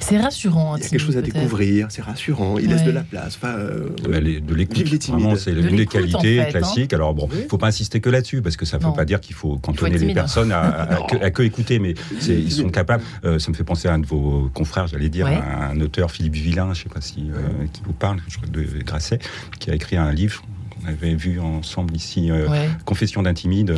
c'est 0.00 0.18
rassurant. 0.18 0.76
Il 0.76 0.82
y 0.82 0.86
a 0.86 0.88
quelque 0.88 1.00
chose 1.00 1.16
à 1.16 1.22
découvrir, 1.22 1.88
c'est 1.90 2.02
rassurant. 2.02 2.58
Il 2.58 2.68
laisse 2.68 2.84
de 2.84 2.90
la 2.90 3.02
place. 3.02 3.36
Enfin, 3.36 3.54
euh, 3.58 3.88
de 4.04 4.54
l'écoute, 4.54 5.08
vraiment, 5.08 5.36
c'est 5.36 5.52
l'une 5.52 5.76
des 5.76 5.86
qualités 5.86 6.40
hein. 6.40 6.46
classiques. 6.46 6.92
Alors 6.92 7.14
bon, 7.14 7.28
il 7.32 7.44
ne 7.44 7.48
faut 7.48 7.58
pas 7.58 7.68
insister 7.68 8.00
que 8.00 8.10
là-dessus, 8.10 8.42
parce 8.42 8.56
que 8.56 8.64
ça 8.64 8.78
ne 8.78 8.84
veut 8.84 8.92
pas 8.92 9.04
dire 9.04 9.20
qu'il 9.20 9.34
faut 9.34 9.56
cantonner 9.56 9.98
les 9.98 10.14
personnes 10.14 10.52
à, 10.52 11.00
que, 11.30 11.42
écouter, 11.42 11.78
mais 11.78 11.94
ils 12.26 12.52
sont 12.52 12.70
capables. 12.70 13.02
Euh, 13.24 13.38
ça 13.38 13.50
me 13.50 13.56
fait 13.56 13.64
penser 13.64 13.88
à 13.88 13.94
un 13.94 13.98
de 13.98 14.06
vos 14.06 14.50
confrères, 14.54 14.86
j'allais 14.86 15.08
dire, 15.08 15.26
un 15.26 15.80
auteur, 15.80 16.10
Philippe 16.10 16.34
Villain, 16.34 16.72
je 16.74 16.80
ne 16.80 16.84
sais 16.84 16.94
pas 16.94 17.00
si 17.00 17.30
euh, 17.30 17.66
qui 17.72 17.82
vous 17.84 17.92
parle, 17.92 18.18
je 18.28 18.36
crois 18.36 18.48
de 18.48 18.64
Grasset, 18.84 19.18
qui 19.58 19.70
a 19.70 19.74
écrit 19.74 19.96
un 19.96 20.12
livre 20.12 20.42
on 20.84 20.88
avait 20.88 21.16
vu 21.16 21.40
ensemble 21.40 21.96
ici 21.96 22.30
Confession 22.84 23.22
d'intimide, 23.22 23.74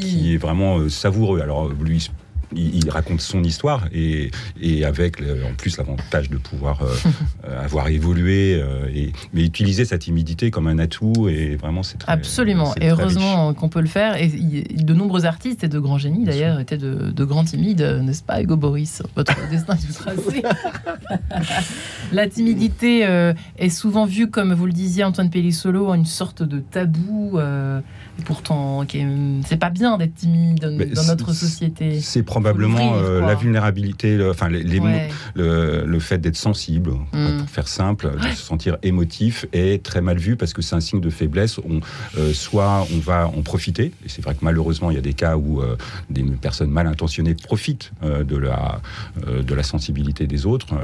qui 0.00 0.34
est 0.34 0.38
vraiment 0.38 0.88
savoureux. 0.88 1.42
Alors 1.42 1.68
lui, 1.68 2.10
il, 2.54 2.90
raconte 2.90 3.20
son 3.20 3.44
histoire 3.44 3.86
et, 3.92 4.30
et 4.60 4.84
avec 4.84 5.20
en 5.20 5.54
plus 5.54 5.76
l'avantage 5.76 6.30
de 6.30 6.36
pouvoir 6.36 6.82
avoir 7.62 7.88
évolué, 7.88 8.60
et, 8.94 9.12
mais 9.32 9.44
utiliser 9.44 9.84
sa 9.84 9.98
timidité 9.98 10.50
comme 10.50 10.66
un 10.66 10.78
atout 10.78 11.28
et 11.28 11.56
vraiment 11.56 11.82
c'est 11.82 11.98
absolument 12.06 12.74
et 12.80 12.90
heureusement 12.90 13.54
qu'on 13.54 13.68
peut 13.68 13.80
le 13.80 13.86
faire 13.86 14.16
et 14.16 14.28
de 14.28 14.94
nombreux 14.94 15.24
artistes 15.24 15.62
et 15.62 15.68
de 15.68 15.78
grands 15.78 15.98
génies 15.98 16.24
d'ailleurs 16.24 16.58
étaient 16.58 16.78
de, 16.78 17.10
de, 17.10 17.24
grands 17.24 17.44
timides, 17.44 17.82
n'est-ce 18.02 18.22
pas, 18.22 18.42
Hugo 18.42 18.56
Boris 18.56 19.02
Votre 19.14 19.36
destin 19.50 19.74
est 19.74 19.92
tracé. 19.92 20.42
La 22.12 22.28
timidité 22.28 23.02
est 23.58 23.68
souvent 23.68 24.06
vue, 24.06 24.28
comme 24.28 24.52
vous 24.52 24.66
le 24.66 24.72
disiez, 24.72 25.04
Antoine 25.04 25.30
Pellissolo, 25.30 25.92
une 25.94 26.06
sorte 26.06 26.42
de 26.42 26.58
tabou. 26.58 27.38
Euh, 27.38 27.80
pourtant, 28.24 28.84
c'est 29.46 29.56
pas 29.56 29.70
bien 29.70 29.96
d'être 29.98 30.14
timide 30.14 30.60
dans, 30.60 31.06
notre 31.06 31.32
société. 31.32 32.00
C'est 32.00 32.22
probablement 32.22 32.39
euh, 32.46 33.20
la 33.20 33.34
vulnérabilité, 33.34 34.16
le, 34.16 34.30
enfin 34.30 34.48
les, 34.48 34.62
le, 35.34 35.98
fait 36.00 36.18
d'être 36.18 36.36
sensible, 36.36 36.92
mm. 37.12 37.38
pour 37.38 37.50
faire 37.50 37.68
simple, 37.68 38.10
de 38.10 38.28
se 38.34 38.42
sentir 38.42 38.78
émotif 38.82 39.46
est 39.52 39.82
très 39.82 40.00
mal 40.00 40.18
vu 40.18 40.36
parce 40.36 40.52
que 40.52 40.62
c'est 40.62 40.74
un 40.74 40.80
signe 40.80 41.00
de 41.00 41.10
faiblesse. 41.10 41.58
On, 41.58 41.80
euh, 42.18 42.32
soit 42.32 42.86
on 42.94 42.98
va 42.98 43.26
en 43.28 43.42
profiter, 43.42 43.92
et 44.04 44.08
c'est 44.08 44.22
vrai 44.22 44.34
que 44.34 44.44
malheureusement 44.44 44.90
il 44.90 44.94
y 44.94 44.98
a 44.98 45.02
des 45.02 45.14
cas 45.14 45.36
où 45.36 45.62
des 46.08 46.22
personnes 46.22 46.70
mal 46.70 46.86
intentionnées 46.86 47.34
profitent 47.34 47.92
de 48.02 48.36
la 48.36 48.80
de 49.26 49.54
la 49.54 49.62
sensibilité 49.62 50.26
des 50.26 50.46
autres, 50.46 50.74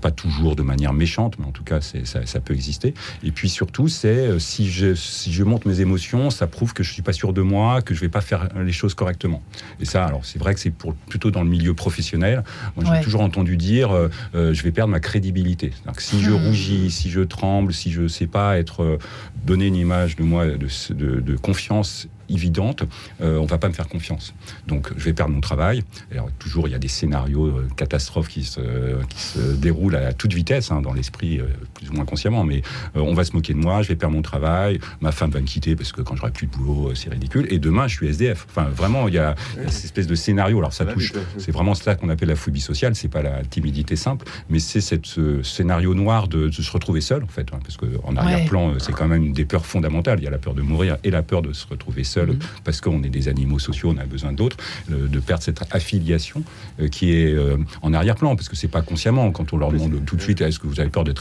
pas 0.00 0.10
toujours 0.10 0.56
de 0.56 0.62
manière 0.62 0.92
méchante, 0.92 1.36
mais 1.38 1.46
en 1.46 1.52
tout 1.52 1.64
cas 1.64 1.80
ça, 1.80 2.26
ça 2.26 2.40
peut 2.40 2.54
exister. 2.54 2.94
Et 3.22 3.30
puis 3.30 3.48
surtout, 3.48 3.88
c'est 3.88 4.38
si 4.38 4.70
je 4.70 4.94
si 4.94 5.32
je 5.32 5.44
monte 5.44 5.66
mes 5.66 5.80
émotions, 5.80 6.30
ça 6.30 6.46
prouve 6.46 6.72
que 6.72 6.82
je 6.82 6.92
suis 6.92 7.02
pas 7.02 7.12
sûr 7.12 7.32
de 7.32 7.42
moi, 7.42 7.82
que 7.82 7.94
je 7.94 8.00
vais 8.00 8.08
pas 8.08 8.20
faire 8.20 8.48
les 8.56 8.72
choses 8.72 8.94
correctement. 8.94 9.42
Et 9.80 9.84
ça, 9.84 10.04
alors 10.04 10.24
c'est 10.24 10.38
vrai 10.38 10.54
que 10.54 10.60
c'est 10.60 10.70
pour 10.70 10.87
plutôt 11.08 11.30
dans 11.30 11.42
le 11.42 11.48
milieu 11.48 11.74
professionnel. 11.74 12.44
Moi, 12.76 12.84
j'ai 12.96 13.04
toujours 13.04 13.22
entendu 13.22 13.56
dire, 13.56 13.92
euh, 13.92 14.08
euh, 14.34 14.54
je 14.54 14.62
vais 14.62 14.70
perdre 14.70 14.90
ma 14.90 15.00
crédibilité. 15.00 15.72
Donc, 15.86 16.00
si 16.00 16.20
je 16.20 16.30
hmm. 16.30 16.46
rougis, 16.46 16.90
si 16.90 17.10
je 17.10 17.20
tremble, 17.20 17.72
si 17.72 17.90
je 17.90 18.08
sais 18.08 18.26
pas 18.26 18.58
être 18.58 18.82
euh, 18.82 18.98
donner 19.44 19.66
une 19.66 19.76
image 19.76 20.16
de 20.16 20.22
moi 20.22 20.46
de, 20.46 20.94
de, 20.94 21.20
de 21.20 21.36
confiance 21.36 22.08
évidente, 22.28 22.84
euh, 23.20 23.38
on 23.38 23.46
va 23.46 23.58
pas 23.58 23.68
me 23.68 23.72
faire 23.72 23.88
confiance. 23.88 24.34
Donc 24.66 24.90
je 24.96 25.04
vais 25.04 25.12
perdre 25.12 25.32
mon 25.32 25.40
travail. 25.40 25.82
Alors 26.12 26.30
toujours 26.38 26.68
il 26.68 26.72
y 26.72 26.74
a 26.74 26.78
des 26.78 26.88
scénarios 26.88 27.46
euh, 27.46 27.68
catastrophes 27.76 28.28
qui 28.28 28.44
se, 28.44 28.60
qui 29.08 29.20
se 29.20 29.38
déroulent 29.56 29.96
à 29.96 30.12
toute 30.12 30.32
vitesse 30.32 30.70
hein, 30.70 30.80
dans 30.82 30.92
l'esprit, 30.92 31.40
euh, 31.40 31.46
plus 31.74 31.90
ou 31.90 31.94
moins 31.94 32.04
consciemment, 32.04 32.44
mais 32.44 32.62
on 32.94 33.14
va 33.14 33.24
se 33.24 33.32
moquer 33.32 33.54
de 33.54 33.58
moi, 33.58 33.82
je 33.82 33.88
vais 33.88 33.96
perdre 33.96 34.14
mon 34.14 34.22
travail, 34.22 34.78
ma 35.00 35.12
femme 35.12 35.30
va 35.30 35.40
me 35.40 35.46
quitter 35.46 35.76
parce 35.76 35.92
que 35.92 36.02
quand 36.02 36.16
j'aurai 36.16 36.32
plus 36.32 36.46
de 36.46 36.52
boulot, 36.52 36.94
c'est 36.94 37.10
ridicule. 37.10 37.46
Et 37.50 37.58
demain 37.58 37.86
je 37.88 37.96
suis 37.96 38.08
SDF. 38.08 38.46
Enfin 38.50 38.68
vraiment 38.68 39.08
il 39.08 39.14
y 39.14 39.18
a, 39.18 39.34
cette 39.68 39.84
espèce 39.84 40.06
de 40.06 40.14
scénario. 40.14 40.58
Alors 40.58 40.72
ça 40.72 40.84
touche, 40.84 41.12
c'est 41.38 41.52
vraiment 41.52 41.74
cela 41.74 41.94
qu'on 41.94 42.08
appelle 42.08 42.28
la 42.28 42.36
phobie 42.36 42.60
sociale. 42.60 42.94
C'est 42.94 43.08
pas 43.08 43.22
la 43.22 43.42
timidité 43.44 43.96
simple, 43.96 44.26
mais 44.48 44.58
c'est 44.58 44.80
ce 44.80 45.42
scénario 45.42 45.94
noir 45.94 46.28
de, 46.28 46.50
se 46.50 46.72
retrouver 46.72 47.00
seul 47.00 47.22
en 47.22 47.28
fait, 47.28 47.48
hein, 47.52 47.60
parce 47.62 47.76
qu'en 47.76 48.16
arrière-plan 48.16 48.74
c'est 48.78 48.92
quand 48.92 49.06
même 49.06 49.24
une 49.24 49.32
des 49.32 49.44
peurs 49.44 49.66
fondamentales. 49.66 50.18
Il 50.20 50.24
y 50.24 50.28
a 50.28 50.30
la 50.30 50.38
peur 50.38 50.54
de 50.54 50.62
mourir 50.62 50.96
et 51.04 51.10
la 51.10 51.22
peur 51.22 51.42
de 51.42 51.52
se 51.52 51.66
retrouver 51.66 52.04
seul 52.04 52.17
Mhm. 52.26 52.38
parce 52.64 52.80
qu'on 52.80 53.02
est 53.02 53.10
des 53.10 53.28
animaux 53.28 53.58
sociaux, 53.58 53.92
on 53.94 53.98
a 53.98 54.04
besoin 54.04 54.32
d'autres, 54.32 54.56
de 54.88 55.20
perdre 55.20 55.42
cette 55.42 55.62
affiliation 55.70 56.42
euh, 56.80 56.88
qui 56.88 57.12
est 57.12 57.32
euh, 57.32 57.56
en 57.82 57.92
arrière-plan, 57.92 58.36
parce 58.36 58.48
que 58.48 58.56
c'est 58.56 58.68
pas 58.68 58.82
consciemment. 58.82 59.30
Quand 59.30 59.52
on 59.52 59.56
leur 59.56 59.72
demande 59.72 60.04
tout 60.04 60.16
de 60.16 60.22
suite 60.22 60.40
est-ce 60.40 60.58
que 60.58 60.66
vous 60.66 60.80
avez 60.80 60.90
peur 60.90 61.04
de 61.04 61.14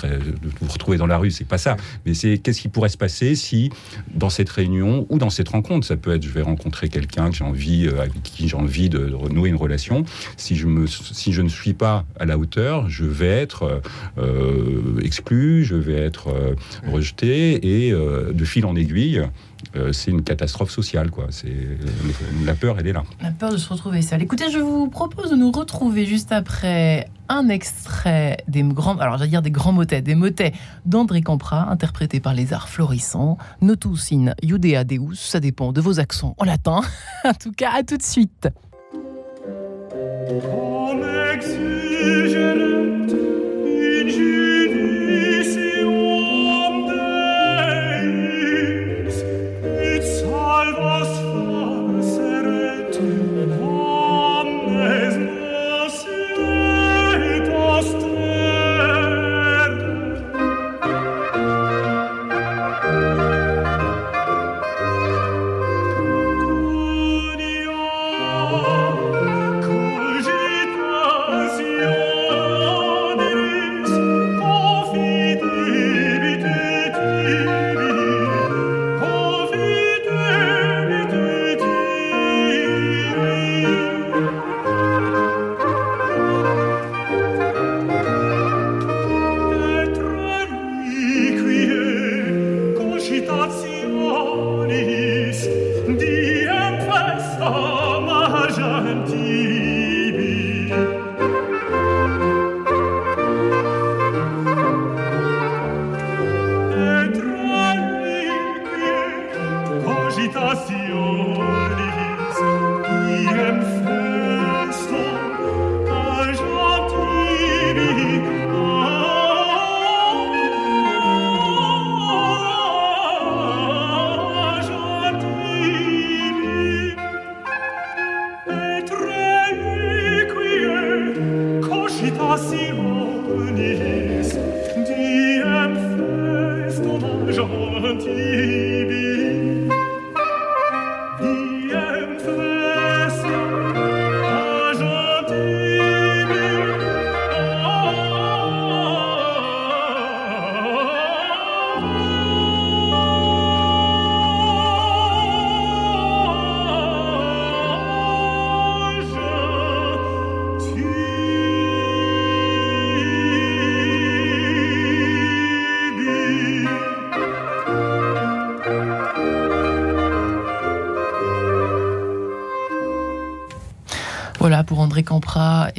vous 0.61 0.71
retrouver 0.71 0.97
dans 0.97 1.07
la 1.07 1.17
rue, 1.17 1.31
c'est 1.31 1.45
pas 1.45 1.57
ça, 1.57 1.77
mais 2.05 2.13
c'est 2.13 2.37
qu'est-ce 2.37 2.61
qui 2.61 2.67
pourrait 2.67 2.89
se 2.89 2.97
passer 2.97 3.35
si 3.35 3.69
dans 4.13 4.29
cette 4.29 4.49
réunion 4.49 5.05
ou 5.09 5.17
dans 5.17 5.29
cette 5.29 5.49
rencontre, 5.49 5.85
ça 5.85 5.97
peut 5.97 6.13
être 6.15 6.23
je 6.23 6.29
vais 6.29 6.41
rencontrer 6.41 6.89
quelqu'un 6.89 7.29
que 7.29 7.35
j'ai 7.35 7.43
envie 7.43 7.87
euh, 7.87 8.01
avec 8.01 8.23
qui 8.23 8.47
j'ai 8.47 8.55
envie 8.55 8.89
de 8.89 9.13
renouer 9.13 9.49
une 9.49 9.55
relation, 9.55 10.05
si 10.37 10.55
je 10.55 10.67
me 10.67 10.87
si 10.87 11.33
je 11.33 11.41
ne 11.41 11.49
suis 11.49 11.73
pas 11.73 12.05
à 12.19 12.25
la 12.25 12.37
hauteur, 12.37 12.89
je 12.89 13.05
vais 13.05 13.27
être 13.27 13.81
exclu, 15.03 15.63
je 15.63 15.75
vais 15.75 15.95
être 15.95 16.29
rejeté 16.91 17.85
et 17.87 17.91
de 17.91 18.45
fil 18.45 18.65
en 18.65 18.75
aiguille, 18.75 19.21
euh, 19.75 19.91
c'est 19.91 20.11
une 20.11 20.23
catastrophe 20.23 20.71
sociale. 20.71 21.11
Quoi. 21.11 21.27
C'est, 21.29 21.47
euh, 21.47 21.75
la 22.45 22.53
peur, 22.55 22.77
elle 22.79 22.87
est 22.87 22.93
là. 22.93 23.03
La 23.21 23.31
peur 23.31 23.51
de 23.51 23.57
se 23.57 23.69
retrouver 23.69 24.01
seul. 24.01 24.21
Écoutez, 24.21 24.49
je 24.51 24.59
vous 24.59 24.87
propose 24.87 25.31
de 25.31 25.35
nous 25.35 25.51
retrouver 25.51 26.05
juste 26.05 26.31
après 26.31 27.09
un 27.29 27.49
extrait 27.49 28.37
des 28.47 28.63
grands, 28.63 28.97
alors 28.97 29.17
j'allais 29.17 29.29
dire 29.29 29.41
des 29.41 29.51
grands 29.51 29.73
motets, 29.73 30.01
des 30.01 30.15
motets 30.15 30.53
d'André 30.85 31.21
Campra, 31.21 31.69
interprétés 31.69 32.19
par 32.19 32.33
les 32.33 32.53
arts 32.53 32.69
florissants. 32.69 33.37
Notus 33.61 34.13
in 34.13 34.33
Iudea 34.41 34.83
Deus, 34.85 35.15
ça 35.15 35.39
dépend 35.39 35.73
de 35.73 35.81
vos 35.81 35.99
accents 35.99 36.35
en 36.37 36.45
latin. 36.45 36.81
en 37.25 37.33
tout 37.33 37.51
cas, 37.51 37.71
à 37.75 37.83
tout 37.83 37.97
de 37.97 38.03
suite. 38.03 38.47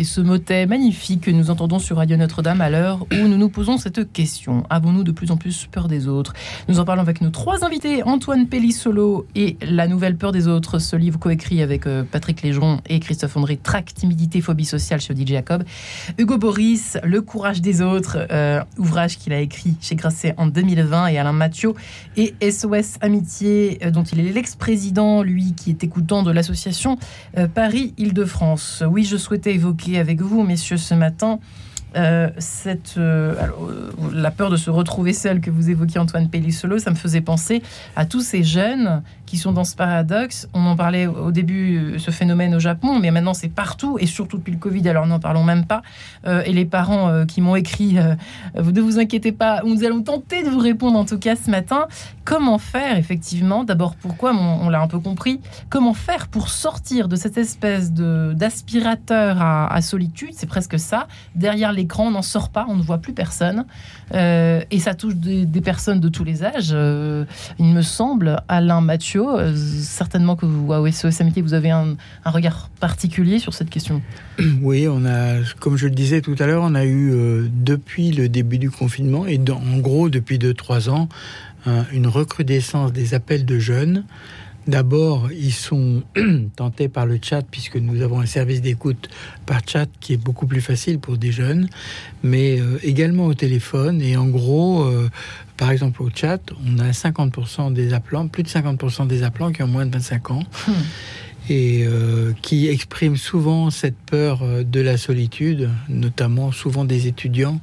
Ce 0.09 0.23
motet 0.23 0.65
magnifique 0.65 1.21
que 1.21 1.31
nous 1.31 1.51
entendons 1.51 1.79
sur 1.79 1.99
Radio 1.99 2.17
Notre-Dame 2.17 2.63
à 2.63 2.71
l'heure 2.71 3.07
où 3.13 3.29
nous 3.29 3.37
nous 3.37 3.51
posons 3.51 3.77
cette 3.77 4.11
question. 4.11 4.65
Avons-nous 4.71 5.05
de 5.05 5.13
plus 5.13 5.31
en 5.31 5.37
plus 5.37 5.69
peur 5.71 5.87
des 5.87 6.09
autres? 6.09 6.33
Nous 6.67 6.81
en 6.81 6.87
parlons 6.87 7.03
avec 7.03 7.21
nos 7.21 7.29
trois 7.29 7.63
invités, 7.63 8.03
Antoine 8.05 8.47
Pellissolo 8.47 9.27
et 9.35 9.59
La 9.61 9.87
Nouvelle 9.87 10.17
Peur 10.17 10.33
des 10.33 10.49
Autres, 10.49 10.79
ce 10.79 10.97
livre 10.97 11.19
coécrit 11.19 11.61
avec 11.61 11.87
euh, 11.87 12.05
Patrick 12.11 12.41
Légeron 12.41 12.81
et 12.89 13.01
Christophe 13.01 13.37
André, 13.37 13.59
Trac, 13.59 13.93
Timidité, 13.93 14.41
Phobie 14.41 14.65
Sociale 14.65 15.01
chez 15.01 15.15
DJ 15.15 15.29
Jacob. 15.29 15.65
Hugo 16.17 16.39
Boris, 16.39 16.97
Le 17.05 17.21
Courage 17.21 17.61
des 17.61 17.83
Autres, 17.83 18.27
euh, 18.33 18.63
ouvrage 18.79 19.19
qu'il 19.19 19.35
a 19.35 19.41
écrit 19.41 19.75
chez 19.83 19.95
Grasset 19.95 20.35
en 20.39 20.47
2020 20.47 21.09
et 21.09 21.19
Alain 21.19 21.33
Mathieu 21.33 21.75
et 22.17 22.35
SOS 22.41 22.97
Amitié, 23.03 23.79
euh, 23.85 23.91
dont 23.91 24.05
il 24.05 24.21
est 24.21 24.33
l'ex-président, 24.33 25.23
lui 25.23 25.53
qui 25.55 25.69
est 25.69 25.85
écoutant 25.85 26.23
de 26.23 26.31
l'association 26.31 26.97
Paris-Île-de-France. 27.55 28.83
Oui, 28.89 29.05
je 29.05 29.17
souhaitais 29.17 29.55
évoquer 29.55 29.98
avec 29.99 30.21
vous, 30.21 30.43
messieurs, 30.43 30.77
ce 30.77 30.95
matin, 30.95 31.39
euh, 31.97 32.29
cette, 32.37 32.97
euh, 32.99 33.35
euh, 33.35 33.91
la 34.13 34.31
peur 34.31 34.51
de 34.51 34.57
se 34.57 34.69
retrouver 34.69 35.15
seul 35.15 35.41
que 35.41 35.51
vous 35.51 35.71
évoquiez 35.71 35.99
Antoine 35.99 36.29
Pellissolo, 36.29 36.79
ça 36.79 36.91
me 36.91 36.97
faisait 36.97 37.23
penser 37.23 37.63
à 37.97 38.05
tous 38.05 38.21
ces 38.21 38.45
jeunes 38.45 39.03
qui 39.29 39.37
sont 39.37 39.53
dans 39.53 39.65
ce 39.65 39.77
paradoxe. 39.77 40.49
On 40.55 40.67
en 40.67 40.77
parlait 40.77 41.07
au 41.07 41.31
début, 41.31 41.99
ce 41.99 42.11
phénomène 42.11 42.55
au 42.55 42.61
Japon, 42.61 42.99
mais 42.99 43.11
maintenant 43.11 43.35
c'est 43.35 43.49
partout, 43.49 43.99
et 44.01 44.07
surtout 44.07 44.39
depuis 44.39 44.53
le 44.53 44.59
Covid, 44.59 44.89
alors 44.89 45.07
n'en 45.07 45.21
parlons 45.21 45.45
même 45.45 45.67
pas. 45.67 45.83
et 46.27 46.53
les 46.53 46.65
parents 46.65 47.25
qui 47.27 47.41
m'ont 47.41 47.57
écrit, 47.57 47.97
ne 48.57 48.81
vous 48.81 48.99
inquiétez 48.99 49.33
pas, 49.33 49.63
nous 49.65 49.85
allons 49.85 50.03
tenter 50.03 50.43
de 50.43 50.49
vous 50.49 50.59
répondre 50.59 50.99
en 50.99 51.05
tout 51.05 51.19
cas 51.19 51.37
ce 51.37 51.51
matin. 51.51 51.87
Comment 52.25 52.59
faire 52.59 52.97
effectivement? 52.99 53.65
D'abord, 53.65 53.95
pourquoi? 53.97 54.35
On, 54.35 54.69
l'a 54.69 54.81
un 54.81 54.87
peu 54.87 54.99
compris. 54.99 55.41
Comment 55.71 55.95
faire 55.95 56.29
pour 56.29 56.51
sortir 56.51 57.09
de 57.09 57.17
cette 57.17 57.39
espèce 57.39 57.93
d'aspirateur 57.93 59.41
à, 59.41 59.81
solitude? 59.81 60.31
C'est 60.33 60.47
presque 60.47 60.79
ça. 60.79 61.09
Derrière 61.35 61.73
les 61.73 61.87
on 61.99 62.11
n'en 62.11 62.23
sort 62.23 62.51
pas, 62.51 62.67
on 62.69 62.77
ne 62.77 62.83
voit 62.83 62.99
plus 62.99 63.13
personne. 63.13 63.65
Euh, 64.15 64.63
et 64.71 64.79
ça 64.79 64.95
touche 64.95 65.15
des, 65.17 65.47
personnes 65.61 66.01
de 66.01 66.09
tous 66.09 66.25
les 66.25 66.45
âges. 66.45 66.71
Euh, 66.73 67.25
il 67.59 67.67
me 67.67 67.83
semble, 67.83 68.43
Alain 68.49 68.81
Mathieu, 68.81 69.18
euh, 69.27 69.55
certainement 69.55 70.37
que 70.37 70.47
vous, 70.47 70.73
à 70.73 70.81
vous 70.81 71.55
avez 71.55 71.71
un, 71.71 71.97
regard 72.25 72.69
particulier 72.81 73.39
sur 73.39 73.55
cette 73.55 73.71
question. 73.71 74.03
Oui, 74.63 74.87
on 74.89 75.05
a, 75.05 75.43
comme 75.61 75.77
je 75.77 75.87
le 75.87 75.95
disais 75.95 76.21
tout 76.21 76.37
à 76.39 76.47
l'heure, 76.47 76.63
on 76.63 76.75
a 76.75 76.85
eu 76.85 77.49
depuis 77.51 78.11
le 78.13 78.29
début 78.29 78.59
du 78.59 78.71
confinement, 78.71 79.27
et 79.27 79.41
en 79.51 79.79
gros 79.79 80.09
depuis 80.09 80.39
2-3 80.39 80.91
ans, 80.91 81.09
une 81.93 82.07
recrudescence 82.07 82.93
des 82.93 83.15
appels 83.15 83.45
de 83.45 83.59
jeunes 83.59 84.05
D'abord, 84.69 85.33
ils 85.33 85.55
sont 85.55 86.03
tentés 86.57 86.89
par 86.89 87.07
le 87.07 87.19
chat, 87.23 87.41
puisque 87.41 87.77
nous 87.77 88.03
avons 88.03 88.21
un 88.21 88.27
service 88.27 88.61
d'écoute 88.61 89.09
par 89.47 89.63
chat 89.67 89.87
qui 89.99 90.13
est 90.13 90.19
beaucoup 90.19 90.47
plus 90.47 90.61
facile 90.61 90.99
pour 90.99 91.17
des 91.17 91.33
jeunes, 91.33 91.71
mais 92.23 92.61
euh, 92.61 92.79
également 92.83 93.25
au 93.25 93.33
téléphone. 93.33 94.03
Et 94.03 94.19
en 94.19 94.27
gros, 94.27 94.83
euh, 94.85 95.09
par 95.59 95.71
exemple 95.71 96.03
au 96.03 96.09
chat, 96.15 96.41
on 96.67 96.79
a 96.79 96.91
50% 96.93 97.73
des 97.75 97.93
appelants, 97.93 98.29
plus 98.29 98.43
de 98.43 98.49
50% 98.49 99.07
des 99.07 99.23
appelants 99.23 99.53
qui 99.53 99.63
ont 99.63 99.69
moins 99.69 99.85
de 99.85 99.93
25 99.93 100.31
ans. 100.31 100.43
Hmm. 100.67 100.73
Et 101.51 101.87
euh, 101.87 102.35
qui 102.43 102.69
expriment 102.69 103.17
souvent 103.17 103.71
cette 103.71 103.97
peur 103.97 104.43
de 104.65 104.81
la 104.83 104.99
solitude, 104.99 105.71
notamment 105.89 106.53
souvent 106.53 106.85
des 106.85 107.07
étudiants 107.07 107.59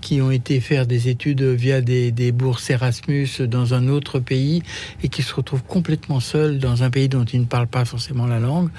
qui 0.00 0.20
ont 0.20 0.30
été 0.30 0.60
faire 0.60 0.86
des 0.86 1.08
études 1.08 1.42
via 1.42 1.80
des, 1.80 2.32
bourses 2.32 2.70
Erasmus 2.70 3.28
dans 3.40 3.74
un 3.74 3.88
autre 3.88 4.18
pays 4.18 4.62
et 5.02 5.08
qui 5.08 5.22
se 5.22 5.34
retrouvent 5.34 5.62
complètement 5.62 6.20
seuls 6.20 6.58
dans 6.58 6.82
un 6.82 6.90
pays 6.90 7.08
dont 7.08 7.24
ils 7.24 7.40
ne 7.40 7.46
parlent 7.46 7.66
pas 7.66 7.84
forcément 7.84 8.26
la 8.26 8.40
langue. 8.40 8.70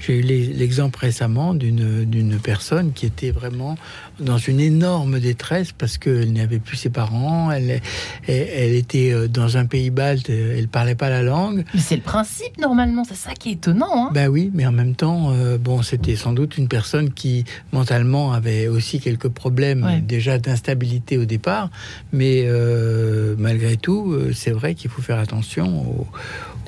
J'ai 0.00 0.18
eu 0.18 0.22
l'exemple 0.22 0.98
récemment 0.98 1.54
d'une 1.54 2.38
personne 2.42 2.92
qui 2.92 3.06
était 3.06 3.30
vraiment 3.30 3.76
dans 4.18 4.38
une 4.38 4.60
énorme 4.60 5.20
détresse 5.20 5.72
parce 5.72 5.98
qu'elle 5.98 6.32
n'avait 6.32 6.58
plus 6.58 6.76
ses 6.76 6.90
parents, 6.90 7.50
elle, 7.50 7.80
elle, 8.26 8.74
était 8.74 9.12
euh, 9.12 9.28
dans 9.28 9.56
un 9.56 9.66
pays 9.66 9.90
balte, 9.90 10.28
elle 10.28 10.68
parlait 10.68 10.94
pas 10.94 11.08
la 11.08 11.22
langue. 11.22 11.64
Mais 11.74 11.80
c'est 11.80 11.96
le 11.96 12.02
principe 12.02 12.58
normalement, 12.58 13.04
c'est 13.04 13.14
ça 13.14 13.32
qui 13.32 13.50
est 13.50 13.52
étonnant. 13.52 14.06
Hein 14.06 14.10
ben 14.12 14.28
oui, 14.28 14.50
mais 14.52 14.66
en 14.66 14.72
même 14.72 14.94
temps, 14.94 15.32
euh, 15.32 15.58
bon, 15.58 15.82
c'était 15.82 16.16
sans 16.16 16.32
doute 16.32 16.58
une 16.58 16.68
personne 16.68 17.12
qui 17.12 17.44
mentalement 17.72 18.32
avait 18.32 18.68
aussi 18.68 19.00
quelques 19.00 19.28
problèmes 19.28 20.02
déjà 20.06 20.38
d'instabilité 20.38 21.18
au 21.18 21.24
départ, 21.24 21.70
mais 22.12 22.44
euh, 22.46 23.34
malgré 23.38 23.76
tout, 23.76 24.16
c'est 24.34 24.50
vrai 24.50 24.74
qu'il 24.74 24.90
faut 24.90 25.02
faire 25.02 25.18
attention 25.18 25.80
aux 25.80 26.06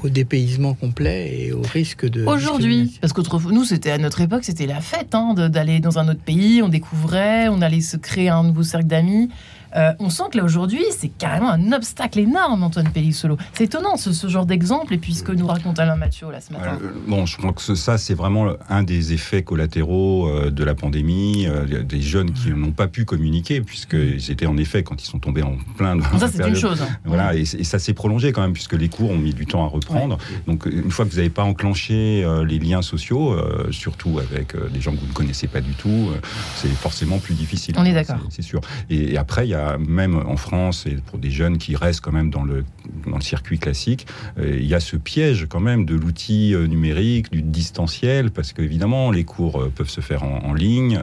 au 0.04 0.08
dépaysement 0.08 0.74
complet 0.74 1.46
et 1.46 1.52
au 1.52 1.62
risque 1.62 2.08
de. 2.08 2.24
Aujourd'hui, 2.24 2.98
parce 3.00 3.12
que 3.12 3.22
nous, 3.50 3.64
c'était 3.64 3.90
à 3.90 3.98
notre 3.98 4.20
époque, 4.20 4.44
c'était 4.44 4.66
la 4.66 4.80
fête 4.80 5.14
hein, 5.14 5.34
d'aller 5.34 5.80
dans 5.80 5.98
un 5.98 6.08
autre 6.08 6.20
pays, 6.20 6.62
on 6.62 6.68
découvrait, 6.68 7.48
on 7.48 7.62
allait 7.62 7.80
se 7.80 7.96
créer 7.96 8.28
un 8.28 8.42
nouveau 8.44 8.62
cercle 8.62 8.86
d'amis. 8.86 9.30
Euh, 9.76 9.92
on 9.98 10.10
sent 10.10 10.24
que 10.32 10.38
là 10.38 10.44
aujourd'hui, 10.44 10.84
c'est 10.90 11.08
carrément 11.08 11.50
un 11.50 11.72
obstacle 11.72 12.18
énorme, 12.18 12.62
Antoine 12.62 12.90
Pellissolo. 12.90 13.36
C'est 13.54 13.64
étonnant 13.64 13.96
ce, 13.96 14.28
genre 14.28 14.46
d'exemple, 14.46 14.94
et 14.94 14.98
puis 14.98 15.14
ce 15.14 15.22
que 15.22 15.32
nous 15.32 15.46
raconte 15.46 15.78
Alain 15.78 15.96
Mathieu 15.96 16.30
là 16.30 16.40
ce 16.40 16.52
matin. 16.52 16.78
Euh, 16.82 16.90
bon, 17.06 17.26
je 17.26 17.36
crois 17.36 17.52
que 17.52 17.74
ça, 17.74 17.98
c'est 17.98 18.14
vraiment 18.14 18.52
un 18.68 18.82
des 18.82 19.12
effets 19.12 19.42
collatéraux 19.42 20.28
euh, 20.28 20.50
de 20.50 20.64
la 20.64 20.74
pandémie, 20.74 21.46
des 21.84 22.00
jeunes 22.00 22.32
qui 22.32 22.50
n'ont 22.50 22.72
pas 22.72 22.88
pu 22.88 23.04
communiquer, 23.04 23.60
puisqu'ils 23.60 24.30
étaient 24.30 24.46
en 24.46 24.56
effet, 24.56 24.82
quand 24.82 25.02
ils 25.02 25.06
sont 25.06 25.18
tombés 25.18 25.42
en 25.42 25.56
plein 25.76 25.96
dans 25.96 26.18
Ça, 26.18 26.28
c'est 26.28 26.46
une 26.46 26.56
chose. 26.56 26.82
Hein. 26.82 26.88
Voilà, 27.04 27.34
et, 27.34 27.44
ça 27.44 27.78
s'est 27.78 27.94
prolongé 27.94 28.32
quand 28.32 28.42
même, 28.42 28.52
puisque 28.52 28.74
les 28.74 28.88
cours 28.88 29.10
ont 29.10 29.18
mis 29.18 29.34
du 29.34 29.46
temps 29.46 29.64
à 29.64 29.68
reprendre. 29.68 30.18
Donc, 30.46 30.66
une 30.66 30.90
fois 30.90 31.04
que 31.04 31.10
vous 31.10 31.16
n'avez 31.16 31.30
pas 31.30 31.44
enclenché 31.44 32.26
les 32.46 32.58
liens 32.58 32.82
sociaux, 32.82 33.36
surtout 33.70 34.18
avec 34.18 34.54
des 34.72 34.80
gens 34.80 34.92
que 34.92 35.00
vous 35.00 35.06
ne 35.06 35.12
connaissez 35.12 35.46
pas 35.46 35.60
du 35.60 35.72
tout, 35.72 36.10
c'est 36.56 36.68
forcément 36.68 37.18
plus 37.18 37.34
difficile. 37.34 37.74
On 37.78 37.84
est 37.84 37.94
d'accord. 37.94 38.18
C'est 38.28 38.42
sûr. 38.42 38.60
et 38.90 39.16
après, 39.16 39.46
il 39.46 39.50
y 39.50 39.54
a 39.54 39.61
même 39.78 40.16
en 40.16 40.36
France 40.36 40.86
et 40.86 40.96
pour 41.06 41.18
des 41.18 41.30
jeunes 41.30 41.58
qui 41.58 41.76
restent 41.76 42.00
quand 42.00 42.12
même 42.12 42.30
dans 42.30 42.44
le, 42.44 42.64
dans 43.06 43.16
le 43.16 43.22
circuit 43.22 43.58
classique, 43.58 44.06
euh, 44.38 44.58
il 44.58 44.66
y 44.66 44.74
a 44.74 44.80
ce 44.80 44.96
piège 44.96 45.46
quand 45.48 45.60
même 45.60 45.84
de 45.84 45.94
l'outil 45.94 46.54
euh, 46.54 46.66
numérique, 46.66 47.30
du 47.30 47.42
distanciel, 47.42 48.30
parce 48.30 48.52
qu'évidemment, 48.52 49.10
les 49.10 49.24
cours 49.24 49.60
euh, 49.60 49.72
peuvent 49.74 49.90
se 49.90 50.00
faire 50.00 50.22
en, 50.22 50.54
ligne, 50.54 51.00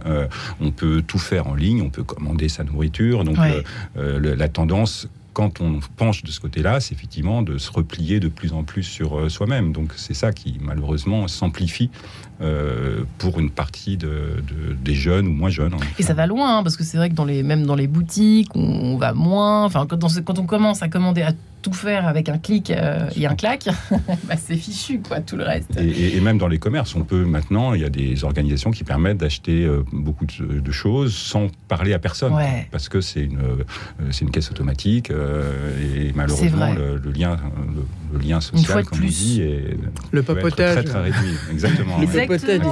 on 0.61 0.71
peut 0.71 1.01
tout 1.05 1.17
faire 1.17 1.47
en 1.47 1.55
ligne, 1.55 1.81
on 1.81 1.89
peut 1.89 2.03
commander 2.03 2.49
sa 2.49 2.63
nourriture, 2.63 3.23
donc 3.23 3.37
la 3.95 4.47
tendance 4.47 5.07
quand 5.33 5.61
on 5.61 5.79
penche 5.97 6.23
de 6.23 6.31
ce 6.31 6.39
côté-là, 6.39 6.79
c'est 6.79 6.93
effectivement 6.93 7.41
de 7.41 7.57
se 7.57 7.71
replier 7.71 8.19
de 8.19 8.27
plus 8.27 8.53
en 8.53 8.63
plus 8.63 8.83
sur 8.83 9.29
soi-même. 9.31 9.71
Donc 9.71 9.93
c'est 9.95 10.13
ça 10.13 10.31
qui 10.33 10.57
malheureusement 10.61 11.27
s'amplifie 11.27 11.89
euh, 12.41 13.03
pour 13.17 13.37
une 13.37 13.49
partie 13.49 13.97
de, 13.97 14.41
des 14.81 14.95
jeunes 14.95 15.27
ou 15.27 15.33
moins 15.33 15.49
jeunes. 15.49 15.75
Et 15.97 16.03
ça 16.03 16.13
va 16.13 16.25
loin, 16.25 16.59
hein, 16.59 16.63
parce 16.63 16.77
que 16.77 16.85
c'est 16.85 16.95
vrai 16.95 17.09
que 17.09 17.13
dans 17.13 17.25
les, 17.25 17.43
même 17.43 17.65
dans 17.65 17.75
les 17.75 17.87
boutiques, 17.87 18.55
on, 18.55 18.95
va 18.95 19.11
moins. 19.11 19.65
Enfin, 19.65 19.85
quand, 19.85 19.99
quand 20.23 20.39
on 20.39 20.45
commence 20.45 20.81
à 20.81 20.87
commander 20.87 21.21
à 21.21 21.33
tout 21.61 21.73
faire 21.73 22.07
avec 22.07 22.29
un 22.29 22.37
clic 22.37 22.71
euh, 22.71 23.09
et 23.15 23.27
un 23.27 23.35
clac, 23.35 23.67
bah, 23.91 24.35
c'est 24.37 24.55
fichu, 24.55 24.99
quoi, 24.99 25.19
tout 25.21 25.35
le 25.35 25.43
reste. 25.43 25.77
Et, 25.77 26.19
même 26.21 26.37
dans 26.37 26.47
les 26.47 26.59
commerces, 26.59 26.95
on 26.95 27.03
peut 27.03 27.25
maintenant, 27.25 27.73
il 27.73 27.81
y 27.81 27.85
a 27.85 27.89
des 27.89 28.23
organisations 28.23 28.71
qui 28.71 28.83
permettent 28.83 29.17
d'acheter 29.17 29.63
euh, 29.63 29.83
beaucoup 29.91 30.25
de, 30.25 30.71
choses 30.71 31.15
sans 31.15 31.47
parler 31.67 31.93
à 31.93 31.99
personne, 31.99 32.33
parce 32.71 32.89
que 32.89 33.01
c'est 33.01 33.23
une, 33.23 33.39
c'est 34.11 34.21
une 34.21 34.31
caisse 34.31 34.51
automatique, 34.51 35.09
et 35.09 36.11
malheureusement, 36.13 36.73
le, 36.73 37.11
lien, 37.11 37.37
le, 38.13 38.19
lien 38.19 38.39
social, 38.39 38.85
comme 38.85 38.99
plus. 38.99 39.07
on 39.07 39.09
dit, 39.09 39.41
est, 39.41 39.77
le 40.11 40.21
papotage. 40.21 40.75
très, 40.75 40.83
très 40.83 41.01
réduit. 41.01 41.35
Exactement 41.51 41.97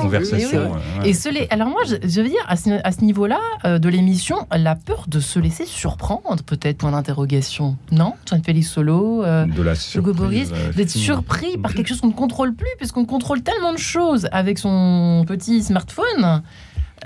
conversation. 0.07 0.75
Et, 1.03 1.11
et 1.11 1.53
alors 1.53 1.69
moi, 1.69 1.81
je, 1.85 2.21
veux 2.21 2.27
dire, 2.27 2.45
à 2.47 2.55
ce, 2.55 3.03
niveau-là 3.03 3.39
euh, 3.65 3.79
de 3.79 3.89
l'émission, 3.89 4.47
la 4.51 4.75
peur 4.75 5.05
de 5.07 5.19
se 5.19 5.39
laisser 5.39 5.65
surprendre, 5.65 6.43
peut-être, 6.45 6.77
point 6.77 6.91
d'interrogation. 6.91 7.77
Non 7.91 8.13
Antoine 8.23 8.41
Euh, 8.77 9.45
de 9.45 9.61
la 9.61 9.73
Hugo 9.95 10.13
Boris, 10.13 10.49
euh, 10.53 10.71
d'être 10.73 10.89
surpris 10.89 11.57
par 11.57 11.73
quelque 11.73 11.87
chose 11.87 12.01
qu'on 12.01 12.07
ne 12.07 12.13
contrôle 12.13 12.53
plus, 12.53 12.67
puisqu'on 12.77 13.05
contrôle 13.05 13.41
tellement 13.41 13.73
de 13.73 13.77
choses 13.77 14.27
avec 14.31 14.59
son 14.59 15.25
petit 15.27 15.63
smartphone. 15.63 16.43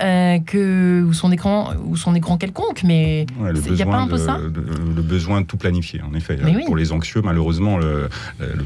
Euh, 0.00 0.38
que 0.38 1.02
ou 1.02 1.12
son 1.12 1.30
écran 1.32 1.74
ou 1.84 1.98
son 1.98 2.14
écran 2.14 2.38
quelconque 2.38 2.82
mais 2.82 3.26
il 3.66 3.72
n'y 3.74 3.82
a 3.82 3.86
pas 3.86 3.98
un 3.98 4.08
peu 4.08 4.16
ça? 4.16 4.38
le 4.38 5.02
besoin 5.02 5.42
de 5.42 5.46
tout 5.46 5.58
planifier 5.58 6.00
en 6.00 6.14
effet. 6.14 6.38
Pour 6.64 6.76
les 6.76 6.92
anxieux 6.92 7.20
malheureusement 7.22 7.76
le, 7.76 8.08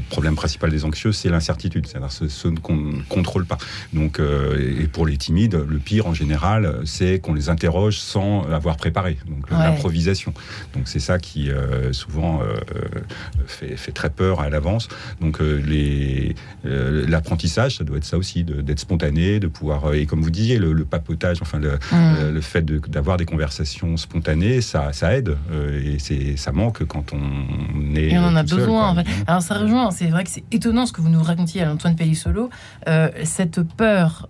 problème 0.09 0.35
principal 0.35 0.71
des 0.71 0.85
anxieux 0.85 1.11
c'est 1.11 1.27
l'incertitude 1.27 1.85
c'est-à-dire 1.85 2.13
ce, 2.13 2.47
qu'on 2.47 2.77
ne 2.77 3.01
contrôle 3.09 3.45
pas. 3.45 3.57
Donc 3.91 4.19
euh, 4.21 4.79
et 4.81 4.87
pour 4.87 5.05
les 5.05 5.17
timides 5.17 5.61
le 5.67 5.79
pire 5.79 6.07
en 6.07 6.13
général 6.13 6.79
c'est 6.85 7.19
qu'on 7.19 7.33
les 7.33 7.49
interroge 7.49 7.99
sans 7.99 8.43
avoir 8.43 8.77
préparé 8.77 9.17
donc 9.27 9.51
l'improvisation. 9.51 10.33
Donc 10.75 10.83
c'est 10.87 10.99
ça 10.99 11.19
qui 11.19 11.51
euh, 11.51 11.91
souvent 11.91 12.39
fait, 13.47 13.75
fait, 13.75 13.91
très 13.91 14.09
peur 14.09 14.39
à 14.39 14.49
l'avance. 14.49 14.87
Donc 15.19 15.41
l'apprentissage 16.63 17.77
ça 17.77 17.83
doit 17.83 17.97
être 17.97 18.05
ça 18.05 18.17
aussi 18.17 18.45
d'être 18.45 18.79
spontané 18.79 19.41
de 19.41 19.47
pouvoir 19.47 19.93
et 19.93 20.05
comme 20.05 20.21
vous 20.21 20.31
disiez 20.31 20.57
le, 20.57 20.71
le 20.71 20.85
papoter 20.85 21.16
enfin 21.41 21.59
le, 21.59 21.79
mmh. 21.91 22.41
fait 22.41 22.65
d'avoir 22.89 23.17
des 23.17 23.25
conversations 23.25 23.97
spontanées, 23.97 24.61
ça, 24.61 24.93
ça 24.93 25.15
aide 25.15 25.37
et 25.83 25.99
c'est 25.99 26.37
ça 26.37 26.51
manque 26.51 26.85
quand 26.85 27.13
on 27.13 27.95
est. 27.95 28.11
Et 28.11 28.17
on 28.17 28.23
en 28.23 28.35
a 28.35 28.43
besoin. 28.43 28.95
Alors 29.27 29.41
ça 29.41 29.55
rejoint, 29.55 29.91
c'est 29.91 30.07
vrai 30.07 30.23
que 30.23 30.29
c'est 30.29 30.43
étonnant 30.51 30.85
ce 30.85 30.93
que 30.93 31.01
vous 31.01 31.09
nous 31.09 31.23
racontiez 31.23 31.63
à 31.63 31.71
Antoine 31.71 31.95
Pellissolo, 31.95 32.49
cette 33.23 33.61
peur 33.61 34.29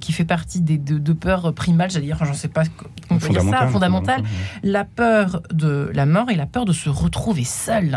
qui 0.00 0.12
fait 0.12 0.24
partie 0.24 0.60
des 0.60 0.78
deux, 0.78 1.14
peurs 1.14 1.52
primales, 1.54 1.90
j'allais 1.90 2.06
dire, 2.06 2.18
j'en 2.24 2.34
sais 2.34 2.48
pas 2.48 2.62
comment 3.08 3.20
dire 3.20 3.42
ça, 3.42 3.66
fondamentale, 3.68 4.22
la 4.62 4.84
peur 4.84 5.42
de 5.52 5.90
la 5.94 6.06
mort 6.06 6.30
et 6.30 6.36
la 6.36 6.46
peur 6.46 6.64
de 6.64 6.72
se 6.72 6.88
retrouver 6.88 7.44
seul. 7.44 7.96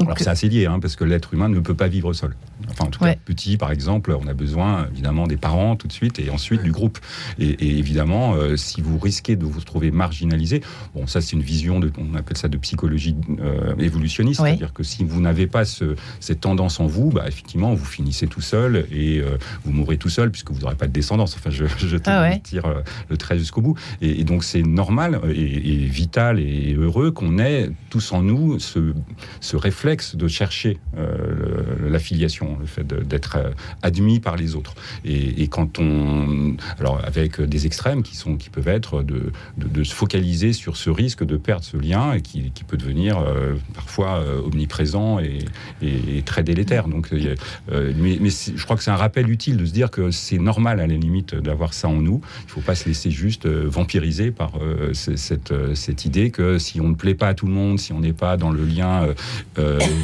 Alors 0.00 0.18
c'est 0.18 0.28
assez 0.28 0.48
lié, 0.48 0.66
hein, 0.66 0.78
parce 0.80 0.96
que 0.96 1.04
l'être 1.04 1.32
humain 1.32 1.48
ne 1.48 1.60
peut 1.60 1.74
pas 1.74 1.88
vivre 1.88 2.12
seul. 2.12 2.34
Enfin, 2.70 2.84
en 2.84 2.90
tout 2.90 3.00
cas, 3.00 3.14
petit, 3.24 3.56
par 3.56 3.70
exemple, 3.70 4.16
on 4.20 4.26
a 4.26 4.34
besoin 4.34 4.88
évidemment 4.92 5.26
des 5.26 5.36
parents 5.36 5.76
tout 5.76 5.86
de 5.86 5.92
suite 5.92 6.18
et 6.18 6.30
ensuite 6.30 6.62
du 6.62 6.72
groupe. 6.72 6.98
Et, 7.38 7.78
évidemment, 7.78 8.34
euh, 8.34 8.56
si 8.56 8.80
vous 8.80 8.98
risquez 8.98 9.36
de 9.36 9.44
vous 9.44 9.60
trouver 9.60 9.90
marginalisé, 9.90 10.62
bon, 10.94 11.06
ça 11.06 11.20
c'est 11.20 11.32
une 11.32 11.42
vision, 11.42 11.80
de, 11.80 11.90
on 11.98 12.14
appelle 12.14 12.36
ça 12.36 12.48
de 12.48 12.56
psychologie 12.58 13.16
euh, 13.40 13.74
évolutionniste, 13.78 14.40
c'est-à-dire 14.42 14.72
que 14.72 14.82
si 14.82 15.04
vous 15.04 15.20
n'avez 15.20 15.46
pas 15.46 15.64
ce, 15.64 15.96
cette 16.20 16.40
tendance 16.40 16.80
en 16.80 16.86
vous, 16.86 17.10
bah, 17.10 17.24
effectivement, 17.26 17.74
vous 17.74 17.84
finissez 17.84 18.26
tout 18.26 18.40
seul 18.40 18.86
et 18.90 19.20
euh, 19.20 19.38
vous 19.64 19.72
mourrez 19.72 19.96
tout 19.96 20.10
seul 20.10 20.30
puisque 20.30 20.50
vous 20.50 20.60
n'aurez 20.60 20.76
pas 20.76 20.86
de 20.86 20.92
descendance. 20.92 21.36
Enfin, 21.36 21.50
je, 21.50 21.64
je 21.78 21.96
ah 22.06 22.30
tire 22.42 22.64
le 23.08 23.16
trait 23.16 23.38
jusqu'au 23.38 23.60
bout. 23.60 23.78
Et, 24.00 24.24
donc 24.24 24.44
c'est 24.44 24.62
normal 24.62 25.20
et, 25.28 25.86
vital 25.86 26.40
et 26.40 26.74
heureux 26.74 27.10
qu'on 27.10 27.38
ait 27.38 27.70
tous 27.90 28.12
en 28.12 28.22
nous 28.22 28.58
ce, 28.58 28.92
ce 29.40 29.56
réflexe 29.56 29.85
de 29.86 30.28
chercher 30.28 30.78
l'affiliation 31.80 32.56
le 32.60 32.66
fait 32.66 32.86
d'être 32.86 33.36
euh, 33.36 33.50
admis 33.82 34.20
par 34.20 34.36
les 34.36 34.54
autres. 34.54 34.74
Et, 35.04 35.48
quand 35.48 35.78
on, 35.78 36.56
alors 36.78 37.00
avec 37.04 37.40
des 37.40 37.66
extrêmes 37.66 38.02
qui 38.02 38.16
sont, 38.16 38.36
qui 38.36 38.50
peuvent 38.50 38.68
être 38.68 39.02
de, 39.02 39.32
de, 39.56 39.84
se 39.84 39.94
focaliser 39.94 40.52
sur 40.52 40.76
ce 40.76 40.90
risque 40.90 41.24
de 41.24 41.36
perdre 41.36 41.64
ce 41.64 41.76
lien 41.76 42.14
et 42.14 42.20
qui, 42.20 42.50
peut 42.66 42.76
devenir 42.76 43.18
euh, 43.18 43.54
parfois 43.74 44.16
euh, 44.16 44.42
omniprésent 44.42 45.20
et, 45.20 45.38
très 46.24 46.42
délétère. 46.42 46.88
Donc, 46.88 47.12
mais, 47.12 48.18
mais 48.20 48.30
je 48.30 48.64
crois 48.64 48.76
que 48.76 48.82
c'est 48.82 48.90
un 48.90 48.96
rappel 48.96 49.30
utile 49.30 49.56
de 49.56 49.64
se 49.64 49.72
dire 49.72 49.90
que 49.90 50.10
c'est 50.10 50.38
normal 50.38 50.80
à 50.80 50.86
la 50.86 50.96
limite 50.96 51.34
d'avoir 51.34 51.72
ça 51.72 51.88
en 51.88 52.00
nous. 52.00 52.20
Il 52.42 52.46
ne 52.46 52.50
faut 52.50 52.60
pas 52.60 52.74
se 52.74 52.88
laisser 52.88 53.10
juste 53.10 53.46
vampiriser 53.46 54.32
par 54.32 54.52
cette, 54.92 55.52
cette 55.74 56.04
idée 56.04 56.30
que 56.30 56.58
si 56.58 56.80
on 56.80 56.88
ne 56.88 56.94
plaît 56.94 57.14
pas 57.14 57.28
à 57.28 57.34
tout 57.34 57.46
le 57.46 57.52
monde, 57.52 57.78
si 57.78 57.92
on 57.92 58.00
n'est 58.00 58.12
pas 58.12 58.36
dans 58.36 58.50
le 58.50 58.64
lien 58.64 59.06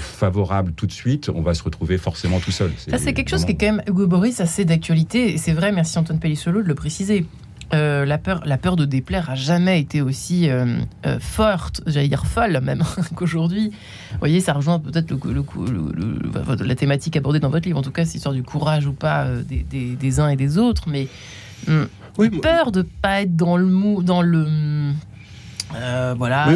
favorable 0.01 0.73
tout 0.73 0.87
de 0.87 0.93
suite, 0.93 1.31
on 1.35 1.43
va 1.43 1.55
se 1.55 1.63
retrouver 1.63 1.99
forcément 1.99 2.41
tout 2.41 2.51
seul. 2.51 2.73
Ça, 2.77 2.99
c'est 2.99 3.13
quelque 3.13 3.31
chose 3.31 3.45
qui 3.45 3.53
est 3.53 3.57
quand 3.57 3.67
même, 3.67 3.83
Hugo 3.87 4.07
Boris, 4.07 4.41
assez 4.41 4.65
d'actualité. 4.65 5.35
Et 5.35 5.39
c'est 5.39 5.53
vrai, 5.53 5.73
merci 5.73 5.99
Antoine 5.99 6.19
Pellissolo 6.19 6.63
de 6.63 6.69
le 6.69 6.75
préciser. 6.75 7.27
Euh, 7.75 8.05
la, 8.05 8.19
peur, 8.19 8.43
la 8.45 8.59
peur 8.59 8.77
de 8.77 8.85
déplaire 8.85 9.31
a 9.31 9.35
jamais 9.35 9.81
été 9.81 10.03
aussi 10.03 10.51
euh, 10.51 10.77
euh, 11.07 11.19
forte, 11.19 11.81
j'allais 11.87 12.09
dire 12.09 12.27
folle 12.27 12.61
même, 12.63 12.83
qu'aujourd'hui. 13.15 13.71
Vous 14.11 14.19
voyez, 14.19 14.41
ça 14.41 14.53
rejoint 14.53 14.79
peut-être 14.79 15.11
le, 15.11 16.67
la 16.67 16.75
thématique 16.75 17.17
abordée 17.17 17.41
dans 17.41 17.49
votre 17.49 17.67
livre, 17.67 17.79
en 17.79 17.83
tout 17.83 17.91
cas, 17.91 18.05
c'est 18.05 18.17
histoire 18.17 18.35
du 18.35 18.43
courage 18.43 18.87
ou 18.87 18.93
pas 18.93 19.27
des, 19.49 20.21
uns 20.21 20.29
et 20.29 20.37
des 20.37 20.59
autres, 20.59 20.85
mais 20.91 21.09
hum, 21.67 21.89
peur 22.43 22.73
de 22.73 22.83
pas 22.83 23.23
être 23.23 23.37
dans 23.37 23.57
le 23.57 23.67
mou, 23.67 24.03
dans 24.03 24.21
le 24.21 24.93
voilà, 26.17 26.49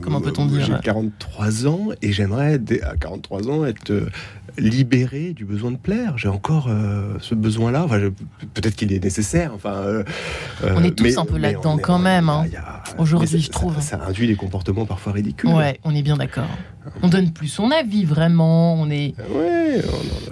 comment 0.00 0.20
peut-on 0.20 0.46
dire? 0.46 0.66
J'ai 0.66 0.74
43 0.82 1.66
ans 1.66 1.88
et 2.00 2.12
j'aimerais 2.12 2.60
à 2.82 2.96
43 2.96 3.48
ans 3.48 3.64
être 3.64 3.92
libéré 4.58 5.32
du 5.32 5.44
besoin 5.44 5.70
de 5.70 5.76
plaire. 5.76 6.18
J'ai 6.18 6.28
encore 6.28 6.66
euh, 6.68 7.14
ce 7.20 7.34
besoin-là. 7.34 7.84
Enfin, 7.84 8.00
peut-être 8.54 8.76
qu'il 8.76 8.92
est 8.92 9.02
nécessaire. 9.02 9.52
Enfin, 9.54 9.74
euh, 9.74 10.04
on 10.62 10.84
est 10.84 10.94
tous 10.94 11.16
un 11.18 11.24
peu 11.24 11.38
là-dedans 11.38 11.78
quand 11.78 11.98
même. 11.98 12.28
Hein. 12.28 12.46
Aujourd'hui, 12.98 13.40
je 13.40 13.50
trouve. 13.50 13.80
Ça, 13.80 14.00
induit 14.06 14.26
des 14.26 14.36
comportements 14.36 14.86
parfois 14.86 15.12
ridicules. 15.12 15.50
Ouais, 15.50 15.78
on 15.84 15.94
est 15.94 16.02
bien 16.02 16.16
d'accord. 16.16 16.48
On 17.02 17.08
donne 17.08 17.30
plus 17.30 17.48
son 17.48 17.70
avis 17.70 18.04
vraiment. 18.04 18.74
On 18.74 18.90
est. 18.90 19.14
Ouais, 19.30 19.80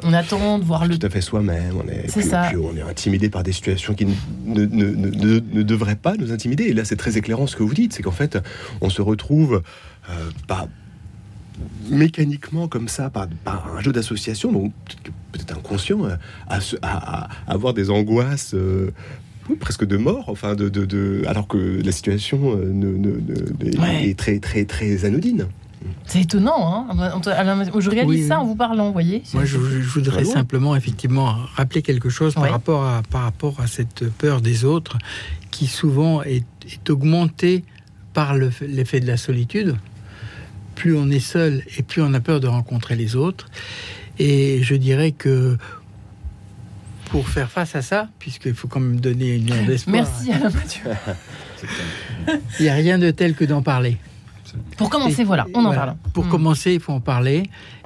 on, 0.03 0.13
attend 0.13 0.59
de 0.59 0.65
voir 0.65 0.87
le. 0.87 0.99
Tout 0.99 1.07
à 1.07 1.11
fait 1.11 1.21
soi-même. 1.21 1.75
On 1.83 1.89
est. 1.89 2.09
C'est 2.09 2.23
ça. 2.23 2.51
on 2.61 2.77
est 2.77 2.83
intimidé 2.83 3.31
par 3.31 3.43
des 3.43 3.53
situations 3.53 3.95
qui 3.95 4.07
ne, 4.47 4.67
ne, 4.67 4.85
ne, 4.85 5.63
devraient 5.63 5.97
pas 5.97 6.17
nous 6.17 6.33
intimider. 6.33 6.65
Et 6.65 6.73
là, 6.73 6.85
c'est 6.85 6.97
très 6.97 7.17
éclairant 7.17 7.47
ce 7.47 7.57
que 7.57 7.63
vous 7.63 7.75
dites. 7.75 7.93
C'est 7.93 8.03
qu'en 8.11 8.17
fait, 8.17 8.39
on 8.81 8.91
se 8.91 9.03
retrouve 9.03 9.63
euh, 10.09 10.31
pas 10.49 10.69
mécaniquement 11.91 12.69
comme 12.69 12.89
ça 12.89 13.11
par, 13.11 13.29
un 13.47 13.81
jeu 13.81 13.93
d'association, 13.93 14.53
donc 14.53 14.73
peut-être 15.33 15.57
inconscient, 15.57 16.05
euh, 16.05 16.17
à, 16.83 17.29
avoir 17.47 17.75
des 17.75 17.91
angoisses 17.91 18.55
euh, 18.55 18.91
presque 19.61 19.85
de 19.85 19.97
mort, 19.97 20.25
enfin 20.29 20.55
de, 20.55 21.23
alors 21.27 21.47
que 21.47 21.81
la 21.85 21.93
situation 21.93 22.57
euh, 22.57 24.03
est 24.03 24.19
très 24.19 24.39
très 24.39 24.65
très 24.65 25.05
anodine. 25.05 25.47
C'est 26.05 26.21
étonnant, 26.21 26.87
hein. 26.91 27.21
Je 27.79 27.91
réalise 27.91 28.29
ça 28.29 28.41
en 28.41 28.45
vous 28.45 28.55
parlant, 28.55 28.89
vous 28.89 28.93
voyez. 28.93 29.23
Moi, 29.33 29.47
je, 29.47 29.57
voudrais 29.57 30.27
simplement, 30.27 30.77
effectivement, 30.77 31.37
rappeler 31.55 31.81
quelque 31.81 32.11
chose 32.11 32.35
par, 32.35 32.51
rapport 32.51 32.85
à, 32.85 33.03
par 33.09 33.23
rapport 33.23 33.61
à 33.61 33.67
cette 33.67 34.11
peur 34.11 34.43
des 34.43 34.67
autres, 34.67 34.99
qui 35.51 35.67
souvent 35.67 36.23
est, 36.23 36.45
est 36.71 36.91
augmentée 36.91 37.65
par 38.13 38.35
l'effet 38.35 39.01
de 39.01 39.07
la 39.07 39.17
solitude 39.17 39.77
plus 40.81 40.97
on 40.97 41.11
est 41.11 41.21
seul 41.21 41.63
et 41.77 41.83
plus 41.83 42.01
on 42.01 42.15
a 42.15 42.21
peur 42.21 42.41
de 42.41 42.47
rencontrer 42.47 42.97
les 42.97 43.15
autres. 43.15 43.51
Et 44.19 44.63
je 44.63 44.75
dirais 44.75 45.13
que 45.13 45.59
pour 47.11 47.29
faire 47.29 47.51
face 47.51 47.77
à 47.77 47.83
ça, 47.83 48.09
puisqu'il 48.19 48.55
faut 48.55 48.67
quand 48.67 48.81
même 48.81 48.99
donner 48.99 49.37
une 49.37 49.47
lueur 49.47 49.67
d'espoir. 49.67 49.93
Merci 49.93 50.33
Alain 50.33 50.51
il 52.59 52.63
n'y 52.63 52.69
a 52.71 52.75
rien 52.75 52.99
de 52.99 53.11
tel 53.11 53.35
que 53.35 53.45
d'en 53.45 53.61
parler. 53.61 53.99
Pour 54.79 54.89
commencer, 54.89 55.23
voilà, 55.23 55.47
on 55.53 55.67
en 55.67 55.75
parle. 55.75 55.97
Pour 56.15 56.25
hmm. 56.25 56.31
commencer, 56.31 56.73
il 56.73 56.81
faut 56.81 56.95
en 56.95 57.01
parler. 57.01 57.43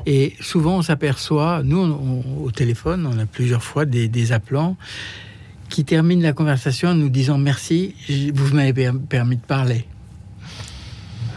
Et 0.06 0.34
souvent, 0.40 0.76
on 0.76 0.82
s'aperçoit, 0.82 1.62
nous, 1.64 2.22
au 2.42 2.50
téléphone, 2.52 3.10
on 3.12 3.18
a 3.18 3.26
plusieurs 3.26 3.64
fois 3.64 3.86
des, 3.86 4.06
des, 4.06 4.30
appelants 4.30 4.76
qui 5.68 5.84
terminent 5.84 6.22
la 6.22 6.32
conversation 6.32 6.90
en 6.90 6.94
nous 6.94 7.08
disant 7.08 7.38
merci, 7.38 7.96
vous 8.32 8.54
m'avez 8.54 8.90
permis 9.08 9.36
de 9.36 9.42
parler. 9.42 9.84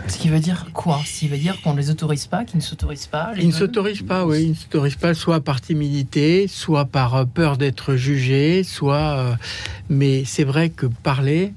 Ce 0.07 0.17
qui 0.17 0.29
veut 0.29 0.39
dire 0.39 0.67
quoi? 0.73 1.01
Ce 1.05 1.19
qui 1.19 1.27
veut 1.27 1.37
dire 1.37 1.59
qu'on 1.61 1.73
ne 1.73 1.79
les 1.79 1.89
autorise 1.89 2.27
pas, 2.27 2.45
qu'ils 2.45 2.57
ne 2.57 2.63
s'autorisent 2.63 3.07
pas 3.07 3.31
Ils 3.37 3.47
ne 3.47 3.51
s'autorisent 3.51 4.01
pas, 4.01 4.25
oui. 4.25 4.43
Ils 4.43 4.49
ne 4.51 4.55
s'autorisent 4.55 4.95
pas, 4.95 5.13
soit 5.13 5.41
par 5.41 5.61
timidité, 5.61 6.47
soit 6.47 6.85
par 6.85 7.15
euh, 7.15 7.25
peur 7.25 7.57
d'être 7.57 7.95
jugés, 7.95 8.63
soit. 8.63 9.17
Euh, 9.17 9.33
mais 9.89 10.23
c'est 10.25 10.43
vrai 10.43 10.69
que 10.69 10.85
parler. 10.85 11.53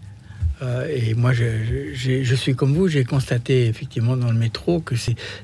Euh, 0.63 0.87
et 0.95 1.15
moi, 1.15 1.33
je, 1.33 2.35
suis 2.35 2.55
comme 2.55 2.75
vous, 2.75 2.87
j'ai 2.87 3.05
constaté 3.05 3.67
effectivement 3.67 4.17
dans 4.17 4.31
le 4.31 4.39
métro 4.39 4.81
que 4.81 4.95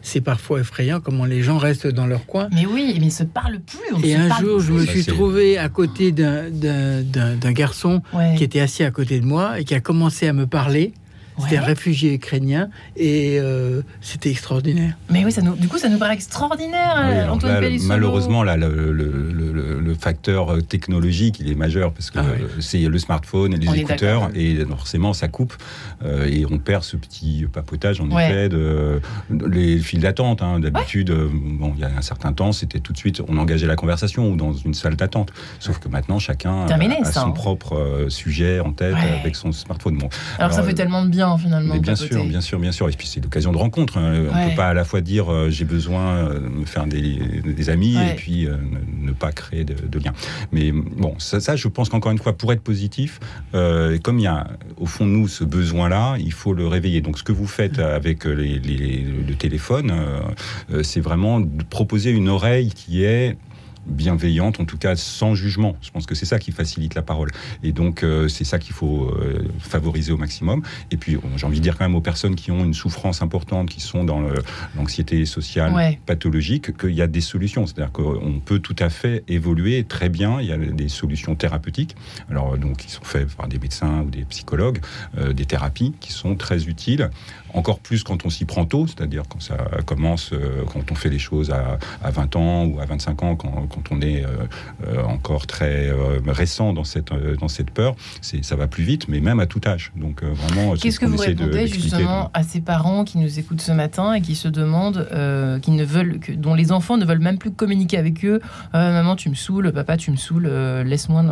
c'est 0.02 0.20
parfois 0.20 0.60
effrayant 0.60 1.00
comment 1.00 1.24
les 1.24 1.42
gens 1.42 1.56
restent 1.56 1.86
dans 1.86 2.06
leur 2.06 2.26
coin. 2.26 2.48
Mais 2.52 2.66
oui, 2.66 2.84
mais 2.88 2.94
ils 2.96 3.04
ne 3.06 3.10
se 3.10 3.24
parlent 3.24 3.60
plus. 3.60 4.06
et 4.06 4.14
un 4.14 4.28
jour, 4.38 4.60
je 4.60 4.72
me 4.72 4.84
suis 4.84 5.06
trouvé 5.06 5.56
à 5.56 5.70
côté 5.70 6.12
d'un 6.12 7.52
garçon 7.52 8.02
qui 8.36 8.44
était 8.44 8.60
assis 8.60 8.82
à 8.84 8.90
côté 8.90 9.20
de 9.20 9.24
moi 9.24 9.58
et 9.58 9.64
qui 9.64 9.74
a 9.74 9.80
commencé 9.80 10.28
à 10.28 10.34
me 10.34 10.46
parler. 10.46 10.92
C'était 11.38 11.58
un 11.58 11.62
réfugié 11.62 12.14
ukrainien 12.14 12.68
et 12.96 13.38
euh, 13.38 13.82
c'était 14.00 14.30
extraordinaire. 14.30 14.94
Mais 15.10 15.24
oui, 15.24 15.32
ça 15.32 15.42
nous, 15.42 15.54
du 15.54 15.68
coup, 15.68 15.78
ça 15.78 15.88
nous 15.88 15.98
paraît 15.98 16.14
extraordinaire, 16.14 16.94
euh, 16.98 17.28
Antoine 17.28 17.62
Malheureusement, 17.82 18.42
là, 18.42 18.56
le, 18.56 18.92
le, 18.92 19.94
facteur 19.98 20.52
euh, 20.52 20.60
technologique, 20.60 21.40
il 21.40 21.50
est 21.50 21.54
majeur 21.54 21.92
parce 21.92 22.10
que 22.10 22.18
ah 22.18 22.24
c'est 22.60 22.80
le 22.80 22.98
smartphone 22.98 23.54
et 23.54 23.56
les 23.56 23.80
écouteurs 23.80 24.30
et 24.34 24.64
forcément, 24.66 25.12
ça 25.14 25.28
coupe 25.28 25.54
et 26.04 26.44
on 26.50 26.58
perd 26.58 26.84
ce 26.84 26.96
petit 26.96 27.46
papotage, 27.50 28.00
en 28.00 28.10
effet, 28.10 28.48
de, 28.48 29.00
les 29.30 29.78
files 29.78 30.00
d'attente. 30.00 30.42
Hein. 30.42 30.60
D'habitude, 30.60 31.12
bon, 31.32 31.72
il 31.76 31.80
y 31.80 31.84
a 31.84 31.90
un 31.96 32.02
certain 32.02 32.32
temps, 32.32 32.52
c'était 32.52 32.80
tout 32.80 32.92
de 32.92 32.98
suite, 32.98 33.22
on 33.28 33.36
engageait 33.38 33.66
la 33.66 33.76
conversation 33.76 34.30
ou 34.30 34.36
dans 34.36 34.52
une 34.52 34.74
salle 34.74 34.96
d'attente. 34.96 35.32
Sauf 35.60 35.78
que 35.78 35.88
maintenant, 35.88 36.18
chacun 36.18 36.66
a, 36.66 37.12
son 37.12 37.32
propre 37.32 38.06
sujet 38.08 38.60
en 38.60 38.72
tête 38.72 38.96
avec 39.20 39.36
son 39.36 39.52
smartphone. 39.52 39.98
Bon, 39.98 40.08
alors, 40.38 40.50
alors 40.50 40.52
ça 40.52 40.62
fait 40.62 40.74
tellement 40.74 41.04
de 41.04 41.08
bien 41.08 41.25
finalement. 41.36 41.74
Mais 41.74 41.80
bien 41.80 41.96
sûr, 41.96 42.24
bien 42.24 42.40
sûr, 42.40 42.58
bien 42.58 42.72
sûr. 42.72 42.88
Et 42.88 42.92
puis 42.92 43.06
c'est 43.06 43.20
l'occasion 43.20 43.52
de 43.52 43.58
rencontre. 43.58 43.98
Hein. 43.98 44.26
On 44.30 44.44
ne 44.44 44.50
peut 44.50 44.56
pas 44.56 44.68
à 44.68 44.74
la 44.74 44.84
fois 44.84 45.00
dire 45.00 45.32
euh, 45.32 45.50
j'ai 45.50 45.64
besoin 45.64 46.34
de 46.34 46.38
me 46.40 46.64
faire 46.64 46.86
des, 46.86 47.70
amis 47.70 47.96
et 47.96 48.14
puis 48.14 48.46
euh, 48.46 48.56
ne, 49.00 49.12
pas 49.12 49.32
créer 49.32 49.64
de, 49.64 49.98
liens. 49.98 50.12
Mais 50.52 50.72
bon, 50.72 51.14
ça, 51.18 51.56
je 51.56 51.68
pense 51.68 51.88
qu'encore 51.88 52.12
une 52.12 52.18
fois, 52.18 52.36
pour 52.36 52.52
être 52.52 52.62
positif, 52.62 53.18
euh, 53.54 53.98
comme 53.98 54.18
il 54.18 54.22
y 54.22 54.28
a 54.28 54.46
au 54.76 54.86
fond 54.86 55.04
de 55.04 55.10
nous 55.10 55.26
ce 55.26 55.42
besoin-là, 55.44 56.16
il 56.18 56.32
faut 56.32 56.52
le 56.52 56.66
réveiller. 56.66 57.00
Donc 57.00 57.18
ce 57.18 57.24
que 57.24 57.32
vous 57.32 57.46
faites 57.46 57.78
avec 57.78 58.24
les, 58.24 58.58
le 58.58 59.34
téléphone, 59.34 59.92
c'est 60.82 61.00
vraiment 61.00 61.40
de 61.40 61.64
proposer 61.64 62.10
une 62.10 62.28
oreille 62.28 62.70
qui 62.70 63.04
est 63.04 63.36
bienveillante, 63.86 64.60
en 64.60 64.64
tout 64.64 64.78
cas 64.78 64.96
sans 64.96 65.34
jugement. 65.34 65.76
Je 65.82 65.90
pense 65.90 66.06
que 66.06 66.14
c'est 66.14 66.26
ça 66.26 66.38
qui 66.38 66.52
facilite 66.52 66.94
la 66.94 67.02
parole. 67.02 67.30
Et 67.62 67.72
donc, 67.72 68.02
euh, 68.02 68.28
c'est 68.28 68.44
ça 68.44 68.58
qu'il 68.58 68.74
faut 68.74 69.04
euh, 69.04 69.44
favoriser 69.58 70.12
au 70.12 70.16
maximum. 70.16 70.62
Et 70.90 70.96
puis, 70.96 71.18
j'ai 71.36 71.46
envie 71.46 71.58
de 71.58 71.62
dire 71.62 71.76
quand 71.76 71.84
même 71.84 71.96
aux 71.96 72.00
personnes 72.00 72.34
qui 72.34 72.50
ont 72.50 72.64
une 72.64 72.74
souffrance 72.74 73.22
importante, 73.22 73.68
qui 73.68 73.80
sont 73.80 74.04
dans 74.04 74.22
l'anxiété 74.76 75.24
sociale 75.26 75.96
pathologique, 76.06 76.76
qu'il 76.76 76.94
y 76.94 77.02
a 77.02 77.06
des 77.06 77.20
solutions. 77.20 77.66
C'est-à-dire 77.66 77.92
qu'on 77.92 78.40
peut 78.44 78.58
tout 78.58 78.76
à 78.78 78.90
fait 78.90 79.24
évoluer 79.28 79.84
très 79.84 80.08
bien. 80.08 80.40
Il 80.40 80.46
y 80.46 80.52
a 80.52 80.58
des 80.58 80.88
solutions 80.88 81.34
thérapeutiques, 81.34 81.96
alors 82.30 82.56
donc 82.58 82.78
qui 82.78 82.90
sont 82.90 83.04
faites 83.04 83.34
par 83.34 83.48
des 83.48 83.58
médecins 83.58 84.02
ou 84.02 84.10
des 84.10 84.24
psychologues, 84.24 84.80
euh, 85.18 85.32
des 85.32 85.46
thérapies 85.46 85.94
qui 86.00 86.12
sont 86.12 86.36
très 86.36 86.64
utiles 86.64 87.10
encore 87.56 87.78
plus 87.78 88.04
quand 88.04 88.26
on 88.26 88.30
s'y 88.30 88.44
prend 88.44 88.64
tôt, 88.64 88.86
c'est-à-dire 88.86 89.22
quand 89.28 89.40
ça 89.40 89.56
commence, 89.84 90.30
euh, 90.32 90.62
quand 90.72 90.90
on 90.90 90.94
fait 90.94 91.08
les 91.08 91.18
choses 91.18 91.50
à, 91.50 91.78
20 92.10 92.36
ans 92.36 92.64
ou 92.64 92.80
à 92.80 92.84
25 92.84 93.22
ans, 93.22 93.36
quand, 93.36 93.50
on 93.90 94.00
est 94.00 94.24
euh, 94.24 94.28
euh, 94.86 95.02
encore 95.04 95.46
très 95.46 95.90
récent 96.26 96.72
dans 96.72 96.84
cette, 96.84 97.12
dans 97.40 97.48
cette 97.48 97.70
peur, 97.70 97.94
ça 98.20 98.56
va 98.56 98.66
plus 98.66 98.84
vite, 98.84 99.08
mais 99.08 99.20
même 99.20 99.40
à 99.40 99.46
tout 99.46 99.60
âge. 99.66 99.92
Donc 99.96 100.22
vraiment, 100.22 100.74
qu'est-ce 100.74 101.00
que 101.00 101.06
vous 101.06 101.16
répondez 101.16 101.66
justement 101.66 102.30
à 102.34 102.42
ces 102.42 102.60
parents 102.60 103.04
qui 103.04 103.18
nous 103.18 103.38
écoutent 103.38 103.60
ce 103.60 103.72
matin 103.72 104.14
et 104.14 104.20
qui 104.20 104.34
se 104.34 104.48
demandent, 104.48 105.08
qui 105.62 105.70
ne 105.70 105.84
veulent, 105.84 106.18
que, 106.18 106.32
dont 106.32 106.54
les 106.54 106.72
enfants 106.72 106.96
ne 106.96 107.04
veulent 107.04 107.18
même 107.18 107.38
plus 107.38 107.50
communiquer 107.50 107.98
avec 107.98 108.24
eux 108.24 108.40
Maman, 108.72 109.16
tu 109.16 109.30
me 109.30 109.34
saoules, 109.34 109.72
papa, 109.72 109.96
tu 109.96 110.10
me 110.10 110.16
saoules, 110.16 110.48
laisse-moi, 110.84 111.24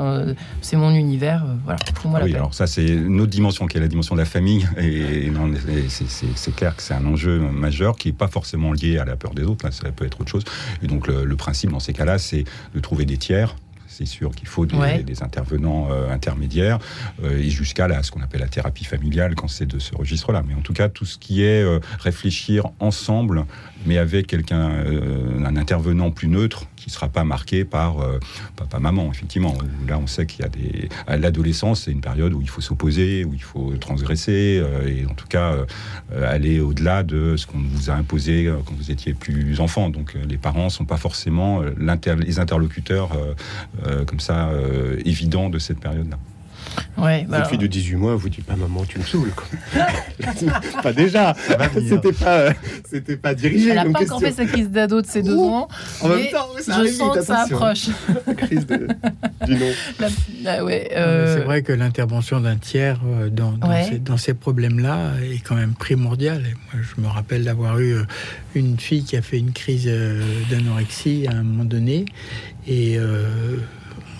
c'est 0.61 0.77
mon 0.77 0.95
univers, 0.95 1.45
voilà. 1.65 1.79
Moi 2.05 2.21
oui, 2.23 2.35
alors 2.35 2.55
ça 2.55 2.67
c'est 2.67 2.87
une 2.87 3.21
autre 3.21 3.31
dimension 3.31 3.67
qui 3.67 3.77
est 3.77 3.81
la 3.81 3.89
dimension 3.89 4.15
de 4.15 4.21
la 4.21 4.27
famille 4.27 4.67
et, 4.79 5.27
et 5.27 5.89
c'est 5.89 6.09
c'est 6.37 6.55
clair 6.55 6.77
que 6.77 6.83
c'est 6.83 6.95
un 6.95 7.05
enjeu 7.07 7.39
majeur 7.39 7.97
qui 7.97 8.09
n'est 8.09 8.15
pas 8.15 8.29
forcément 8.29 8.73
lié 8.73 8.99
à 8.99 9.05
la 9.05 9.17
peur 9.17 9.35
des 9.35 9.43
autres, 9.43 9.65
là, 9.65 9.73
ça 9.73 9.91
peut 9.91 10.05
être 10.05 10.21
autre 10.21 10.31
chose. 10.31 10.45
Et 10.83 10.87
donc 10.87 11.07
le 11.07 11.37
principe 11.37 11.71
dans 11.71 11.81
ces 11.81 11.93
cas-là, 11.93 12.19
c'est 12.19 12.45
de 12.75 12.81
trouver 12.81 13.05
des 13.05 13.17
tiers 13.17 13.57
c'est 13.95 14.07
sûr 14.07 14.35
qu'il 14.35 14.49
faut 14.49 14.67
des, 14.67 15.23
intervenants 15.23 15.89
euh, 15.91 16.11
intermédiaires 16.11 16.79
euh, 17.23 17.39
et 17.39 17.49
jusqu'à 17.49 18.03
ce 18.03 18.11
qu'on 18.11 18.23
appelle 18.23 18.41
la 18.41 18.49
thérapie 18.49 18.85
familiale 18.85 19.37
quand 19.37 19.47
c'est 19.47 19.67
de 19.67 19.79
ce 19.79 19.95
registre-là. 19.95 20.43
Mais 20.47 20.55
en 20.55 20.61
tout 20.63 20.73
cas, 20.73 20.89
tout 20.89 21.05
ce 21.05 21.17
qui 21.17 21.45
est 21.45 21.63
euh, 21.63 21.79
réfléchir 22.01 22.67
ensemble, 22.81 23.45
mais 23.87 23.99
avec 23.99 24.27
quelqu'un, 24.27 24.71
un 25.45 25.57
intervenant 25.57 26.11
plus 26.11 26.29
neutre 26.29 26.65
qui 26.77 26.89
ne 26.89 26.93
sera 26.93 27.09
pas 27.09 27.23
marqué 27.23 27.65
par 27.65 27.97
papa, 28.57 28.79
maman, 28.79 29.11
effectivement. 29.11 29.55
Là, 29.87 29.99
on 29.99 30.07
sait 30.07 30.25
qu'il 30.25 30.41
y 30.41 30.45
a 30.45 30.49
des. 30.49 30.89
L'adolescence, 31.07 31.83
c'est 31.83 31.91
une 31.91 32.01
période 32.01 32.33
où 32.33 32.41
il 32.41 32.49
faut 32.49 32.63
s'opposer, 32.63 33.27
où 33.27 33.35
il 33.35 33.43
faut 33.43 33.75
transgresser, 33.77 34.63
et 34.87 35.05
en 35.05 35.13
tout 35.13 35.27
cas 35.27 35.55
aller 36.19 36.61
au-delà 36.61 37.03
de 37.03 37.37
ce 37.37 37.47
qu'on 37.47 37.59
vous 37.59 37.91
a 37.91 37.95
imposé 37.95 38.51
quand 38.65 38.75
vous 38.75 38.91
étiez 38.91 39.13
plus 39.13 39.61
enfant. 39.61 39.91
Donc, 39.91 40.15
les 40.15 40.39
parents 40.39 40.65
ne 40.65 40.71
sont 40.71 40.87
pas 40.87 40.97
forcément 40.97 41.61
les 41.63 42.39
interlocuteurs 42.39 43.11
comme 44.07 44.21
ça 44.21 44.49
euh, 44.49 45.01
évident 45.05 45.51
de 45.51 45.59
cette 45.59 45.81
période-là. 45.81 46.19
Ouais, 46.97 47.27
bah 47.29 47.45
fille 47.45 47.59
de 47.59 47.67
18 47.67 47.97
mois 47.97 48.15
vous 48.15 48.29
dit 48.29 48.41
pas 48.41 48.55
maman 48.55 48.85
tu 48.85 48.99
me 48.99 49.05
saoules 49.05 49.33
pas 50.83 50.93
déjà. 50.93 51.35
C'était 51.75 52.13
pas 52.13 52.53
c'était 52.89 53.17
pas 53.17 53.35
dirigé 53.35 53.71
elle 53.71 53.79
a 53.79 53.85
pas 53.85 54.03
encore 54.03 54.21
fait 54.21 54.33
sa 54.33 54.47
crise 54.47 54.71
d'ado 54.71 55.03
de 55.03 55.07
ses 55.07 55.23
deux 55.23 55.37
ans 55.37 55.69
en 56.01 56.09
même 56.09 56.29
temps 56.31 56.49
je 56.57 56.87
sens 56.89 57.17
que 57.17 57.23
ça 57.23 57.41
approche. 57.43 57.89
Crise 58.37 58.67
de, 58.67 58.89
du 59.45 59.57
nom 59.57 59.71
ah 60.47 60.65
ouais, 60.65 60.91
euh, 60.93 61.37
c'est 61.37 61.45
vrai 61.45 61.63
que 61.63 61.73
l'intervention 61.73 62.41
d'un 62.41 62.57
tiers 62.57 63.01
dans, 63.31 63.53
dans, 64.01 64.17
ces, 64.17 64.35
problèmes 64.35 64.79
là 64.79 65.13
est 65.23 65.41
quand 65.41 65.55
même 65.55 65.75
primordiale. 65.75 66.43
Moi, 66.73 66.83
je 66.83 67.01
me 67.01 67.09
rappelle 67.09 67.45
d'avoir 67.45 67.79
eu 67.81 67.97
une 68.55 68.79
fille 68.79 69.05
qui 69.05 69.17
a 69.17 69.23
fait 69.23 69.39
une 69.39 69.53
crise 69.53 69.91
d'anorexie 70.51 71.27
à 71.29 71.33
un 71.33 71.43
moment 71.43 71.65
donné. 71.65 72.05
Et 72.67 72.97
euh, 72.99 73.57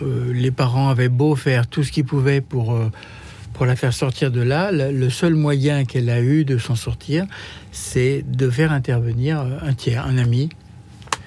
euh, 0.03 0.33
les 0.33 0.51
parents 0.51 0.89
avaient 0.89 1.09
beau 1.09 1.37
faire 1.37 1.67
tout 1.67 1.83
ce 1.83 1.93
qu'ils 1.93 2.05
pouvaient 2.05 2.41
pour, 2.41 2.75
euh, 2.75 2.91
pour 3.53 3.67
la 3.67 3.77
faire 3.77 3.93
sortir 3.93 4.31
de 4.31 4.41
là. 4.41 4.71
Le 4.73 5.11
seul 5.11 5.35
moyen 5.35 5.85
qu'elle 5.85 6.11
a 6.11 6.21
eu 6.21 6.45
de 6.45 6.59
s'en 6.59 6.75
sortir, 6.75 7.27
c'est 7.73 8.25
de 8.29 8.51
faire 8.51 8.73
intervenir 8.73 9.41
un 9.41 9.75
tiers, 9.75 10.07
un 10.07 10.19
ami, 10.19 10.49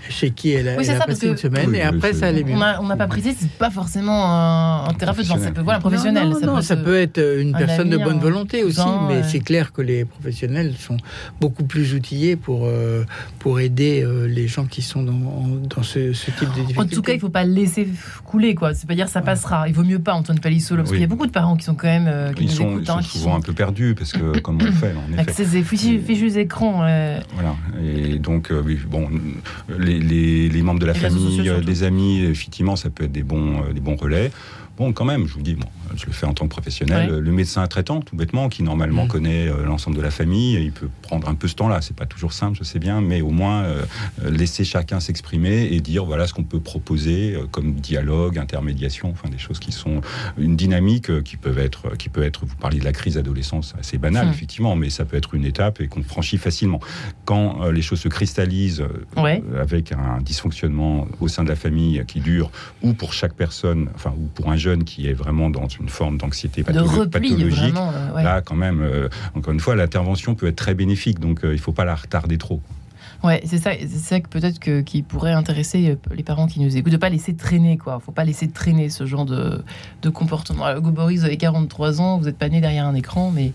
chez 0.10 0.32
qui 0.32 0.52
elle 0.52 0.70
a, 0.70 0.76
passé 1.06 1.28
une 1.28 1.38
semaine 1.38 1.74
et 1.76 1.82
après 1.82 2.14
ça 2.14 2.28
allait 2.28 2.44
mieux. 2.44 2.56
On 2.80 2.88
n'a 2.88 2.98
pas 2.98 3.08
précisé, 3.08 3.36
c'est 3.40 3.52
pas 3.52 3.70
forcément 3.70 4.86
un, 4.88 4.94
thérapeute, 4.94 5.26
ça 5.26 5.36
peut 5.52 5.62
voilà, 5.62 5.78
un 5.78 5.82
professionnel. 5.82 6.30
Non, 6.30 6.62
ça, 6.62 6.76
peut, 6.76 6.98
être 6.98 7.20
une 7.20 7.54
personne 7.54 7.90
de 7.90 7.98
bonne 7.98 8.20
volonté 8.20 8.64
aussi, 8.64 8.82
mais 9.08 9.24
c'est 9.24 9.40
clair 9.40 9.74
que 9.74 9.82
les 9.82 10.06
professionnels 10.06 10.76
sont 10.78 10.98
beaucoup 11.40 11.64
plus 11.64 11.94
outillés 11.94 12.36
pour, 12.36 12.66
euh, 12.66 13.04
pour 13.40 13.60
aider 13.60 14.04
euh, 14.04 14.28
les 14.28 14.48
gens 14.48 14.66
qui 14.66 14.82
sont 14.82 15.04
dans, 15.04 15.14
dans 15.76 15.84
ce, 15.84 16.12
type 16.12 16.50
de 16.50 16.62
difficultés. 16.62 16.80
En 16.80 16.86
tout 16.86 17.02
cas, 17.02 17.14
il 17.14 17.18
ne 17.18 17.22
faut 17.22 17.30
pas 17.30 17.46
le 17.46 17.54
laisser 17.54 17.88
couler, 18.26 18.56
quoi. 18.56 18.74
C'est 18.74 18.88
pas 18.88 18.96
dire 18.96 19.10
ça 19.10 19.22
passera. 19.22 19.68
Il 19.68 19.74
vaut 19.74 19.84
mieux 19.84 20.00
pas, 20.00 20.14
Antoine 20.14 20.40
Palissolo, 20.40 20.84
parce 20.84 20.92
qu'il 20.92 21.02
y 21.02 21.06
a 21.06 21.08
beaucoup 21.08 21.28
de 21.28 21.32
parents 21.32 21.56
qui 21.56 21.66
sont 21.66 21.76
quand 21.76 21.88
même. 21.88 22.08
Euh, 22.08 22.34
qui 22.34 22.46
ils, 22.46 22.52
sont, 22.52 22.72
écoutent, 22.72 22.82
ils 22.82 22.88
sont 22.88 23.02
souvent 23.02 23.36
un 23.36 23.42
peu 23.42 23.54
perdus, 23.54 23.96
parce 23.98 24.12
que 24.12 24.40
comme 24.42 24.58
on 24.62 24.66
le 24.66 24.72
fait, 24.72 24.94
en 24.94 25.12
effet. 25.14 25.20
Avec 25.20 25.32
ces 25.32 25.64
fichus 25.64 26.38
écrans. 26.38 26.78
Voilà. 26.78 27.56
Et 27.82 28.20
donc, 28.20 28.52
bon, 28.90 29.10
les 29.78 29.97
les, 30.00 30.62
membres 30.62 30.80
de 30.80 30.86
la 30.86 30.94
famille, 30.94 31.48
euh, 31.50 31.62
des 31.62 31.84
amis, 31.84 32.24
effectivement, 32.24 32.76
ça 32.76 32.90
peut 32.90 33.06
être 33.06 33.12
des 33.12 33.24
bons, 33.24 33.64
euh, 33.64 33.74
des 33.74 33.80
bons 33.80 33.96
relais. 33.96 34.32
Bon, 34.78 34.94
quand 34.94 35.06
même, 35.06 35.28
je 35.28 35.34
vous 35.34 35.42
dis, 35.42 35.56
bon, 35.56 35.68
je 35.96 36.06
le 36.06 36.12
fais 36.12 36.26
en 36.26 36.34
tant 36.34 36.46
que 36.46 36.52
professionnel. 36.52 37.20
Le 37.20 37.32
médecin 37.32 37.66
traitant, 37.68 38.02
tout 38.02 38.16
bêtement, 38.16 38.50
qui 38.50 38.64
normalement 38.64 39.06
mm. 39.06 39.08
connaît 39.08 39.48
euh, 39.48 39.66
l'ensemble 39.66 39.98
de 39.98 40.02
la 40.02 40.12
famille, 40.12 40.56
il 40.56 40.72
peut 40.72 40.90
prendre 41.02 41.28
un 41.30 41.36
peu 41.36 41.48
ce 41.48 41.56
temps-là. 41.56 41.82
C'est 41.82 41.96
pas 41.96 42.06
toujours 42.06 42.34
simple, 42.34 42.58
je 42.58 42.64
sais 42.64 42.80
bien, 42.80 43.02
mais 43.02 43.22
au 43.22 43.30
moins 43.30 43.64
euh, 43.64 43.84
euh, 44.24 44.30
laisser 44.30 44.64
chacun 44.64 45.00
s'exprimer 45.00 45.68
et 45.72 45.80
dire 45.82 46.06
voilà 46.06 46.28
ce 46.28 46.34
qu'on 46.34 46.44
peut 46.44 46.60
proposer 46.60 47.38
comme 47.52 47.74
dialogue, 47.76 48.38
intermédiation, 48.38 49.10
enfin 49.12 49.30
des 49.30 49.38
choses 49.38 49.60
qui 49.60 49.72
sont 49.72 50.02
une 50.38 50.56
dynamique 50.56 51.24
qui 51.24 51.38
peuvent 51.38 51.60
être, 51.60 51.96
qui 51.98 52.10
peut 52.10 52.24
être. 52.24 52.46
Vous 52.46 52.56
parliez 52.56 52.80
de 52.80 52.86
la 52.86 52.94
crise 52.94 53.18
adolescence, 53.18 53.76
assez 53.80 53.98
banale 53.98 54.28
mm. 54.28 54.32
effectivement, 54.32 54.76
mais 54.76 54.90
ça 54.90 55.06
peut 55.06 55.18
être 55.18 55.36
une 55.36 55.46
étape 55.46 55.82
et 55.82 55.88
qu'on 55.88 56.04
franchit 56.04 56.38
facilement. 56.38 56.80
Quand 57.26 57.70
les 57.70 57.82
choses 57.82 58.00
se 58.00 58.08
cristallisent 58.08 58.84
avec 59.60 59.92
un 59.92 60.22
dysfonctionnement 60.22 61.08
au 61.20 61.28
sein 61.28 61.44
de 61.44 61.50
la 61.50 61.56
famille 61.56 62.04
qui 62.08 62.20
dure, 62.20 62.52
ou 62.82 62.94
pour 62.94 63.14
chaque 63.14 63.34
personne, 63.34 63.90
enfin 63.96 64.14
ou 64.18 64.28
pour 64.28 64.50
un 64.50 64.58
jeune 64.58 64.84
qui 64.84 65.08
est 65.08 65.14
vraiment 65.14 65.50
dans 65.50 65.68
une 65.80 65.90
forme 65.90 66.18
d'anxiété 66.18 66.64
pathologique, 66.64 67.76
euh, 67.76 68.22
là, 68.22 68.42
quand 68.42 68.56
même, 68.56 68.82
euh, 68.82 69.10
encore 69.36 69.54
une 69.54 69.60
fois, 69.60 69.76
l'intervention 69.76 70.36
peut 70.36 70.48
être 70.48 70.56
très 70.56 70.74
bénéfique, 70.74 71.20
donc 71.20 71.44
euh, 71.44 71.50
il 71.50 71.58
ne 71.58 71.62
faut 71.62 71.74
pas 71.74 71.86
la 71.86 71.96
retarder 71.96 72.38
trop. 72.38 72.62
Ouais, 73.24 73.42
c'est 73.46 73.58
ça, 73.58 73.72
c'est 73.80 73.88
ça 73.88 74.20
que 74.20 74.28
peut-être 74.28 74.60
que, 74.60 74.82
qui 74.82 75.02
pourrait 75.02 75.32
intéresser 75.32 75.98
les 76.14 76.24
parents 76.24 76.46
qui 76.46 76.60
nous 76.60 76.78
écoutent, 76.78 76.92
de 76.92 76.98
pas 76.98 77.10
laisser 77.10 77.36
traîner, 77.36 77.78
quoi. 77.78 78.00
Faut 78.00 78.12
pas 78.12 78.24
laisser 78.24 78.48
traîner 78.48 78.90
ce 78.90 79.08
genre 79.08 79.26
de, 79.26 79.64
de 80.04 80.10
comportement. 80.10 80.66
Alors, 80.66 80.84
Boris, 80.84 81.22
vous 81.22 81.26
avez 81.26 81.38
43 81.38 82.00
ans, 82.00 82.20
vous 82.20 82.26
n'êtes 82.26 82.38
pas 82.38 82.48
né 82.48 82.62
derrière 82.62 82.86
un 82.86 82.94
écran, 82.94 83.32
mais. 83.32 83.54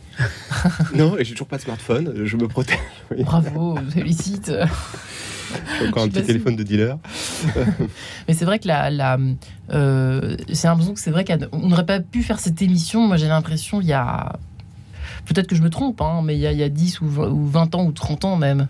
non, 0.97 1.17
et 1.17 1.25
j'ai 1.25 1.33
toujours 1.33 1.47
pas 1.47 1.59
de 1.59 1.63
smartphone, 1.63 2.25
je 2.25 2.37
me 2.37 2.49
protège. 2.49 2.79
Bravo, 3.21 3.79
félicite. 3.91 4.53
J'ai 5.79 5.89
encore 5.89 6.03
un 6.05 6.09
petit 6.09 6.23
téléphone 6.23 6.57
de 6.57 6.63
dealer. 6.63 6.99
Mais 8.29 8.35
c'est 8.35 8.45
vrai 8.45 8.59
que 8.59 8.69
la, 8.69 8.91
la 8.91 9.19
euh, 9.73 10.37
c'est 10.53 10.69
l'impression 10.69 10.95
que 10.95 11.01
c'est 11.01 11.11
vrai 11.11 11.25
qu'on 11.25 11.69
n'aurait 11.69 11.87
pas 11.87 12.01
pu 12.01 12.23
faire 12.23 12.39
cette 12.39 12.61
émission. 12.63 13.07
Moi, 13.07 13.17
j'ai 13.17 13.29
l'impression 13.29 13.81
il 13.81 13.87
y 13.87 13.93
a 13.93 14.33
peut-être 15.27 15.47
que 15.47 15.57
je 15.57 15.63
me 15.63 15.71
trompe, 15.71 16.01
hein, 16.01 16.21
mais 16.25 16.37
il 16.37 16.41
y, 16.41 16.47
a, 16.47 16.53
il 16.53 16.59
y 16.59 16.63
a 16.63 16.69
10 16.69 17.01
ou 17.01 17.07
20 17.09 17.75
ans 17.75 17.85
ou 17.85 17.93
30 17.93 18.25
ans 18.25 18.37
même. 18.37 18.69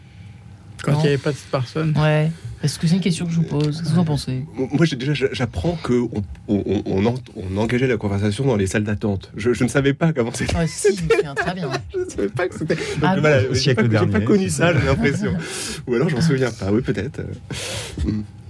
Quand 0.83 0.93
il 0.93 1.01
n'y 1.01 1.07
avait 1.09 1.18
pas 1.18 1.33
de 1.33 1.37
personne. 1.51 1.97
Ouais. 1.97 2.30
Est-ce 2.63 2.79
que 2.79 2.87
c'est 2.87 2.95
une 2.95 3.01
question 3.01 3.27
que 3.27 3.33
je 3.33 3.37
vous 3.37 3.43
pose 3.43 3.79
Qu'est-ce 3.79 3.83
que 3.83 3.95
vous 3.95 3.99
en 3.99 4.05
pensez 4.05 4.45
Moi, 4.55 4.87
déjà, 4.97 5.13
j'apprends 5.33 5.77
qu'on 5.83 6.09
on, 6.47 6.85
on, 6.87 7.57
engageait 7.57 7.89
la 7.89 7.97
conversation 7.97 8.45
dans 8.45 8.57
les 8.57 8.69
salles 8.69 8.85
d'attente. 8.85 9.33
Je, 9.37 9.51
ne 9.63 9.69
savais 9.69 9.95
pas 9.95 10.13
comment 10.13 10.33
c'était. 10.33 10.55
Ah, 10.57 10.67
si, 10.67 10.95
très 10.95 11.55
bien. 11.55 11.71
je 11.93 11.99
ne 11.99 12.09
savais 12.09 12.29
pas 12.29 12.49
que 12.49 12.57
c'était. 12.57 12.77
Ah 13.03 13.17
voilà, 13.19 13.53
j'ai 13.53 13.75
pas, 13.75 13.83
pas, 13.83 14.21
connu 14.21 14.49
ça, 14.49 14.73
j'ai 14.73 14.87
l'impression. 14.87 15.35
Ou 15.89 15.95
alors, 15.95 16.09
je 16.09 16.15
m'en 16.15 16.21
souviens 16.21 16.53
pas. 16.53 16.71
Oui, 16.71 16.83
peut-être. 16.83 17.23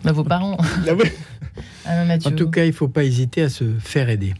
Bah, 0.04 0.12
vos 0.12 0.24
parents. 0.24 0.58
Ah 1.84 2.04
en 2.24 2.30
tout 2.30 2.48
cas, 2.48 2.64
il 2.64 2.68
ne 2.68 2.72
faut 2.72 2.88
pas 2.88 3.04
hésiter 3.04 3.42
à 3.42 3.48
se 3.48 3.64
faire 3.80 4.08
aider 4.08 4.34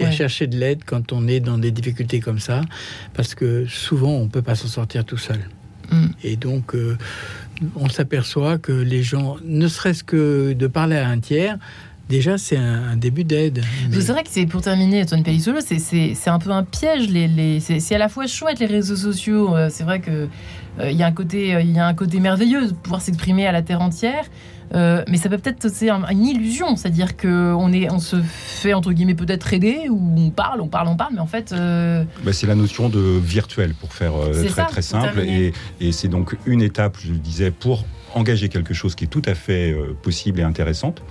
et 0.00 0.04
à 0.04 0.10
chercher 0.10 0.46
de 0.46 0.56
l'aide 0.56 0.80
quand 0.84 1.12
on 1.12 1.28
est 1.28 1.40
dans 1.40 1.58
des 1.58 1.70
difficultés 1.70 2.20
comme 2.20 2.38
ça, 2.38 2.62
parce 3.12 3.34
que 3.34 3.66
souvent 3.66 4.10
on 4.10 4.24
ne 4.24 4.28
peut 4.28 4.42
pas 4.42 4.54
s'en 4.54 4.66
sortir 4.66 5.04
tout 5.04 5.18
seul. 5.18 5.38
Mm. 5.90 6.06
Et 6.22 6.36
donc, 6.36 6.74
euh, 6.74 6.96
on 7.76 7.88
s'aperçoit 7.88 8.58
que 8.58 8.72
les 8.72 9.02
gens, 9.02 9.36
ne 9.44 9.68
serait-ce 9.68 10.04
que 10.04 10.52
de 10.52 10.66
parler 10.66 10.96
à 10.96 11.08
un 11.08 11.18
tiers, 11.18 11.58
Déjà, 12.08 12.36
c'est 12.36 12.58
un, 12.58 12.96
début 12.96 13.24
d'aide. 13.24 13.64
C'est 13.90 14.12
vrai 14.12 14.24
que 14.24 14.28
c'est 14.30 14.44
pour 14.44 14.60
terminer, 14.60 15.02
Antoine 15.02 15.22
Pellissolo, 15.22 15.60
c'est 15.60 16.28
un 16.28 16.38
peu 16.38 16.50
un 16.50 16.62
piège. 16.62 17.08
Les, 17.08 17.60
c'est 17.60 17.94
à 17.94 17.98
la 17.98 18.10
fois 18.10 18.26
chouette 18.26 18.58
les 18.58 18.66
réseaux 18.66 18.96
sociaux. 18.96 19.56
Euh, 19.56 19.68
c'est 19.70 19.84
vrai 19.84 20.00
que 20.00 20.28
euh, 20.80 20.90
y 20.90 21.02
un 21.02 21.12
côté, 21.12 21.56
il 21.60 21.72
y 21.72 21.78
a 21.78 21.86
un 21.86 21.94
côté 21.94 22.20
merveilleux 22.20 22.68
de 22.68 22.72
pouvoir 22.74 23.00
s'exprimer 23.00 23.46
à 23.46 23.52
la 23.52 23.62
terre 23.62 23.80
entière. 23.80 24.26
Euh, 24.74 25.04
mais 25.08 25.18
ça 25.18 25.28
peut 25.28 25.38
peut-être 25.38 25.68
c'est 25.68 25.90
une 25.90 26.24
illusion, 26.24 26.76
c'est-à-dire 26.76 27.16
qu'on 27.16 27.72
est, 27.72 27.90
on 27.92 28.00
se 28.00 28.16
fait 28.22 28.74
entre 28.74 28.92
guillemets 28.92 29.14
peut-être 29.14 29.52
aider 29.52 29.88
ou 29.88 30.00
on 30.16 30.30
parle, 30.30 30.60
on 30.60 30.68
parle, 30.68 30.88
on 30.88 30.96
parle, 30.96 31.14
mais 31.14 31.20
en 31.20 31.26
fait. 31.26 31.52
Euh, 31.52 32.04
bah, 32.24 32.32
c'est 32.32 32.46
la 32.46 32.54
notion 32.54 32.88
de 32.88 33.00
virtuel 33.00 33.74
pour 33.74 33.92
faire 33.92 34.14
euh, 34.16 34.44
très 34.48 34.66
très 34.66 34.82
simple, 34.82 35.20
et, 35.20 35.52
et 35.80 35.92
c'est 35.92 36.08
donc 36.08 36.36
une 36.46 36.62
étape, 36.62 36.96
je 37.00 37.12
le 37.12 37.18
disais, 37.18 37.50
pour 37.50 37.84
engager 38.14 38.48
quelque 38.48 38.74
chose 38.74 38.94
qui 38.94 39.04
est 39.04 39.08
tout 39.08 39.22
à 39.26 39.34
fait 39.34 39.72
euh, 39.72 39.96
possible 40.02 40.40
et 40.40 40.42
intéressante. 40.42 41.02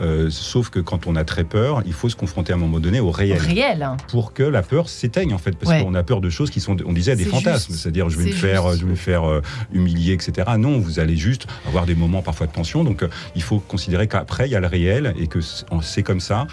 Euh, 0.00 0.28
sauf 0.30 0.70
que 0.70 0.78
quand 0.78 1.06
on 1.06 1.16
a 1.16 1.24
très 1.24 1.44
peur, 1.44 1.82
il 1.86 1.92
faut 1.92 2.08
se 2.08 2.16
confronter 2.16 2.52
à 2.52 2.56
un 2.56 2.58
moment 2.58 2.80
donné 2.80 3.00
au 3.00 3.10
réel. 3.10 3.38
réel. 3.38 3.88
Pour 4.08 4.32
que 4.32 4.42
la 4.42 4.62
peur 4.62 4.88
s'éteigne 4.88 5.34
en 5.34 5.38
fait, 5.38 5.56
parce 5.56 5.82
qu'on 5.82 5.94
a 5.94 6.02
peur 6.02 6.20
de 6.20 6.30
choses 6.30 6.50
qui 6.50 6.60
sont, 6.60 6.76
on 6.84 6.92
disait, 6.92 7.16
des 7.16 7.24
fantasmes. 7.24 7.74
C'est-à-dire, 7.74 8.08
je 8.08 8.18
vais 8.18 8.26
me 8.26 8.32
faire, 8.32 8.72
je 8.72 8.84
vais 8.84 8.90
me 8.90 8.96
faire 8.96 9.40
humilier, 9.72 10.12
etc. 10.12 10.50
Non, 10.58 10.78
vous 10.78 11.00
allez 11.00 11.16
juste 11.16 11.46
avoir 11.66 11.86
des 11.86 11.94
moments 11.94 12.22
parfois 12.22 12.46
de 12.46 12.52
tension. 12.52 12.84
Donc, 12.84 13.04
il 13.34 13.42
faut 13.42 13.58
considérer 13.58 14.08
qu'après 14.08 14.46
il 14.48 14.52
y 14.52 14.56
a 14.56 14.60
le 14.60 14.66
réel 14.66 15.14
et 15.18 15.26
que 15.26 15.40
c'est 15.82 16.02
comme 16.02 16.20
ça, 16.20 16.46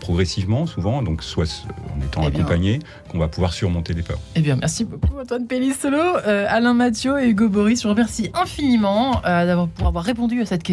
progressivement, 0.00 0.66
souvent. 0.66 1.02
Donc, 1.02 1.22
soit 1.22 1.66
en 1.96 2.04
étant 2.04 2.22
eh 2.22 2.26
accompagné, 2.26 2.78
qu'on 3.10 3.18
va 3.18 3.28
pouvoir 3.28 3.52
surmonter 3.52 3.94
les 3.94 4.02
peurs. 4.02 4.20
Eh 4.34 4.40
bien, 4.40 4.56
merci 4.56 4.84
beaucoup 4.84 5.18
Antoine 5.18 5.46
Pellissolo, 5.46 6.16
Alain 6.24 6.74
Mathieu 6.74 7.20
et 7.20 7.28
Hugo 7.28 7.48
Boris. 7.48 7.82
Je 7.82 7.88
vous 7.88 7.94
remercie 7.94 8.30
infiniment 8.34 9.20
euh, 9.24 9.41
pour 9.76 9.88
avoir 9.88 10.04
répondu 10.04 10.40
à 10.40 10.46
cette 10.46 10.62
question. 10.62 10.72